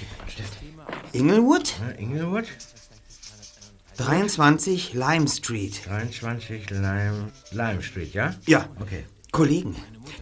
Inglewood, 1.13 1.75
Ja, 1.81 1.99
Inglewood? 1.99 2.45
23 3.97 4.93
Lime 4.93 5.29
Street. 5.29 5.87
23 5.87 6.69
Lime, 6.71 7.31
Lime 7.53 7.83
Street, 7.83 8.13
ja? 8.13 8.35
Ja. 8.47 8.69
Okay. 8.81 9.05
Kollegen, 9.31 9.77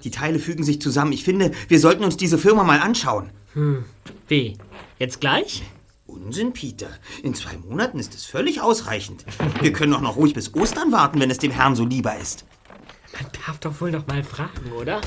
die 0.04 0.10
Teile 0.10 0.38
fügen 0.38 0.64
sich 0.64 0.80
zusammen. 0.80 1.12
Ich 1.12 1.24
finde, 1.24 1.52
wir 1.68 1.80
sollten 1.80 2.04
uns 2.04 2.16
diese 2.16 2.38
Firma 2.38 2.64
mal 2.64 2.80
anschauen. 2.80 3.30
Wie? 4.28 4.56
Jetzt 4.98 5.20
gleich? 5.20 5.62
Unsinn, 6.06 6.52
Peter. 6.52 6.88
In 7.22 7.34
zwei 7.34 7.56
Monaten 7.56 7.98
ist 7.98 8.14
es 8.14 8.24
völlig 8.24 8.60
ausreichend. 8.60 9.24
Wir 9.60 9.72
können 9.72 9.92
doch 9.92 10.00
noch 10.00 10.16
ruhig 10.16 10.34
bis 10.34 10.54
Ostern 10.54 10.92
warten, 10.92 11.20
wenn 11.20 11.30
es 11.30 11.38
dem 11.38 11.50
Herrn 11.50 11.74
so 11.74 11.84
lieber 11.84 12.16
ist. 12.16 12.44
Man 13.14 13.30
darf 13.46 13.58
doch 13.58 13.80
wohl 13.80 13.90
noch 13.90 14.06
mal 14.06 14.22
fragen, 14.22 14.72
oder? 14.72 15.00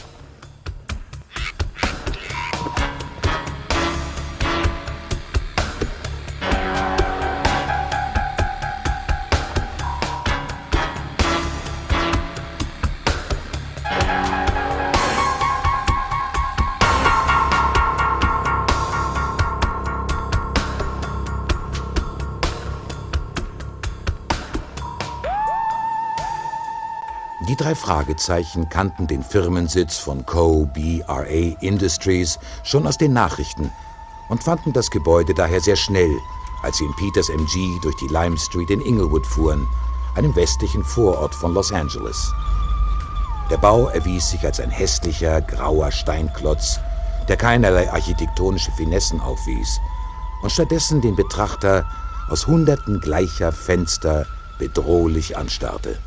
Die 27.55 27.63
drei 27.63 27.73
Fragezeichen 27.73 28.67
kannten 28.67 29.07
den 29.07 29.23
Firmensitz 29.23 29.97
von 29.97 30.25
Co-BRA 30.25 31.55
Industries 31.61 32.37
schon 32.65 32.85
aus 32.85 32.97
den 32.97 33.13
Nachrichten 33.13 33.71
und 34.27 34.43
fanden 34.43 34.73
das 34.73 34.91
Gebäude 34.91 35.33
daher 35.33 35.61
sehr 35.61 35.77
schnell, 35.77 36.19
als 36.63 36.75
sie 36.75 36.83
in 36.83 36.93
Peters 36.97 37.29
MG 37.29 37.79
durch 37.81 37.95
die 37.95 38.09
Lime 38.09 38.37
Street 38.37 38.69
in 38.71 38.81
Inglewood 38.81 39.25
fuhren, 39.25 39.65
einem 40.15 40.35
westlichen 40.35 40.83
Vorort 40.83 41.33
von 41.33 41.53
Los 41.53 41.71
Angeles. 41.71 42.33
Der 43.49 43.57
Bau 43.57 43.87
erwies 43.87 44.31
sich 44.31 44.43
als 44.43 44.59
ein 44.59 44.69
hässlicher, 44.69 45.39
grauer 45.39 45.93
Steinklotz, 45.93 46.81
der 47.29 47.37
keinerlei 47.37 47.89
architektonische 47.89 48.73
Finessen 48.73 49.21
aufwies 49.21 49.79
und 50.41 50.51
stattdessen 50.51 50.99
den 50.99 51.15
Betrachter 51.15 51.89
aus 52.27 52.47
hunderten 52.47 52.99
gleicher 52.99 53.53
Fenster 53.53 54.25
bedrohlich 54.59 55.37
anstarrte. 55.37 55.97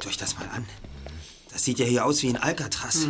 Guckt 0.00 0.06
euch 0.06 0.16
das 1.60 1.66
sieht 1.66 1.78
ja 1.78 1.84
hier 1.84 2.06
aus 2.06 2.22
wie 2.22 2.28
in 2.28 2.38
Alcatraz. 2.38 3.06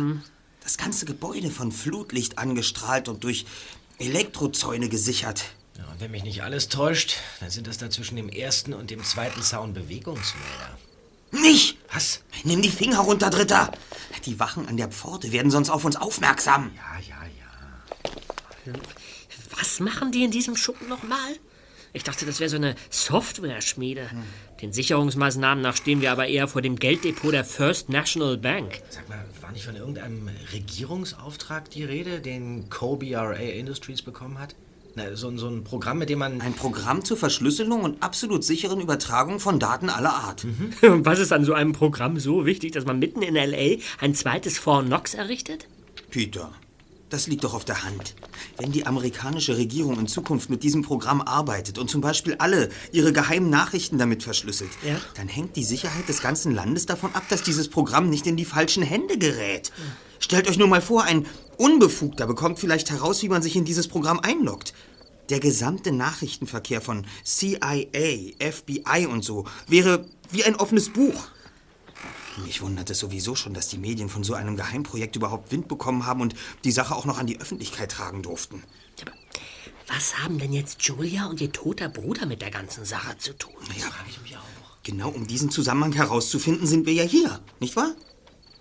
das 0.61 0.77
ganze 0.77 1.05
Gebäude 1.05 1.49
von 1.49 1.71
Flutlicht 1.71 2.37
angestrahlt 2.37 3.07
und 3.07 3.23
durch 3.23 3.45
Elektrozäune 3.97 4.89
gesichert. 4.89 5.45
Ja, 5.77 5.85
und 5.85 6.01
wenn 6.01 6.11
mich 6.11 6.23
nicht 6.23 6.43
alles 6.43 6.67
täuscht, 6.67 7.15
dann 7.39 7.49
sind 7.49 7.65
das 7.65 7.77
da 7.77 7.89
zwischen 7.89 8.17
dem 8.17 8.27
ersten 8.27 8.73
und 8.73 8.91
dem 8.91 9.05
zweiten 9.05 9.41
Zaun 9.41 9.73
Bewegungsmelder. 9.73 10.77
Nicht! 11.31 11.77
Was? 11.93 12.23
Nimm 12.43 12.61
die 12.61 12.69
Finger 12.69 12.99
runter, 12.99 13.29
Dritter! 13.29 13.71
Die 14.25 14.37
Wachen 14.37 14.67
an 14.67 14.75
der 14.75 14.89
Pforte 14.89 15.31
werden 15.31 15.49
sonst 15.49 15.69
auf 15.69 15.85
uns 15.85 15.95
aufmerksam. 15.95 16.71
Ja, 16.75 16.99
ja, 17.07 17.15
ja. 18.65 18.73
Was 19.57 19.79
machen 19.79 20.11
die 20.11 20.25
in 20.25 20.31
diesem 20.31 20.57
Schuppen 20.57 20.89
nochmal? 20.89 21.37
Ich 21.93 22.03
dachte, 22.03 22.25
das 22.25 22.41
wäre 22.41 22.49
so 22.49 22.57
eine 22.57 22.75
Software-Schmiede. 22.89 24.09
Den 24.61 24.71
Sicherungsmaßnahmen 24.71 25.63
nach 25.63 25.75
stehen 25.75 26.01
wir 26.01 26.11
aber 26.11 26.27
eher 26.27 26.47
vor 26.47 26.61
dem 26.61 26.75
Gelddepot 26.75 27.33
der 27.33 27.43
First 27.43 27.89
National 27.89 28.37
Bank. 28.37 28.81
Sag 28.89 29.09
mal, 29.09 29.25
war 29.41 29.51
nicht 29.51 29.65
von 29.65 29.75
irgendeinem 29.75 30.29
Regierungsauftrag 30.53 31.71
die 31.71 31.83
Rede, 31.83 32.19
den 32.19 32.69
CoBRA 32.69 33.33
Industries 33.33 34.03
bekommen 34.03 34.37
hat? 34.37 34.53
Na, 34.93 35.15
so, 35.15 35.35
so 35.37 35.47
ein 35.47 35.63
Programm, 35.63 35.97
mit 35.97 36.09
dem 36.09 36.19
man... 36.19 36.41
Ein 36.41 36.53
Programm 36.53 37.03
zur 37.03 37.17
Verschlüsselung 37.17 37.81
und 37.83 38.03
absolut 38.03 38.43
sicheren 38.43 38.81
Übertragung 38.81 39.39
von 39.39 39.57
Daten 39.57 39.89
aller 39.89 40.13
Art. 40.13 40.45
Und 40.83 41.05
was 41.05 41.17
ist 41.17 41.31
an 41.33 41.43
so 41.43 41.53
einem 41.53 41.71
Programm 41.71 42.19
so 42.19 42.45
wichtig, 42.45 42.73
dass 42.73 42.85
man 42.85 42.99
mitten 42.99 43.23
in 43.23 43.35
L.A. 43.35 43.81
ein 43.99 44.13
zweites 44.13 44.59
Fort 44.59 44.85
Knox 44.85 45.15
errichtet? 45.15 45.67
Peter, 46.11 46.51
das 47.11 47.27
liegt 47.27 47.43
doch 47.43 47.53
auf 47.53 47.65
der 47.65 47.83
Hand. 47.83 48.15
Wenn 48.57 48.71
die 48.71 48.87
amerikanische 48.87 49.57
Regierung 49.57 49.99
in 49.99 50.07
Zukunft 50.07 50.49
mit 50.49 50.63
diesem 50.63 50.81
Programm 50.81 51.21
arbeitet 51.21 51.77
und 51.77 51.89
zum 51.89 52.01
Beispiel 52.01 52.35
alle 52.39 52.69
ihre 52.91 53.13
geheimen 53.13 53.49
Nachrichten 53.49 53.97
damit 53.97 54.23
verschlüsselt, 54.23 54.71
Ja. 54.83 54.95
dann 55.15 55.27
hängt 55.27 55.55
die 55.55 55.63
Sicherheit 55.63 56.07
des 56.09 56.21
ganzen 56.21 56.53
Landes 56.55 56.85
davon 56.85 57.13
ab, 57.13 57.23
dass 57.29 57.43
dieses 57.43 57.67
Programm 57.69 58.09
nicht 58.09 58.25
in 58.27 58.37
die 58.37 58.45
falschen 58.45 58.81
Hände 58.81 59.17
gerät. 59.17 59.71
Stellt 60.19 60.47
euch 60.49 60.57
nur 60.57 60.67
mal 60.67 60.81
vor, 60.81 61.03
ein 61.03 61.25
Unbefugter 61.57 62.25
bekommt 62.25 62.59
vielleicht 62.59 62.89
heraus, 62.89 63.21
wie 63.21 63.29
man 63.29 63.41
sich 63.41 63.55
in 63.55 63.65
dieses 63.65 63.87
Programm 63.87 64.19
einloggt. 64.19 64.73
Der 65.29 65.39
gesamte 65.39 65.91
Nachrichtenverkehr 65.91 66.81
von 66.81 67.05
CIA, 67.23 67.85
FBI 68.39 69.05
und 69.07 69.23
so 69.23 69.45
wäre 69.67 70.05
wie 70.31 70.43
ein 70.43 70.55
offenes 70.55 70.89
Buch. 70.89 71.25
Mich 72.37 72.61
wundert 72.61 72.89
es 72.89 72.99
sowieso 72.99 73.35
schon, 73.35 73.53
dass 73.53 73.67
die 73.67 73.77
Medien 73.77 74.09
von 74.09 74.23
so 74.23 74.33
einem 74.33 74.55
Geheimprojekt 74.55 75.15
überhaupt 75.15 75.51
Wind 75.51 75.67
bekommen 75.67 76.05
haben 76.05 76.21
und 76.21 76.35
die 76.63 76.71
Sache 76.71 76.95
auch 76.95 77.05
noch 77.05 77.17
an 77.17 77.27
die 77.27 77.39
Öffentlichkeit 77.39 77.91
tragen 77.91 78.23
durften. 78.23 78.63
Aber 79.01 79.11
was 79.87 80.19
haben 80.19 80.39
denn 80.39 80.53
jetzt 80.53 80.81
Julia 80.83 81.27
und 81.27 81.41
ihr 81.41 81.51
toter 81.51 81.89
Bruder 81.89 82.25
mit 82.25 82.41
der 82.41 82.51
ganzen 82.51 82.85
Sache 82.85 83.17
zu 83.17 83.37
tun? 83.37 83.53
Ja, 83.77 83.85
frage 83.85 84.09
ich 84.09 84.21
mich 84.21 84.37
auch. 84.37 84.41
Genau 84.83 85.09
um 85.09 85.27
diesen 85.27 85.51
Zusammenhang 85.51 85.93
herauszufinden, 85.93 86.65
sind 86.65 86.85
wir 86.85 86.93
ja 86.93 87.03
hier, 87.03 87.39
nicht 87.59 87.75
wahr? 87.75 87.93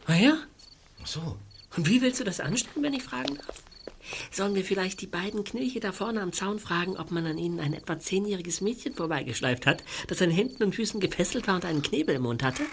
Ah 0.06 0.16
ja? 0.16 0.36
Ach 1.02 1.06
so. 1.06 1.38
Und 1.76 1.88
wie 1.88 2.02
willst 2.02 2.20
du 2.20 2.24
das 2.24 2.40
anstellen, 2.40 2.82
wenn 2.82 2.94
ich 2.94 3.02
fragen 3.02 3.36
darf? 3.36 3.62
Sollen 4.30 4.54
wir 4.54 4.64
vielleicht 4.64 5.00
die 5.00 5.06
beiden 5.06 5.44
Knilche 5.44 5.80
da 5.80 5.92
vorne 5.92 6.20
am 6.20 6.32
Zaun 6.32 6.58
fragen, 6.58 6.96
ob 6.96 7.10
man 7.10 7.26
an 7.26 7.38
ihnen 7.38 7.60
ein 7.60 7.74
etwa 7.74 7.98
zehnjähriges 7.98 8.60
Mädchen 8.60 8.94
vorbeigeschleift 8.94 9.66
hat, 9.66 9.84
das 10.08 10.20
an 10.20 10.30
Händen 10.30 10.64
und 10.64 10.74
Füßen 10.74 11.00
gefesselt 11.00 11.46
war 11.46 11.54
und 11.54 11.64
einen 11.64 11.82
Knebel 11.82 12.16
im 12.16 12.22
Mund 12.22 12.42
hatte? 12.42 12.64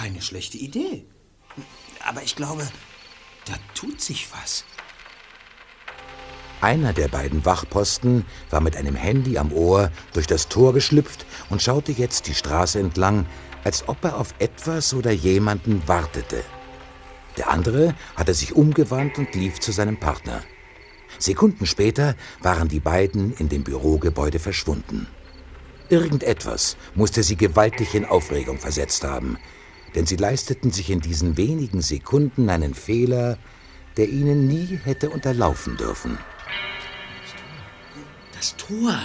Keine 0.00 0.22
schlechte 0.22 0.56
Idee. 0.56 1.04
Aber 2.08 2.22
ich 2.22 2.34
glaube, 2.34 2.66
da 3.44 3.52
tut 3.74 4.00
sich 4.00 4.28
was. 4.32 4.64
Einer 6.62 6.94
der 6.94 7.08
beiden 7.08 7.44
Wachposten 7.44 8.24
war 8.48 8.62
mit 8.62 8.76
einem 8.76 8.94
Handy 8.94 9.36
am 9.36 9.52
Ohr 9.52 9.90
durch 10.14 10.26
das 10.26 10.48
Tor 10.48 10.72
geschlüpft 10.72 11.26
und 11.50 11.60
schaute 11.60 11.92
jetzt 11.92 12.28
die 12.28 12.34
Straße 12.34 12.78
entlang, 12.78 13.26
als 13.62 13.90
ob 13.90 14.02
er 14.02 14.16
auf 14.16 14.32
etwas 14.38 14.94
oder 14.94 15.10
jemanden 15.10 15.86
wartete. 15.86 16.44
Der 17.36 17.50
andere 17.50 17.94
hatte 18.16 18.32
sich 18.32 18.56
umgewandt 18.56 19.18
und 19.18 19.34
lief 19.34 19.60
zu 19.60 19.70
seinem 19.70 20.00
Partner. 20.00 20.42
Sekunden 21.18 21.66
später 21.66 22.16
waren 22.40 22.68
die 22.68 22.80
beiden 22.80 23.34
in 23.34 23.50
dem 23.50 23.64
Bürogebäude 23.64 24.38
verschwunden. 24.38 25.08
Irgendetwas 25.90 26.78
musste 26.94 27.22
sie 27.22 27.36
gewaltig 27.36 27.94
in 27.94 28.06
Aufregung 28.06 28.58
versetzt 28.58 29.04
haben, 29.04 29.36
denn 29.94 30.06
sie 30.06 30.16
leisteten 30.16 30.70
sich 30.70 30.90
in 30.90 31.00
diesen 31.00 31.36
wenigen 31.36 31.82
Sekunden 31.82 32.48
einen 32.48 32.74
Fehler, 32.74 33.38
der 33.96 34.08
ihnen 34.08 34.46
nie 34.46 34.78
hätte 34.84 35.10
unterlaufen 35.10 35.76
dürfen. 35.76 36.18
Das 38.34 38.56
Tor. 38.56 38.98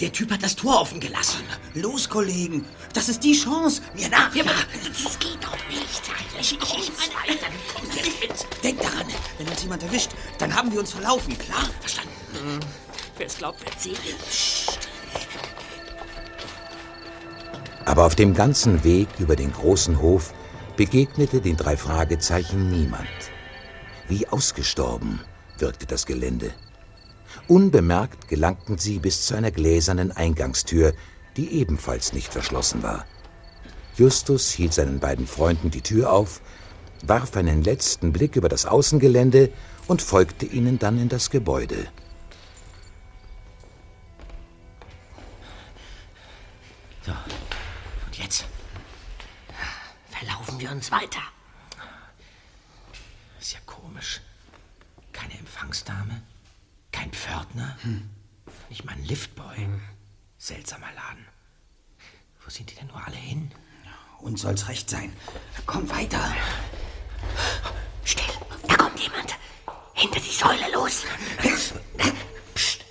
Der 0.00 0.12
Typ 0.12 0.30
hat 0.32 0.42
das 0.42 0.56
Tor 0.56 0.80
offen 0.80 0.98
gelassen. 0.98 1.42
Los, 1.74 2.08
Kollegen. 2.08 2.64
Das 2.94 3.08
ist 3.08 3.22
die 3.22 3.34
Chance. 3.34 3.82
Mir 3.94 4.08
nach. 4.08 4.34
Ja, 4.34 4.44
Das 4.44 5.18
geht 5.18 5.38
doch 5.42 5.56
nicht. 5.68 6.02
Ich, 6.40 6.52
ich, 6.52 6.62
ich 6.62 6.92
meine, 6.96 7.40
mit. 8.20 8.62
Denk 8.62 8.80
daran, 8.80 9.06
wenn 9.38 9.48
uns 9.48 9.62
jemand 9.62 9.82
erwischt, 9.82 10.10
dann 10.38 10.54
haben 10.54 10.72
wir 10.72 10.80
uns 10.80 10.92
verlaufen, 10.92 11.36
klar? 11.38 11.68
Verstanden. 11.80 12.10
Wer 13.16 13.26
es 13.26 13.36
glaubt, 13.36 13.60
wird 13.60 13.80
sehen. 13.80 13.96
Aber 17.84 18.04
auf 18.06 18.14
dem 18.14 18.34
ganzen 18.34 18.84
Weg 18.84 19.08
über 19.18 19.36
den 19.36 19.52
großen 19.52 20.00
Hof 20.00 20.32
begegnete 20.76 21.40
den 21.40 21.56
drei 21.56 21.76
Fragezeichen 21.76 22.70
niemand. 22.70 23.08
Wie 24.08 24.28
ausgestorben 24.28 25.20
wirkte 25.58 25.86
das 25.86 26.06
Gelände. 26.06 26.52
Unbemerkt 27.48 28.28
gelangten 28.28 28.78
sie 28.78 28.98
bis 28.98 29.26
zu 29.26 29.34
einer 29.34 29.50
gläsernen 29.50 30.12
Eingangstür, 30.12 30.94
die 31.36 31.50
ebenfalls 31.52 32.12
nicht 32.12 32.32
verschlossen 32.32 32.82
war. 32.82 33.06
Justus 33.96 34.50
hielt 34.50 34.72
seinen 34.72 35.00
beiden 35.00 35.26
Freunden 35.26 35.70
die 35.70 35.82
Tür 35.82 36.12
auf, 36.12 36.40
warf 37.06 37.36
einen 37.36 37.62
letzten 37.62 38.12
Blick 38.12 38.36
über 38.36 38.48
das 38.48 38.66
Außengelände 38.66 39.50
und 39.86 40.02
folgte 40.02 40.46
ihnen 40.46 40.78
dann 40.78 40.98
in 40.98 41.08
das 41.08 41.30
Gebäude. 41.30 41.88
So? 47.04 47.12
Verlaufen 50.20 50.60
wir 50.60 50.70
uns 50.70 50.90
weiter. 50.90 51.22
Ist 53.40 53.54
ja 53.54 53.58
komisch. 53.64 54.20
Keine 55.14 55.38
Empfangsdame, 55.38 56.20
kein 56.92 57.10
Pförtner, 57.10 57.74
nicht 58.68 58.84
mal 58.84 58.92
ein 58.92 59.04
Liftboy. 59.04 59.66
Seltsamer 60.36 60.92
Laden. 60.92 61.26
Wo 62.44 62.50
sind 62.50 62.70
die 62.70 62.74
denn 62.74 62.88
nur 62.88 63.02
alle 63.02 63.16
hin? 63.16 63.50
Uns 64.18 64.42
soll's 64.42 64.68
recht 64.68 64.90
sein. 64.90 65.16
Komm 65.64 65.88
weiter. 65.88 66.34
Still, 68.04 68.34
da 68.68 68.76
kommt 68.76 69.00
jemand. 69.00 69.34
Hinter 69.94 70.20
die 70.20 70.32
Säule 70.32 70.70
los. 70.70 71.04
Psst. 72.54 72.84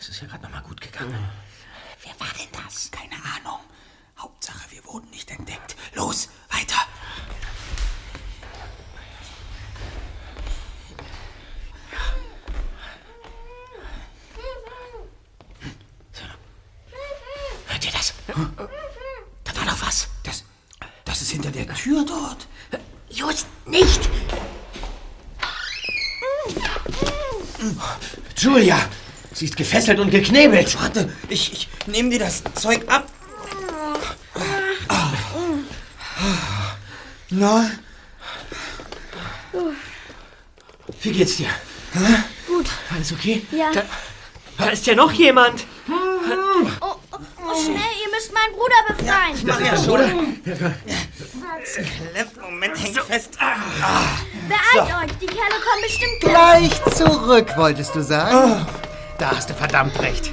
Es 0.00 0.08
ist 0.08 0.22
ja 0.22 0.26
gerade 0.26 0.42
noch 0.42 0.50
mal 0.50 0.62
gut 0.62 0.80
gegangen. 0.80 1.51
Wer 2.04 2.18
war 2.18 2.32
denn 2.34 2.48
das? 2.64 2.90
Keine 2.90 3.14
Ahnung. 3.14 3.60
Hauptsache, 4.18 4.70
wir 4.70 4.84
wurden 4.86 5.08
nicht 5.10 5.30
entdeckt. 5.30 5.76
Los, 5.94 6.28
weiter. 6.50 6.76
Hört 17.66 17.84
ihr 17.84 17.92
das? 17.92 18.14
Da 19.44 19.56
war 19.56 19.64
doch 19.64 19.86
was. 19.86 20.08
Das, 20.24 20.44
das 21.04 21.22
ist 21.22 21.30
hinter 21.30 21.50
der 21.50 21.72
Tür 21.74 22.04
dort. 22.04 22.46
Just 23.08 23.46
nicht. 23.66 24.08
Julia! 28.36 28.78
Sie 29.34 29.44
ist 29.46 29.56
gefesselt 29.56 29.98
und 29.98 30.10
geknebelt. 30.10 30.78
Warte, 30.80 31.10
ich, 31.28 31.52
ich 31.52 31.68
nehme 31.86 32.10
dir 32.10 32.20
das 32.20 32.42
Zeug 32.54 32.82
ab. 32.88 33.06
Na, 37.30 37.70
Wie 41.02 41.12
geht's 41.12 41.36
dir? 41.36 41.48
Gut. 42.46 42.66
Alles 42.94 43.12
okay? 43.12 43.44
Ja. 43.50 43.70
Da 44.58 44.68
ist 44.68 44.86
ja 44.86 44.94
noch 44.94 45.12
jemand. 45.12 45.64
Oh, 45.88 46.66
oh, 46.80 46.94
oh, 47.12 47.54
schnell, 47.60 47.76
ihr 47.76 48.10
müsst 48.14 48.32
meinen 48.32 48.52
Bruder 48.52 48.74
befreien. 48.88 49.36
mach 49.44 49.60
ja 49.60 49.76
schon. 49.76 50.42
Klemmt, 52.12 52.40
Moment, 52.40 52.78
häng 52.78 52.94
fest. 52.94 53.38
Beeilt 53.38 55.10
euch, 55.10 55.18
die 55.18 55.26
Kerle 55.26 55.58
kommen 55.60 55.82
bestimmt 55.82 56.20
Gleich 56.20 56.84
zurück, 56.94 57.52
wolltest 57.56 57.94
du 57.94 58.02
sagen? 58.02 58.66
Da 59.18 59.30
hast 59.36 59.50
du 59.50 59.54
verdammt 59.54 59.98
recht. 60.00 60.32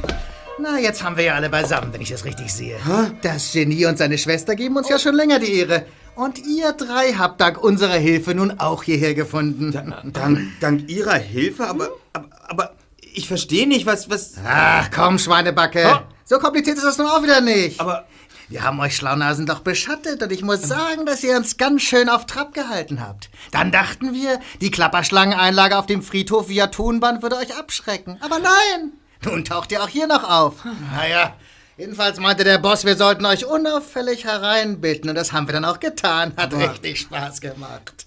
Na, 0.72 0.80
jetzt 0.80 1.04
haben 1.04 1.18
wir 1.18 1.24
ja 1.24 1.36
alle 1.36 1.50
beisammen, 1.50 1.94
wenn 1.94 2.02
ich 2.02 2.10
das 2.10 2.26
richtig 2.26 2.54
sehe. 2.54 2.78
Das 3.22 3.52
Genie 3.54 3.86
und 3.86 3.98
seine 3.98 4.18
Schwester 4.18 4.56
geben 4.56 4.78
uns 4.78 4.90
ja 4.90 5.00
schon 5.00 5.16
länger 5.16 5.40
die 5.40 5.54
Ehre. 5.54 5.86
Und 6.16 6.46
ihr 6.46 6.74
drei 6.74 7.14
habt 7.14 7.42
dank 7.42 7.62
unserer 7.64 7.96
Hilfe 7.96 8.36
nun 8.36 8.60
auch 8.60 8.84
hierher 8.84 9.14
gefunden. 9.14 9.72
Dank, 10.14 10.42
dank 10.60 10.90
ihrer 10.90 11.16
Hilfe, 11.16 11.68
aber, 11.68 11.90
aber, 12.14 12.30
aber 12.48 12.72
ich 13.14 13.28
verstehe 13.28 13.68
nicht, 13.68 13.86
was, 13.86 14.10
was... 14.10 14.34
Ach 14.46 14.90
komm, 14.94 15.18
Schweinebacke. 15.18 16.04
So 16.26 16.38
kompliziert 16.40 16.78
ist 16.78 16.86
das 16.86 16.98
nun 16.98 17.08
auch 17.08 17.24
wieder 17.24 17.42
nicht. 17.42 17.80
Aber 17.80 18.06
Wir 18.50 18.64
haben 18.64 18.80
euch 18.80 18.96
Schlaunasen 18.96 19.46
doch 19.46 19.60
beschattet 19.60 20.22
und 20.22 20.32
ich 20.32 20.44
muss 20.44 20.62
sagen, 20.62 21.06
dass 21.06 21.24
ihr 21.24 21.38
uns 21.38 21.58
ganz 21.58 21.84
schön 21.84 22.10
auf 22.10 22.26
Trab 22.26 22.54
gehalten 22.54 23.00
habt. 23.00 23.30
Dann 23.52 23.72
dachten 23.72 24.14
wir, 24.14 24.40
die 24.62 24.72
Klapperschlangeneinlage 24.72 25.78
auf 25.78 25.86
dem 25.86 26.02
Friedhof 26.04 26.50
via 26.50 26.68
Tonband 26.68 27.22
würde 27.24 27.38
euch 27.38 27.56
abschrecken. 27.56 28.18
Aber 28.22 28.40
nein! 28.40 28.99
Nun 29.24 29.44
taucht 29.44 29.72
ihr 29.72 29.84
auch 29.84 29.90
hier 29.90 30.08
noch 30.08 30.24
auf. 30.30 30.54
Naja, 30.96 31.36
jedenfalls 31.78 32.20
meinte 32.20 32.44
der 32.44 32.58
Boss, 32.58 32.86
wir 32.86 32.96
sollten 32.96 33.26
euch 33.26 33.46
unauffällig 33.46 34.26
hereinbitten 34.26 35.10
und 35.10 35.16
das 35.16 35.34
haben 35.34 35.48
wir 35.48 35.54
dann 35.54 35.66
auch 35.66 35.80
getan. 35.80 36.34
Hat 36.38 36.54
richtig 36.54 37.02
Spaß 37.02 37.42
gemacht. 37.42 38.06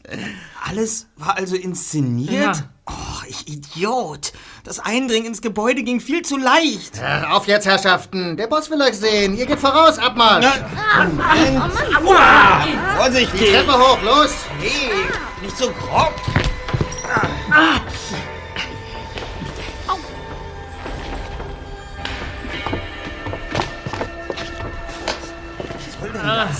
Alles 0.68 1.06
war 1.16 1.36
also 1.36 1.56
inszeniert? 1.56 2.56
Ja. 2.56 2.62
Och, 2.88 3.24
ich 3.28 3.46
Idiot. 3.46 4.32
Das 4.64 4.80
Eindringen 4.80 5.26
ins 5.26 5.40
Gebäude 5.40 5.82
ging 5.82 6.00
viel 6.00 6.22
zu 6.22 6.36
leicht. 6.36 6.96
Ja, 6.96 7.30
auf 7.30 7.46
jetzt, 7.46 7.64
Herrschaften. 7.64 8.36
Der 8.36 8.48
Boss 8.48 8.70
will 8.70 8.82
euch 8.82 8.98
sehen. 8.98 9.36
Ihr 9.36 9.46
geht 9.46 9.60
voraus, 9.60 9.98
Abmarsch. 9.98 10.46
Vorsichtig! 12.96 13.40
Die 13.40 13.46
Treppe 13.52 13.78
hoch, 13.78 14.02
los! 14.02 14.30
Hey, 14.58 15.04
nicht 15.42 15.56
so 15.56 15.70
grob! 15.70 16.12
Einen 26.22 26.54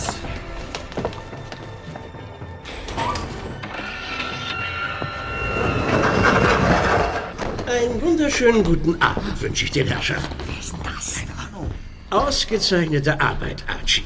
wunderschönen 8.02 8.64
guten 8.64 9.00
Abend 9.00 9.40
wünsche 9.40 9.64
ich 9.64 9.70
den 9.70 9.86
Herrschaften. 9.86 10.34
Wer 10.46 10.58
ist 10.58 10.74
das? 10.82 11.14
Keine 11.14 11.30
Ahnung. 11.38 11.70
Ausgezeichnete 12.10 13.20
Arbeit, 13.20 13.62
Archie. 13.68 14.02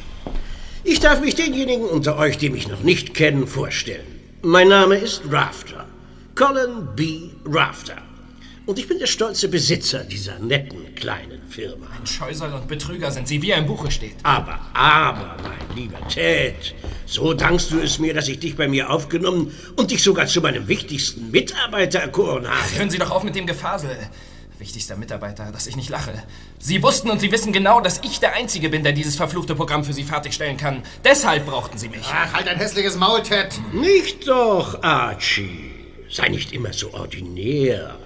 Ich 0.84 1.00
darf 1.00 1.22
mich 1.22 1.34
denjenigen 1.34 1.86
unter 1.86 2.18
euch, 2.18 2.36
die 2.36 2.50
mich 2.50 2.68
noch 2.68 2.82
nicht 2.82 3.14
kennen, 3.14 3.46
vorstellen. 3.46 4.04
Mein 4.42 4.68
Name 4.68 4.96
ist 4.96 5.22
Rafter. 5.30 5.86
Colin 6.34 6.86
B. 6.94 7.30
Rafter. 7.46 8.05
Und 8.67 8.81
ich 8.81 8.89
bin 8.89 8.99
der 8.99 9.07
stolze 9.07 9.49
Besitzer 9.49 10.03
dieser 10.03 10.41
netten 10.41 10.93
kleinen 10.97 11.41
Firma. 11.49 11.87
Scheusal 12.05 12.53
und 12.53 12.67
Betrüger 12.67 13.12
sind 13.12 13.29
Sie, 13.29 13.41
wie 13.41 13.53
er 13.53 13.59
im 13.59 13.67
Buche 13.67 13.93
steht. 13.93 14.17
Aber, 14.25 14.59
aber, 14.75 15.37
mein 15.41 15.77
lieber 15.77 16.09
Ted, 16.09 16.75
so 17.07 17.33
dankst 17.33 17.71
du 17.71 17.79
es 17.79 18.01
mir, 18.01 18.12
dass 18.12 18.27
ich 18.27 18.41
dich 18.41 18.57
bei 18.57 18.67
mir 18.67 18.91
aufgenommen 18.91 19.55
und 19.77 19.93
dich 19.93 20.03
sogar 20.03 20.27
zu 20.27 20.41
meinem 20.41 20.67
wichtigsten 20.67 21.31
Mitarbeiter 21.31 22.01
erkoren 22.01 22.49
habe. 22.49 22.77
Hören 22.77 22.91
Sie 22.91 22.99
doch 22.99 23.12
auf 23.12 23.23
mit 23.23 23.37
dem 23.37 23.47
Gefasel. 23.47 23.97
Wichtigster 24.59 24.97
Mitarbeiter, 24.97 25.53
dass 25.53 25.69
ich 25.69 25.77
nicht 25.77 25.91
lache. 25.91 26.21
Sie 26.59 26.83
wussten 26.83 27.09
und 27.09 27.21
Sie 27.21 27.31
wissen 27.31 27.53
genau, 27.53 27.81
dass 27.81 28.01
ich 28.03 28.19
der 28.19 28.35
Einzige 28.35 28.69
bin, 28.69 28.83
der 28.83 28.93
dieses 28.93 29.14
verfluchte 29.14 29.55
Programm 29.55 29.85
für 29.85 29.93
Sie 29.93 30.03
fertigstellen 30.03 30.57
kann. 30.57 30.83
Deshalb 31.05 31.47
brauchten 31.47 31.79
Sie 31.79 31.89
mich. 31.89 32.07
Ach, 32.11 32.33
halt 32.33 32.49
ein 32.49 32.57
hässliches 32.57 32.97
Maul, 32.97 33.23
Ted. 33.23 33.61
Nicht 33.73 34.27
doch, 34.27 34.83
Archie. 34.83 35.71
Sei 36.11 36.29
nicht 36.29 36.53
immer 36.53 36.73
so 36.73 36.93
ordinär. 36.95 37.97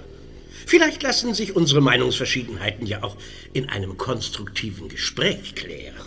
Vielleicht 0.71 1.03
lassen 1.03 1.33
sich 1.33 1.57
unsere 1.57 1.81
Meinungsverschiedenheiten 1.81 2.87
ja 2.87 3.03
auch 3.03 3.17
in 3.51 3.67
einem 3.67 3.97
konstruktiven 3.97 4.87
Gespräch 4.87 5.53
klären. 5.53 5.97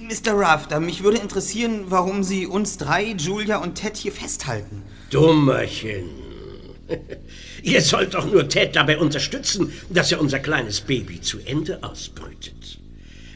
Mr. 0.00 0.32
Rafter, 0.32 0.80
mich 0.80 1.04
würde 1.04 1.18
interessieren, 1.18 1.84
warum 1.90 2.24
Sie 2.24 2.44
uns 2.44 2.76
drei, 2.76 3.12
Julia 3.12 3.58
und 3.58 3.76
Ted 3.76 3.96
hier 3.96 4.10
festhalten. 4.10 4.82
Dummerchen. 5.10 6.10
Ihr 7.62 7.80
sollt 7.82 8.14
doch 8.14 8.26
nur 8.26 8.48
Ted 8.48 8.74
dabei 8.74 8.98
unterstützen, 8.98 9.72
dass 9.90 10.10
er 10.10 10.20
unser 10.20 10.40
kleines 10.40 10.80
Baby 10.80 11.20
zu 11.20 11.38
Ende 11.44 11.80
ausbrütet. 11.84 12.80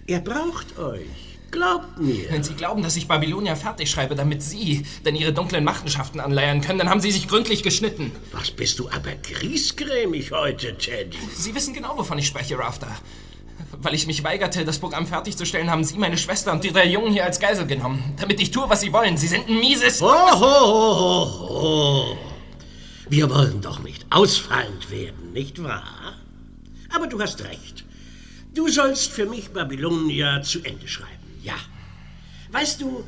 Er 0.09 0.18
braucht 0.18 0.77
euch. 0.77 1.34
Glaubt 1.55 2.00
mir. 2.00 2.32
Wenn 2.32 2.42
Sie 2.42 2.55
glauben, 2.55 2.82
dass 2.82 2.96
ich 2.96 3.07
Babylonia 3.07 3.55
fertig 3.55 3.88
schreibe, 3.88 4.16
damit 4.16 4.42
Sie 4.42 4.84
denn 5.05 5.14
Ihre 5.14 5.32
dunklen 5.32 5.62
Machenschaften 5.62 6.18
anleiern 6.18 6.61
können, 6.61 6.80
dann 6.80 6.90
haben 6.90 7.00
Sie 7.00 7.12
sich 7.12 7.28
gründlich 7.28 7.62
geschnitten. 7.62 8.11
Was 8.32 8.50
bist 8.50 8.80
du 8.80 8.88
aber 8.88 9.12
griesgrämig 9.22 10.32
heute, 10.32 10.76
Teddy? 10.76 11.16
Sie 11.32 11.55
wissen 11.55 11.72
genau, 11.72 11.96
wovon 11.96 12.18
ich 12.18 12.26
spreche, 12.26 12.59
Rafter. 12.59 12.88
Weil 13.80 13.94
ich 13.94 14.09
mich 14.09 14.24
weigerte, 14.24 14.64
das 14.64 14.80
Programm 14.80 15.07
fertigzustellen, 15.07 15.70
haben 15.70 15.84
Sie 15.84 15.96
meine 15.96 16.18
Schwester 16.18 16.50
und 16.50 16.64
die 16.64 16.72
drei 16.72 16.86
Jungen 16.86 17.12
hier 17.12 17.24
als 17.24 17.38
Geisel 17.38 17.68
genommen. 17.68 18.14
Damit 18.18 18.40
ich 18.40 18.50
tue, 18.50 18.68
was 18.68 18.80
Sie 18.80 18.92
wollen. 18.92 19.16
Sie 19.16 19.28
sind 19.28 19.48
ein 19.48 19.61
mieses... 19.61 20.02
Ho, 20.02 20.09
ho, 20.09 20.40
ho, 20.40 21.38
ho, 21.38 21.62
ho. 21.62 22.18
Wir 23.09 23.30
wollen 23.30 23.61
doch 23.61 23.78
nicht 23.78 24.05
ausfallend 24.11 24.90
werden, 24.90 25.32
nicht 25.32 25.62
wahr? 25.62 26.14
Aber 26.92 27.07
du 27.07 27.20
hast 27.20 27.44
recht. 27.44 27.84
Du 28.55 28.68
sollst 28.68 29.11
für 29.11 29.26
mich 29.26 29.50
Babylonia 29.50 30.40
zu 30.42 30.61
Ende 30.62 30.86
schreiben, 30.86 31.11
ja. 31.45 31.55
Weißt 32.51 32.80
du, 32.80 33.05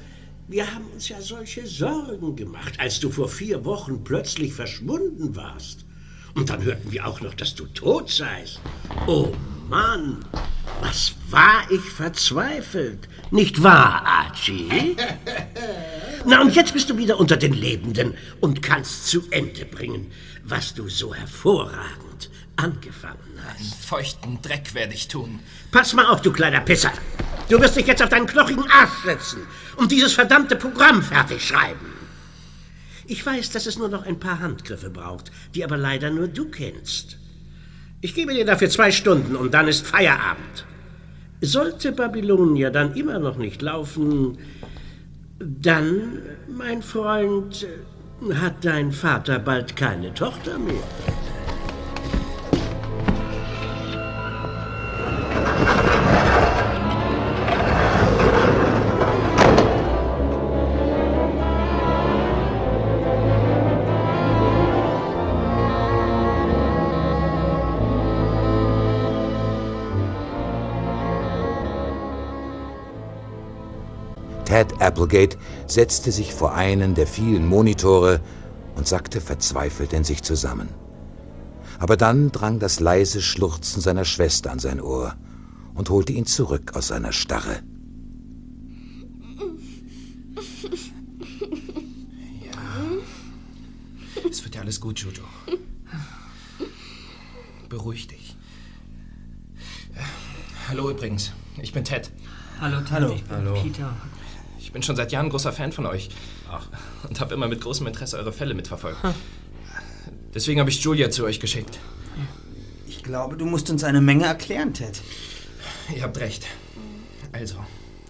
wir 0.49 0.73
haben 0.73 0.87
uns 0.93 1.09
ja 1.09 1.21
solche 1.21 1.67
Sorgen 1.67 2.37
gemacht, 2.37 2.79
als 2.79 3.01
du 3.01 3.11
vor 3.11 3.29
vier 3.29 3.65
Wochen 3.65 4.05
plötzlich 4.05 4.53
verschwunden 4.53 5.35
warst. 5.35 5.85
Und 6.35 6.51
dann 6.51 6.63
hörten 6.63 6.93
wir 6.93 7.07
auch 7.07 7.21
noch, 7.21 7.35
dass 7.35 7.55
du 7.55 7.67
tot 7.67 8.11
seist. 8.11 8.61
Oh 9.07 9.33
Mann, 9.69 10.25
was 10.81 11.15
war 11.31 11.69
ich 11.71 11.81
verzweifelt. 11.81 13.09
Nicht 13.31 13.63
wahr, 13.63 14.05
Archie? 14.05 14.97
Na, 16.27 16.43
und 16.43 16.55
jetzt 16.55 16.73
bist 16.73 16.91
du 16.91 16.99
wieder 16.99 17.19
unter 17.19 17.37
den 17.37 17.53
Lebenden 17.53 18.15
und 18.41 18.63
kannst 18.63 19.07
zu 19.09 19.23
Ende 19.31 19.65
bringen, 19.65 20.13
was 20.45 20.75
du 20.75 20.89
so 20.89 21.15
hervorragend 21.15 22.31
angefangen 22.57 23.39
hast. 23.45 23.61
Einen 23.61 23.83
feuchten 23.83 24.43
Dreck 24.43 24.75
werde 24.75 24.95
ich 24.95 25.09
tun. 25.09 25.41
Pass 25.73 25.95
mal 25.95 26.07
auf, 26.07 26.23
du 26.23 26.33
kleiner 26.33 26.61
Pisser. 26.61 26.93
Du 27.49 27.61
wirst 27.61 27.77
dich 27.77 27.87
jetzt 27.87 28.03
auf 28.03 28.09
deinen 28.09 28.27
knochigen 28.27 28.69
Arsch 28.71 29.05
setzen 29.05 29.43
und 29.77 29.93
dieses 29.93 30.13
verdammte 30.13 30.57
Programm 30.57 31.03
fertig 31.03 31.47
schreiben. 31.47 31.93
Ich 33.07 33.25
weiß, 33.25 33.51
dass 33.51 33.67
es 33.67 33.79
nur 33.79 33.89
noch 33.89 34.05
ein 34.05 34.19
paar 34.19 34.41
Handgriffe 34.41 34.91
braucht, 34.91 35.31
die 35.55 35.65
aber 35.65 35.77
leider 35.77 36.11
nur 36.11 36.27
du 36.27 36.47
kennst. 36.51 37.19
Ich 38.01 38.15
gebe 38.15 38.35
dir 38.35 38.45
dafür 38.45 38.69
zwei 38.69 38.91
Stunden 38.91 39.37
und 39.37 39.55
dann 39.55 39.69
ist 39.69 39.87
Feierabend. 39.87 40.67
Sollte 41.41 41.93
Babylonia 41.93 42.71
dann 42.71 42.95
immer 42.95 43.19
noch 43.21 43.37
nicht 43.37 43.63
laufen, 43.63 44.39
dann, 45.39 46.23
mein 46.49 46.83
Freund, 46.83 47.67
hat 48.35 48.65
dein 48.65 48.91
Vater 48.91 49.39
bald 49.39 49.77
keine 49.77 50.13
Tochter 50.15 50.59
mehr. 50.59 50.83
Applegate 74.97 75.37
setzte 75.67 76.11
sich 76.11 76.33
vor 76.33 76.55
einen 76.55 76.95
der 76.95 77.07
vielen 77.07 77.47
Monitore 77.47 78.21
und 78.77 78.89
sackte 78.89 79.21
verzweifelt 79.21 79.93
in 79.93 80.05
sich 80.05 80.23
zusammen. 80.23 80.71
Aber 81.79 81.99
dann 81.99 82.33
drang 82.33 82.59
das 82.59 82.81
leise 82.81 83.21
Schluchzen 83.21 83.83
seiner 83.83 84.07
Schwester 84.07 84.51
an 84.51 84.59
sein 84.59 84.81
Ohr 84.81 85.15
und 85.75 85.91
holte 85.91 86.15
ihn 86.15 86.25
zurück 86.25 86.73
aus 86.75 86.89
seiner 86.89 87.13
Starre. 87.13 87.63
Es 94.31 94.43
wird 94.43 94.55
ja 94.55 94.63
alles 94.63 94.81
gut, 94.81 94.99
Jojo. 94.99 95.25
Beruhig 97.69 98.07
dich. 98.07 98.35
Hallo 100.69 100.91
übrigens, 100.91 101.33
ich 101.61 101.73
bin 101.75 101.85
Ted. 101.85 102.11
Hallo, 102.61 102.81
Ted. 102.81 103.11
Ich 103.15 103.25
bin 103.25 103.55
Peter. 103.63 103.95
Ich 104.67 104.73
bin 104.73 104.83
schon 104.83 104.97
seit 104.97 105.13
Jahren 105.13 105.31
großer 105.31 105.53
Fan 105.53 105.71
von 105.71 105.87
euch. 105.87 106.09
Und 107.09 107.21
habe 107.21 107.33
immer 107.35 107.47
mit 107.47 107.61
großem 107.61 107.87
Interesse 107.87 108.19
eure 108.19 108.33
Fälle 108.33 108.53
mitverfolgt. 108.53 108.99
Deswegen 110.35 110.59
habe 110.59 110.71
ich 110.71 110.83
Julia 110.83 111.09
zu 111.09 111.25
euch 111.25 111.39
geschickt. 111.39 111.79
Ich 112.89 113.05
glaube, 113.05 113.37
du 113.37 113.47
musst 113.47 113.71
uns 113.71 113.85
eine 113.85 114.01
Menge 114.01 114.25
erklären, 114.25 114.75
Ted. 114.75 115.01
Ihr 115.95 116.03
habt 116.03 116.19
recht. 116.19 116.49
Also, 117.31 117.55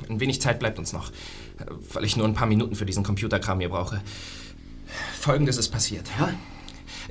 ein 0.09 0.19
wenig 0.19 0.41
Zeit 0.41 0.59
bleibt 0.59 0.79
uns 0.79 0.95
noch, 0.95 1.13
weil 1.93 2.07
ich 2.07 2.17
nur 2.17 2.27
ein 2.27 2.33
paar 2.33 2.49
Minuten 2.49 2.75
für 2.75 2.87
diesen 2.87 3.05
Computerkram 3.05 3.61
hier 3.61 3.69
brauche. 3.69 4.01
Folgendes 5.21 5.59
ist 5.59 5.69
passiert. 5.69 6.07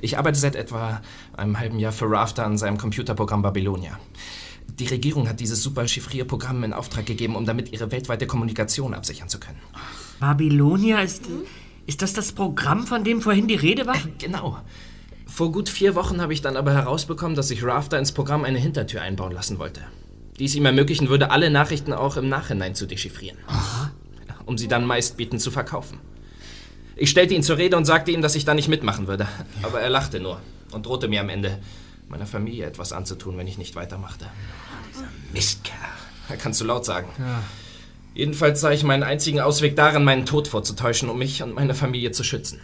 Ich 0.00 0.18
arbeite 0.18 0.40
seit 0.40 0.56
etwa 0.56 1.02
einem 1.36 1.56
halben 1.60 1.78
Jahr 1.78 1.92
für 1.92 2.10
Rafter 2.10 2.44
an 2.44 2.58
seinem 2.58 2.78
Computerprogramm 2.78 3.42
Babylonia. 3.42 4.00
Die 4.78 4.86
Regierung 4.86 5.28
hat 5.28 5.40
dieses 5.40 5.62
super 5.62 5.88
Chiffrierprogramm 5.88 6.62
in 6.64 6.72
Auftrag 6.72 7.06
gegeben, 7.06 7.34
um 7.34 7.46
damit 7.46 7.72
ihre 7.72 7.90
weltweite 7.90 8.26
Kommunikation 8.26 8.92
absichern 8.94 9.28
zu 9.28 9.40
können. 9.40 9.58
Babylonia 10.20 11.00
ist. 11.00 11.24
Ist 11.86 12.02
das 12.02 12.12
das 12.12 12.32
Programm, 12.32 12.86
von 12.86 13.04
dem 13.04 13.22
vorhin 13.22 13.48
die 13.48 13.54
Rede 13.54 13.86
war? 13.86 13.96
Genau. 14.18 14.58
Vor 15.26 15.52
gut 15.52 15.68
vier 15.68 15.94
Wochen 15.94 16.20
habe 16.20 16.32
ich 16.32 16.42
dann 16.42 16.56
aber 16.56 16.72
herausbekommen, 16.72 17.36
dass 17.36 17.48
sich 17.48 17.62
Rafter 17.64 17.98
ins 17.98 18.12
Programm 18.12 18.44
eine 18.44 18.58
Hintertür 18.58 19.02
einbauen 19.02 19.32
lassen 19.32 19.58
wollte. 19.58 19.82
die 20.38 20.44
es 20.44 20.54
ihm 20.54 20.66
ermöglichen 20.66 21.08
würde, 21.08 21.30
alle 21.30 21.48
Nachrichten 21.50 21.92
auch 21.94 22.16
im 22.16 22.28
Nachhinein 22.28 22.74
zu 22.74 22.86
dechiffrieren. 22.86 23.38
Um 24.44 24.58
sie 24.58 24.68
dann 24.68 24.84
meistbietend 24.84 25.40
zu 25.40 25.50
verkaufen. 25.50 25.98
Ich 26.94 27.10
stellte 27.10 27.34
ihn 27.34 27.42
zur 27.42 27.56
Rede 27.56 27.76
und 27.76 27.84
sagte 27.84 28.10
ihm, 28.10 28.22
dass 28.22 28.34
ich 28.34 28.44
da 28.44 28.54
nicht 28.54 28.68
mitmachen 28.68 29.06
würde. 29.06 29.26
Aber 29.62 29.80
er 29.80 29.90
lachte 29.90 30.20
nur 30.20 30.40
und 30.72 30.86
drohte 30.86 31.08
mir 31.08 31.20
am 31.20 31.28
Ende, 31.28 31.58
meiner 32.08 32.26
Familie 32.26 32.66
etwas 32.66 32.92
anzutun, 32.92 33.36
wenn 33.38 33.46
ich 33.46 33.58
nicht 33.58 33.76
weitermachte. 33.76 34.26
Mistkerl. 35.32 35.74
Er 36.28 36.36
kann 36.36 36.52
zu 36.52 36.64
laut 36.64 36.84
sagen. 36.84 37.08
Jedenfalls 38.14 38.60
sah 38.60 38.72
ich 38.72 38.82
meinen 38.82 39.02
einzigen 39.02 39.40
Ausweg 39.40 39.76
darin, 39.76 40.02
meinen 40.02 40.24
Tod 40.24 40.48
vorzutäuschen, 40.48 41.08
um 41.08 41.18
mich 41.18 41.42
und 41.42 41.54
meine 41.54 41.74
Familie 41.74 42.12
zu 42.12 42.24
schützen. 42.24 42.60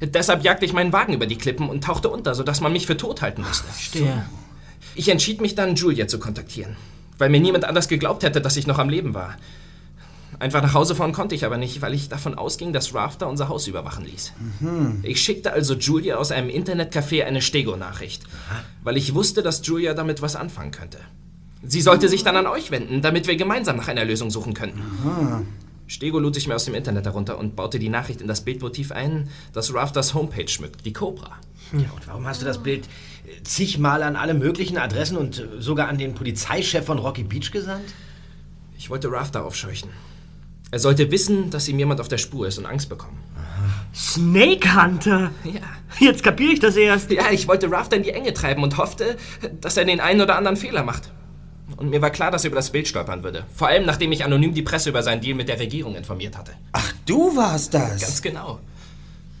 Deshalb 0.00 0.44
jagte 0.44 0.66
ich 0.66 0.74
meinen 0.74 0.92
Wagen 0.92 1.14
über 1.14 1.26
die 1.26 1.38
Klippen 1.38 1.70
und 1.70 1.82
tauchte 1.82 2.10
unter, 2.10 2.34
sodass 2.34 2.60
man 2.60 2.72
mich 2.72 2.86
für 2.86 2.98
tot 2.98 3.22
halten 3.22 3.42
musste. 3.42 3.66
Verstehe. 3.66 4.26
Ich 4.94 5.08
entschied 5.08 5.40
mich 5.40 5.54
dann, 5.54 5.74
Julia 5.74 6.06
zu 6.06 6.18
kontaktieren, 6.18 6.76
weil 7.18 7.30
mir 7.30 7.40
niemand 7.40 7.64
anders 7.64 7.88
geglaubt 7.88 8.22
hätte, 8.22 8.42
dass 8.42 8.56
ich 8.56 8.66
noch 8.66 8.78
am 8.78 8.90
Leben 8.90 9.14
war. 9.14 9.36
Einfach 10.38 10.62
nach 10.62 10.74
Hause 10.74 10.94
fahren 10.94 11.12
konnte 11.12 11.34
ich 11.34 11.44
aber 11.44 11.56
nicht, 11.56 11.80
weil 11.80 11.94
ich 11.94 12.08
davon 12.08 12.34
ausging, 12.34 12.72
dass 12.72 12.94
Rafter 12.94 13.28
unser 13.28 13.48
Haus 13.48 13.66
überwachen 13.66 14.04
ließ. 14.04 14.32
Ich 15.02 15.20
schickte 15.22 15.52
also 15.52 15.74
Julia 15.74 16.16
aus 16.16 16.30
einem 16.30 16.50
Internetcafé 16.50 17.24
eine 17.24 17.40
Stego-Nachricht, 17.40 18.24
weil 18.82 18.96
ich 18.96 19.14
wusste, 19.14 19.42
dass 19.42 19.66
Julia 19.66 19.94
damit 19.94 20.20
was 20.22 20.36
anfangen 20.36 20.72
könnte. 20.72 20.98
Sie 21.62 21.80
sollte 21.80 22.08
sich 22.08 22.22
dann 22.22 22.36
an 22.36 22.46
euch 22.46 22.70
wenden, 22.70 23.02
damit 23.02 23.26
wir 23.26 23.36
gemeinsam 23.36 23.76
nach 23.76 23.88
einer 23.88 24.04
Lösung 24.04 24.30
suchen 24.30 24.54
könnten. 24.54 24.82
Stego 25.88 26.18
lud 26.18 26.34
sich 26.34 26.48
mir 26.48 26.56
aus 26.56 26.64
dem 26.64 26.74
Internet 26.74 27.06
herunter 27.06 27.38
und 27.38 27.56
baute 27.56 27.78
die 27.78 27.88
Nachricht 27.88 28.20
in 28.20 28.26
das 28.26 28.40
Bildmotiv 28.42 28.92
ein, 28.92 29.28
das 29.52 29.72
Rafters 29.72 30.14
Homepage 30.14 30.48
schmückt, 30.48 30.84
die 30.84 30.92
Cobra. 30.92 31.36
Ja, 31.72 31.90
und 31.94 32.06
warum 32.06 32.26
hast 32.26 32.42
du 32.42 32.46
das 32.46 32.62
Bild 32.62 32.84
äh, 32.84 33.42
zigmal 33.42 34.02
an 34.02 34.16
alle 34.16 34.34
möglichen 34.34 34.78
Adressen 34.78 35.16
und 35.16 35.38
äh, 35.38 35.46
sogar 35.60 35.88
an 35.88 35.98
den 35.98 36.14
Polizeichef 36.14 36.84
von 36.84 36.98
Rocky 36.98 37.22
Beach 37.24 37.50
gesandt? 37.50 37.94
Ich 38.78 38.90
wollte 38.90 39.10
Rafter 39.10 39.44
aufscheuchen. 39.44 39.90
Er 40.70 40.78
sollte 40.78 41.10
wissen, 41.10 41.50
dass 41.50 41.68
ihm 41.68 41.78
jemand 41.78 42.00
auf 42.00 42.08
der 42.08 42.18
Spur 42.18 42.46
ist 42.46 42.58
und 42.58 42.66
Angst 42.66 42.88
bekommen. 42.88 43.18
Snake 43.94 44.74
Hunter? 44.74 45.30
Ja. 45.44 45.60
Jetzt 46.00 46.22
kapiere 46.22 46.52
ich 46.52 46.60
das 46.60 46.76
erst. 46.76 47.10
Ja, 47.10 47.30
ich 47.30 47.48
wollte 47.48 47.70
Rafter 47.70 47.96
in 47.96 48.02
die 48.02 48.10
Enge 48.10 48.34
treiben 48.34 48.62
und 48.62 48.76
hoffte, 48.76 49.16
dass 49.60 49.76
er 49.76 49.84
den 49.84 50.00
einen 50.00 50.20
oder 50.20 50.36
anderen 50.36 50.56
Fehler 50.56 50.82
macht. 50.82 51.10
Und 51.76 51.90
mir 51.90 52.02
war 52.02 52.10
klar, 52.10 52.30
dass 52.30 52.44
er 52.44 52.48
über 52.48 52.56
das 52.56 52.70
Bild 52.70 52.88
stolpern 52.88 53.22
würde. 53.22 53.44
Vor 53.54 53.68
allem, 53.68 53.86
nachdem 53.86 54.12
ich 54.12 54.24
anonym 54.24 54.54
die 54.54 54.62
Presse 54.62 54.90
über 54.90 55.02
seinen 55.02 55.20
Deal 55.20 55.36
mit 55.36 55.48
der 55.48 55.58
Regierung 55.58 55.94
informiert 55.94 56.36
hatte. 56.36 56.52
Ach, 56.72 56.92
du 57.06 57.36
warst 57.36 57.74
das. 57.74 58.00
Ganz 58.00 58.22
genau. 58.22 58.60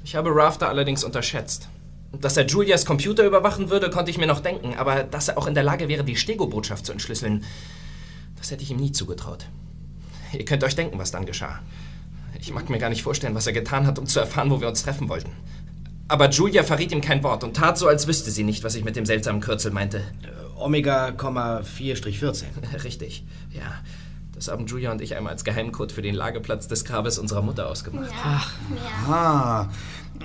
Ich 0.04 0.16
habe 0.16 0.34
Rafter 0.34 0.68
allerdings 0.68 1.04
unterschätzt. 1.04 1.68
Dass 2.12 2.36
er 2.36 2.46
Julias 2.46 2.86
Computer 2.86 3.24
überwachen 3.24 3.70
würde, 3.70 3.90
konnte 3.90 4.10
ich 4.10 4.18
mir 4.18 4.26
noch 4.26 4.40
denken, 4.40 4.74
aber 4.76 5.02
dass 5.02 5.28
er 5.28 5.38
auch 5.38 5.46
in 5.46 5.54
der 5.54 5.64
Lage 5.64 5.88
wäre, 5.88 6.04
die 6.04 6.16
Stego-Botschaft 6.16 6.86
zu 6.86 6.92
entschlüsseln, 6.92 7.44
das 8.36 8.50
hätte 8.50 8.62
ich 8.62 8.70
ihm 8.70 8.78
nie 8.78 8.92
zugetraut. 8.92 9.46
Ihr 10.38 10.44
könnt 10.44 10.64
euch 10.64 10.76
denken, 10.76 10.98
was 10.98 11.10
dann 11.10 11.26
geschah. 11.26 11.60
Ich 12.40 12.52
mag 12.52 12.68
mir 12.68 12.78
gar 12.78 12.90
nicht 12.90 13.02
vorstellen, 13.02 13.34
was 13.34 13.46
er 13.46 13.52
getan 13.52 13.86
hat, 13.86 13.98
um 13.98 14.06
zu 14.06 14.20
erfahren, 14.20 14.50
wo 14.50 14.60
wir 14.60 14.68
uns 14.68 14.82
treffen 14.82 15.08
wollten. 15.08 15.30
Aber 16.08 16.30
Julia 16.30 16.62
verriet 16.62 16.92
ihm 16.92 17.00
kein 17.00 17.22
Wort 17.24 17.42
und 17.42 17.56
tat 17.56 17.78
so, 17.78 17.88
als 17.88 18.06
wüsste 18.06 18.30
sie 18.30 18.44
nicht, 18.44 18.62
was 18.62 18.76
ich 18.76 18.84
mit 18.84 18.94
dem 18.94 19.06
seltsamen 19.06 19.40
Kürzel 19.40 19.72
meinte. 19.72 20.02
Omega, 20.56 21.08
4-14. 21.08 22.44
Richtig, 22.84 23.24
ja. 23.50 23.80
Das 24.32 24.48
haben 24.48 24.66
Julia 24.66 24.92
und 24.92 25.00
ich 25.00 25.16
einmal 25.16 25.32
als 25.32 25.44
Geheimcode 25.44 25.92
für 25.92 26.02
den 26.02 26.14
Lageplatz 26.14 26.68
des 26.68 26.84
Grabes 26.84 27.18
unserer 27.18 27.40
Mutter 27.40 27.68
ausgemacht. 27.70 28.10
Ah, 29.08 29.68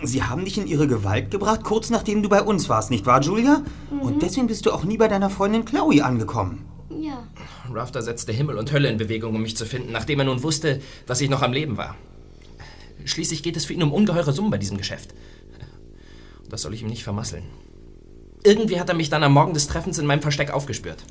sie 0.04 0.22
haben 0.22 0.44
dich 0.44 0.58
in 0.58 0.68
ihre 0.68 0.86
Gewalt 0.86 1.32
gebracht, 1.32 1.64
kurz 1.64 1.90
nachdem 1.90 2.22
du 2.22 2.28
bei 2.28 2.42
uns 2.42 2.68
warst, 2.68 2.92
nicht 2.92 3.06
wahr, 3.06 3.22
Julia? 3.22 3.62
Und 4.02 4.22
deswegen 4.22 4.48
bist 4.48 4.66
du 4.66 4.74
auch 4.74 4.84
nie 4.84 4.98
bei 4.98 5.08
deiner 5.08 5.30
Freundin 5.30 5.64
Chloe 5.64 6.04
angekommen. 6.04 6.66
Ja. 7.00 7.28
Rafter 7.72 8.02
setzte 8.02 8.32
Himmel 8.32 8.58
und 8.58 8.72
Hölle 8.72 8.90
in 8.90 8.98
Bewegung, 8.98 9.36
um 9.36 9.42
mich 9.42 9.56
zu 9.56 9.66
finden, 9.66 9.92
nachdem 9.92 10.20
er 10.20 10.26
nun 10.26 10.44
wusste, 10.44 10.82
dass 11.06 11.22
ich 11.22 11.30
noch 11.30 11.42
am 11.42 11.54
Leben 11.54 11.78
war. 11.78 11.96
Schließlich 13.06 13.44
geht 13.44 13.58
es 13.58 13.66
für 13.66 13.74
ihn 13.74 13.84
um 13.84 13.94
ungeheure 13.94 14.34
Summen 14.34 14.52
bei 14.52 14.58
diesem 14.58 14.78
Geschäft. 14.78 15.14
Und 16.44 16.52
das 16.52 16.62
soll 16.62 16.74
ich 16.74 16.82
ihm 16.82 16.90
nicht 16.90 17.04
vermasseln. 17.04 17.44
Irgendwie 18.44 18.80
hat 18.80 18.90
er 18.90 18.96
mich 18.96 19.10
dann 19.10 19.24
am 19.24 19.34
Morgen 19.34 19.54
des 19.54 19.68
Treffens 19.68 20.00
in 20.00 20.08
meinem 20.08 20.22
Versteck 20.22 20.52
aufgespürt. 20.52 21.04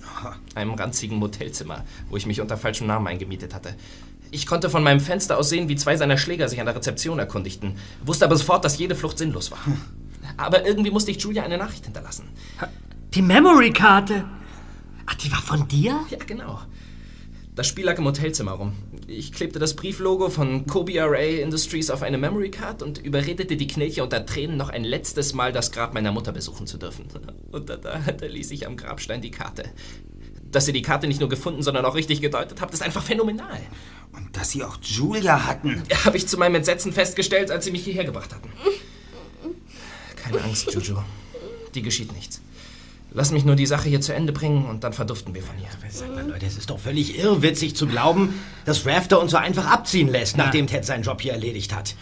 Einem 0.54 0.74
ranzigen 0.74 1.18
Motelzimmer, 1.18 1.84
wo 2.08 2.16
ich 2.16 2.26
mich 2.26 2.40
unter 2.40 2.56
falschem 2.56 2.88
Namen 2.88 3.06
eingemietet 3.06 3.54
hatte. 3.54 3.74
Ich 4.32 4.46
konnte 4.46 4.68
von 4.68 4.82
meinem 4.82 5.00
Fenster 5.00 5.38
aus 5.38 5.48
sehen, 5.48 5.68
wie 5.68 5.76
zwei 5.76 5.96
seiner 5.96 6.18
Schläger 6.18 6.48
sich 6.48 6.60
an 6.60 6.66
der 6.66 6.76
Rezeption 6.76 7.18
erkundigten, 7.18 7.76
wusste 8.04 8.24
aber 8.24 8.36
sofort, 8.36 8.64
dass 8.64 8.78
jede 8.78 8.96
Flucht 8.96 9.18
sinnlos 9.18 9.50
war. 9.50 9.60
Aber 10.36 10.66
irgendwie 10.66 10.90
musste 10.90 11.10
ich 11.10 11.20
Julia 11.20 11.42
eine 11.42 11.58
Nachricht 11.58 11.84
hinterlassen. 11.84 12.28
Die 13.14 13.22
Memory-Karte. 13.22 14.24
Ach, 15.10 15.14
die 15.16 15.32
war 15.32 15.42
von 15.42 15.66
dir? 15.66 15.98
Ja, 16.10 16.18
genau. 16.24 16.60
Das 17.56 17.66
Spiel 17.66 17.84
lag 17.84 17.98
im 17.98 18.04
Hotelzimmer 18.04 18.52
rum. 18.52 18.74
Ich 19.08 19.32
klebte 19.32 19.58
das 19.58 19.74
Brieflogo 19.74 20.30
von 20.30 20.66
Kobe 20.66 21.00
RA 21.00 21.18
Industries 21.18 21.90
auf 21.90 22.02
eine 22.02 22.16
Memory 22.16 22.50
Card 22.52 22.82
und 22.82 22.98
überredete 22.98 23.56
die 23.56 23.66
Knilche 23.66 24.04
unter 24.04 24.24
Tränen 24.24 24.56
noch 24.56 24.68
ein 24.68 24.84
letztes 24.84 25.34
Mal 25.34 25.52
das 25.52 25.72
Grab 25.72 25.94
meiner 25.94 26.12
Mutter 26.12 26.30
besuchen 26.30 26.68
zu 26.68 26.78
dürfen. 26.78 27.06
Und 27.50 27.68
da, 27.68 27.76
da, 27.76 27.98
da 27.98 28.26
ließ 28.26 28.52
ich 28.52 28.68
am 28.68 28.76
Grabstein 28.76 29.20
die 29.20 29.32
Karte. 29.32 29.64
Dass 30.52 30.68
ihr 30.68 30.72
die 30.72 30.82
Karte 30.82 31.08
nicht 31.08 31.20
nur 31.20 31.28
gefunden, 31.28 31.62
sondern 31.62 31.84
auch 31.84 31.96
richtig 31.96 32.20
gedeutet 32.20 32.60
habt, 32.60 32.72
ist 32.72 32.82
einfach 32.82 33.02
phänomenal. 33.02 33.60
Und 34.12 34.36
dass 34.36 34.50
sie 34.50 34.62
auch 34.62 34.78
Julia 34.80 35.46
hatten. 35.46 35.82
Habe 36.04 36.16
ich 36.16 36.28
zu 36.28 36.38
meinem 36.38 36.54
Entsetzen 36.54 36.92
festgestellt, 36.92 37.50
als 37.50 37.64
sie 37.64 37.72
mich 37.72 37.82
hierher 37.82 38.04
gebracht 38.04 38.32
hatten. 38.32 38.48
Keine 40.14 40.42
Angst, 40.42 40.72
Juju. 40.72 40.98
Die 41.74 41.82
geschieht 41.82 42.12
nichts. 42.12 42.40
Lass 43.12 43.32
mich 43.32 43.44
nur 43.44 43.56
die 43.56 43.66
Sache 43.66 43.88
hier 43.88 44.00
zu 44.00 44.14
Ende 44.14 44.32
bringen 44.32 44.66
und 44.66 44.84
dann 44.84 44.92
verduften 44.92 45.34
wir 45.34 45.42
von 45.42 45.56
hier. 45.56 45.68
Sag 45.88 46.14
mal, 46.14 46.28
Leute, 46.28 46.46
es 46.46 46.56
ist 46.56 46.70
doch 46.70 46.78
völlig 46.78 47.18
irrwitzig 47.18 47.74
zu 47.74 47.86
glauben, 47.86 48.34
dass 48.64 48.86
Rafter 48.86 49.20
uns 49.20 49.32
so 49.32 49.36
einfach 49.36 49.66
abziehen 49.66 50.08
lässt, 50.08 50.36
nachdem 50.36 50.68
Ted 50.68 50.84
seinen 50.84 51.02
Job 51.02 51.20
hier 51.20 51.32
erledigt 51.32 51.74
hat. 51.74 51.96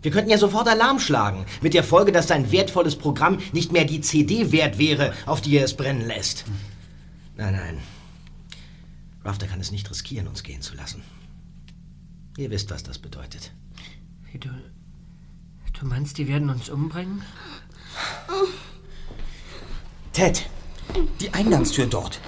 Wir 0.00 0.10
könnten 0.10 0.30
ja 0.30 0.38
sofort 0.38 0.68
Alarm 0.68 1.00
schlagen, 1.00 1.44
mit 1.60 1.74
der 1.74 1.84
Folge, 1.84 2.12
dass 2.12 2.28
sein 2.28 2.50
wertvolles 2.50 2.96
Programm 2.96 3.38
nicht 3.52 3.72
mehr 3.72 3.84
die 3.84 4.00
CD 4.00 4.52
wert 4.52 4.78
wäre, 4.78 5.12
auf 5.26 5.40
die 5.40 5.56
er 5.56 5.64
es 5.64 5.74
brennen 5.74 6.06
lässt. 6.06 6.44
Nein, 7.36 7.54
nein. 7.54 7.78
Rafter 9.24 9.46
kann 9.46 9.60
es 9.60 9.70
nicht 9.70 9.90
riskieren, 9.90 10.28
uns 10.28 10.42
gehen 10.42 10.60
zu 10.60 10.74
lassen. 10.74 11.02
Ihr 12.36 12.50
wisst, 12.50 12.70
was 12.70 12.82
das 12.82 12.98
bedeutet. 12.98 13.52
Wie 14.30 14.38
du. 14.38 14.48
Du 15.78 15.86
meinst, 15.86 16.18
die 16.18 16.28
werden 16.28 16.50
uns 16.50 16.68
umbringen? 16.68 17.22
Ted, 20.12 20.48
die 21.20 21.32
Eingangstür 21.32 21.86
dort. 21.86 22.20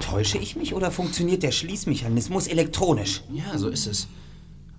Täusche 0.00 0.38
ich 0.38 0.56
mich 0.56 0.74
oder 0.74 0.90
funktioniert 0.90 1.42
der 1.42 1.52
Schließmechanismus 1.52 2.46
elektronisch? 2.46 3.22
Ja, 3.32 3.56
so 3.58 3.68
ist 3.68 3.86
es. 3.86 4.08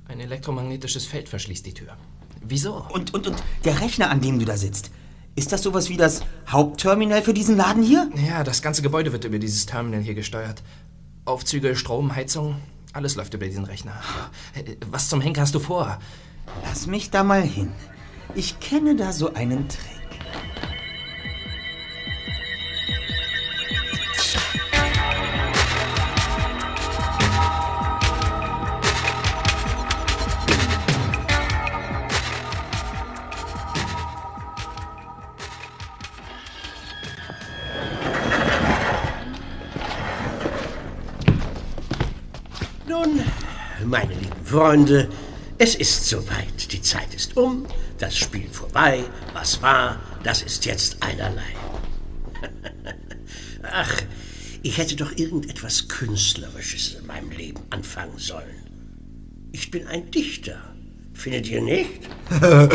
Ein 0.07 0.19
elektromagnetisches 0.19 1.05
Feld 1.05 1.27
verschließt 1.27 1.65
die 1.65 1.73
Tür. 1.73 1.97
Wieso? 2.41 2.85
Und, 2.93 3.13
und, 3.13 3.27
und 3.27 3.43
der 3.65 3.81
Rechner, 3.81 4.09
an 4.09 4.21
dem 4.21 4.39
du 4.39 4.45
da 4.45 4.57
sitzt, 4.57 4.91
ist 5.35 5.51
das 5.51 5.63
sowas 5.63 5.89
wie 5.89 5.97
das 5.97 6.21
Hauptterminal 6.47 7.21
für 7.21 7.33
diesen 7.33 7.57
Laden 7.57 7.83
hier? 7.83 8.09
Ja, 8.27 8.43
das 8.43 8.61
ganze 8.61 8.81
Gebäude 8.81 9.11
wird 9.11 9.25
über 9.25 9.37
dieses 9.37 9.65
Terminal 9.65 10.01
hier 10.01 10.15
gesteuert. 10.15 10.63
Aufzüge, 11.25 11.75
Strom, 11.75 12.15
Heizung, 12.15 12.55
alles 12.93 13.15
läuft 13.15 13.33
über 13.33 13.45
diesen 13.45 13.65
Rechner. 13.65 14.01
Was 14.89 15.09
zum 15.09 15.21
Henker 15.21 15.41
hast 15.41 15.53
du 15.53 15.59
vor? 15.59 15.99
Lass 16.63 16.87
mich 16.87 17.11
da 17.11 17.23
mal 17.23 17.43
hin. 17.43 17.71
Ich 18.33 18.59
kenne 18.59 18.95
da 18.95 19.11
so 19.11 19.33
einen 19.33 19.67
Trick. 19.67 19.96
Freunde, 44.57 45.07
es 45.59 45.75
ist 45.75 46.07
soweit. 46.07 46.71
Die 46.71 46.81
Zeit 46.81 47.13
ist 47.13 47.37
um, 47.37 47.67
das 47.99 48.17
Spiel 48.17 48.49
vorbei. 48.49 49.03
Was 49.33 49.61
war, 49.61 50.01
das 50.23 50.41
ist 50.41 50.65
jetzt 50.65 50.97
einerlei. 50.99 51.53
Ach, 53.61 54.01
ich 54.63 54.79
hätte 54.79 54.95
doch 54.95 55.15
irgendetwas 55.15 55.87
Künstlerisches 55.87 56.95
in 56.95 57.05
meinem 57.05 57.29
Leben 57.29 57.61
anfangen 57.69 58.17
sollen. 58.17 58.63
Ich 59.51 59.69
bin 59.69 59.85
ein 59.85 60.09
Dichter. 60.09 60.57
Findet 61.13 61.47
ihr 61.49 61.61
nicht? 61.61 62.09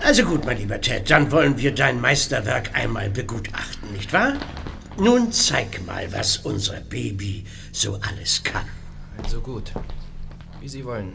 Also 0.00 0.22
gut, 0.22 0.44
mein 0.44 0.58
lieber 0.58 0.80
Ted, 0.80 1.10
dann 1.10 1.32
wollen 1.32 1.58
wir 1.58 1.74
dein 1.74 2.00
Meisterwerk 2.00 2.72
einmal 2.72 3.10
begutachten, 3.10 3.92
nicht 3.92 4.12
wahr? 4.12 4.34
Nun 4.96 5.32
zeig 5.32 5.84
mal, 5.84 6.06
was 6.12 6.36
unser 6.36 6.80
Baby 6.82 7.44
so 7.72 7.98
alles 8.00 8.44
kann. 8.44 8.68
Also 9.20 9.40
gut. 9.40 9.72
Wie 10.66 10.70
Sie 10.70 10.84
wollen. 10.84 11.12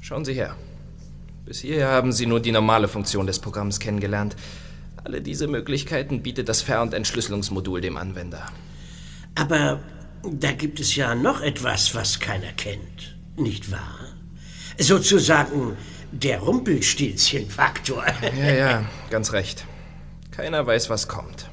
Schauen 0.00 0.24
Sie 0.24 0.34
her. 0.34 0.56
Bis 1.44 1.60
hierher 1.60 1.86
haben 1.86 2.10
Sie 2.10 2.26
nur 2.26 2.40
die 2.40 2.50
normale 2.50 2.88
Funktion 2.88 3.28
des 3.28 3.38
Programms 3.38 3.78
kennengelernt. 3.78 4.34
Alle 5.04 5.22
diese 5.22 5.46
Möglichkeiten 5.46 6.20
bietet 6.20 6.48
das 6.48 6.60
Ver- 6.60 6.82
und 6.82 6.94
Entschlüsselungsmodul 6.94 7.80
dem 7.80 7.96
Anwender. 7.96 8.44
Aber 9.36 9.78
da 10.24 10.50
gibt 10.50 10.80
es 10.80 10.96
ja 10.96 11.14
noch 11.14 11.42
etwas, 11.42 11.94
was 11.94 12.18
keiner 12.18 12.50
kennt, 12.56 13.16
nicht 13.36 13.70
wahr? 13.70 14.00
Sozusagen 14.78 15.76
der 16.10 16.40
Rumpelstilzchen-Faktor. 16.40 18.04
Ja, 18.36 18.52
ja, 18.52 18.84
ganz 19.10 19.32
recht. 19.32 19.64
Keiner 20.32 20.66
weiß, 20.66 20.90
was 20.90 21.06
kommt. 21.06 21.48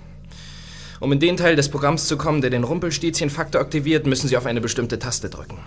Um 0.99 1.11
in 1.11 1.20
den 1.20 1.38
Teil 1.38 1.55
des 1.55 1.70
Programms 1.70 2.07
zu 2.07 2.18
kommen, 2.18 2.41
der 2.41 2.49
den 2.49 2.63
Rumpelstilzchen-Faktor 2.63 3.61
aktiviert, 3.61 4.07
müssen 4.07 4.28
Sie 4.28 4.36
auf 4.36 4.47
eine 4.47 4.61
bestimmte 4.61 4.97
Taste 4.97 5.30
drücken. 5.30 5.59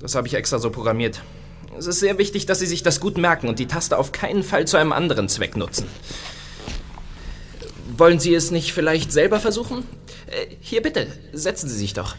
Das 0.00 0.14
habe 0.14 0.26
ich 0.28 0.34
extra 0.34 0.58
so 0.58 0.70
programmiert. 0.70 1.22
Es 1.76 1.86
ist 1.86 2.00
sehr 2.00 2.18
wichtig, 2.18 2.46
dass 2.46 2.58
Sie 2.58 2.66
sich 2.66 2.82
das 2.82 3.00
gut 3.00 3.18
merken 3.18 3.48
und 3.48 3.58
die 3.58 3.66
Taste 3.66 3.98
auf 3.98 4.12
keinen 4.12 4.42
Fall 4.42 4.66
zu 4.66 4.76
einem 4.76 4.92
anderen 4.92 5.28
Zweck 5.28 5.56
nutzen. 5.56 5.86
Wollen 7.96 8.20
Sie 8.20 8.34
es 8.34 8.50
nicht 8.50 8.72
vielleicht 8.72 9.12
selber 9.12 9.40
versuchen? 9.40 9.84
Äh, 10.26 10.56
Hier 10.60 10.82
bitte, 10.82 11.08
setzen 11.32 11.68
Sie 11.68 11.76
sich 11.76 11.94
doch. 11.94 12.16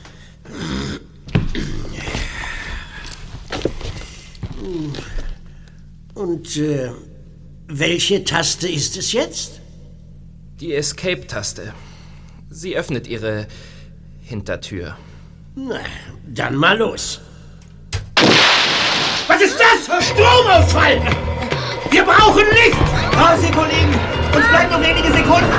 Und 6.14 6.58
äh, 6.58 6.92
welche 7.68 8.24
Taste 8.24 8.68
ist 8.68 8.98
es 8.98 9.14
jetzt? 9.14 9.62
Die 10.60 10.74
Escape-Taste. 10.74 11.74
Sie 12.50 12.76
öffnet 12.76 13.08
Ihre 13.08 13.48
Hintertür. 14.22 14.98
Na, 15.56 15.80
dann 16.28 16.56
mal 16.56 16.78
los. 16.78 17.22
Was 19.40 19.48
ist 19.48 19.58
das? 19.58 20.06
Stromausfall! 20.06 21.02
Wir 21.92 22.04
brauchen 22.04 22.44
Licht! 22.52 22.78
Pause, 23.12 23.50
Kollegen! 23.54 23.98
Uns 24.36 24.46
bleiben 24.50 24.70
nur 24.70 24.82
wenige 24.82 25.08
Sekunden! 25.14 25.50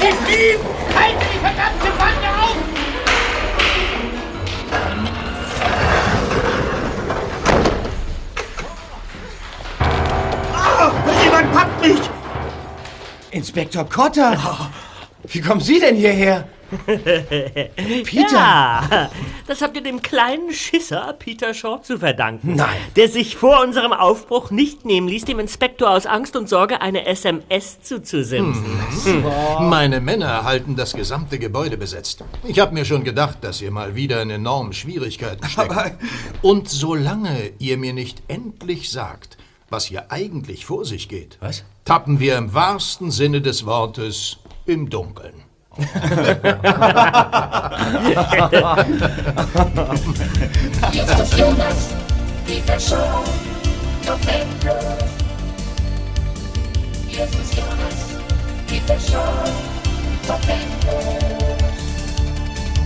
Sie 0.00 0.12
fliehen! 0.24 0.60
Halten 0.98 1.26
die 1.34 1.38
verdammte 1.38 1.88
Wand 1.98 2.22
auf! 2.40 2.56
Oh, 10.80 10.90
jemand 11.22 11.52
packt 11.52 11.80
mich! 11.82 12.00
Inspektor 13.32 13.86
Cotter! 13.86 14.70
Wie 15.24 15.42
kommen 15.42 15.60
Sie 15.60 15.78
denn 15.78 15.96
hierher? 15.96 16.48
Peter! 18.04 18.32
Ja, 18.32 19.10
das 19.46 19.62
habt 19.62 19.76
ihr 19.76 19.82
dem 19.82 20.02
kleinen 20.02 20.52
Schisser 20.52 21.14
Peter 21.18 21.54
Shaw 21.54 21.80
zu 21.82 21.98
verdanken. 21.98 22.56
Nein. 22.56 22.76
Der 22.96 23.08
sich 23.08 23.36
vor 23.36 23.62
unserem 23.62 23.92
Aufbruch 23.92 24.50
nicht 24.50 24.84
nehmen 24.84 25.08
ließ, 25.08 25.24
dem 25.24 25.38
Inspektor 25.38 25.90
aus 25.90 26.06
Angst 26.06 26.36
und 26.36 26.48
Sorge 26.48 26.80
eine 26.80 27.06
SMS 27.06 27.80
zuzusimsen. 27.82 28.64
Meine 29.60 30.00
Männer 30.00 30.44
halten 30.44 30.76
das 30.76 30.92
gesamte 30.92 31.38
Gebäude 31.38 31.76
besetzt. 31.76 32.24
Ich 32.44 32.58
habe 32.58 32.74
mir 32.74 32.84
schon 32.84 33.04
gedacht, 33.04 33.38
dass 33.42 33.60
ihr 33.60 33.70
mal 33.70 33.94
wieder 33.94 34.20
in 34.22 34.30
enormen 34.30 34.72
Schwierigkeiten 34.72 35.48
steckt. 35.48 35.74
Und 36.42 36.68
solange 36.68 37.52
ihr 37.58 37.76
mir 37.78 37.92
nicht 37.92 38.22
endlich 38.28 38.90
sagt, 38.90 39.36
was 39.68 39.86
hier 39.86 40.10
eigentlich 40.12 40.64
vor 40.66 40.84
sich 40.84 41.08
geht, 41.08 41.38
Was? 41.40 41.64
tappen 41.84 42.20
wir 42.20 42.36
im 42.38 42.54
wahrsten 42.54 43.10
Sinne 43.10 43.40
des 43.40 43.66
Wortes 43.66 44.38
im 44.64 44.90
Dunkeln. 44.90 45.45
Jetzt 45.78 45.94
ist 51.20 51.36
Jonas, 51.36 51.88
Peter 52.46 52.80
Shaw, 52.80 53.22
noch 54.06 54.18
endlos. 54.26 55.04
Jetzt 57.08 57.34
ist 57.34 57.54
Jonas, 57.54 58.06
Peter 58.66 58.98
Shaw, 58.98 59.20
noch 60.26 60.40
endlos. 60.48 61.04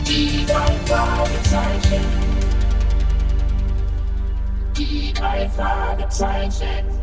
Die 0.09 0.45
drei 0.47 0.73
Fragezeichen. 0.87 2.05
Die 4.77 5.13
drei 5.13 5.49
Fragezeichen. 5.51 7.00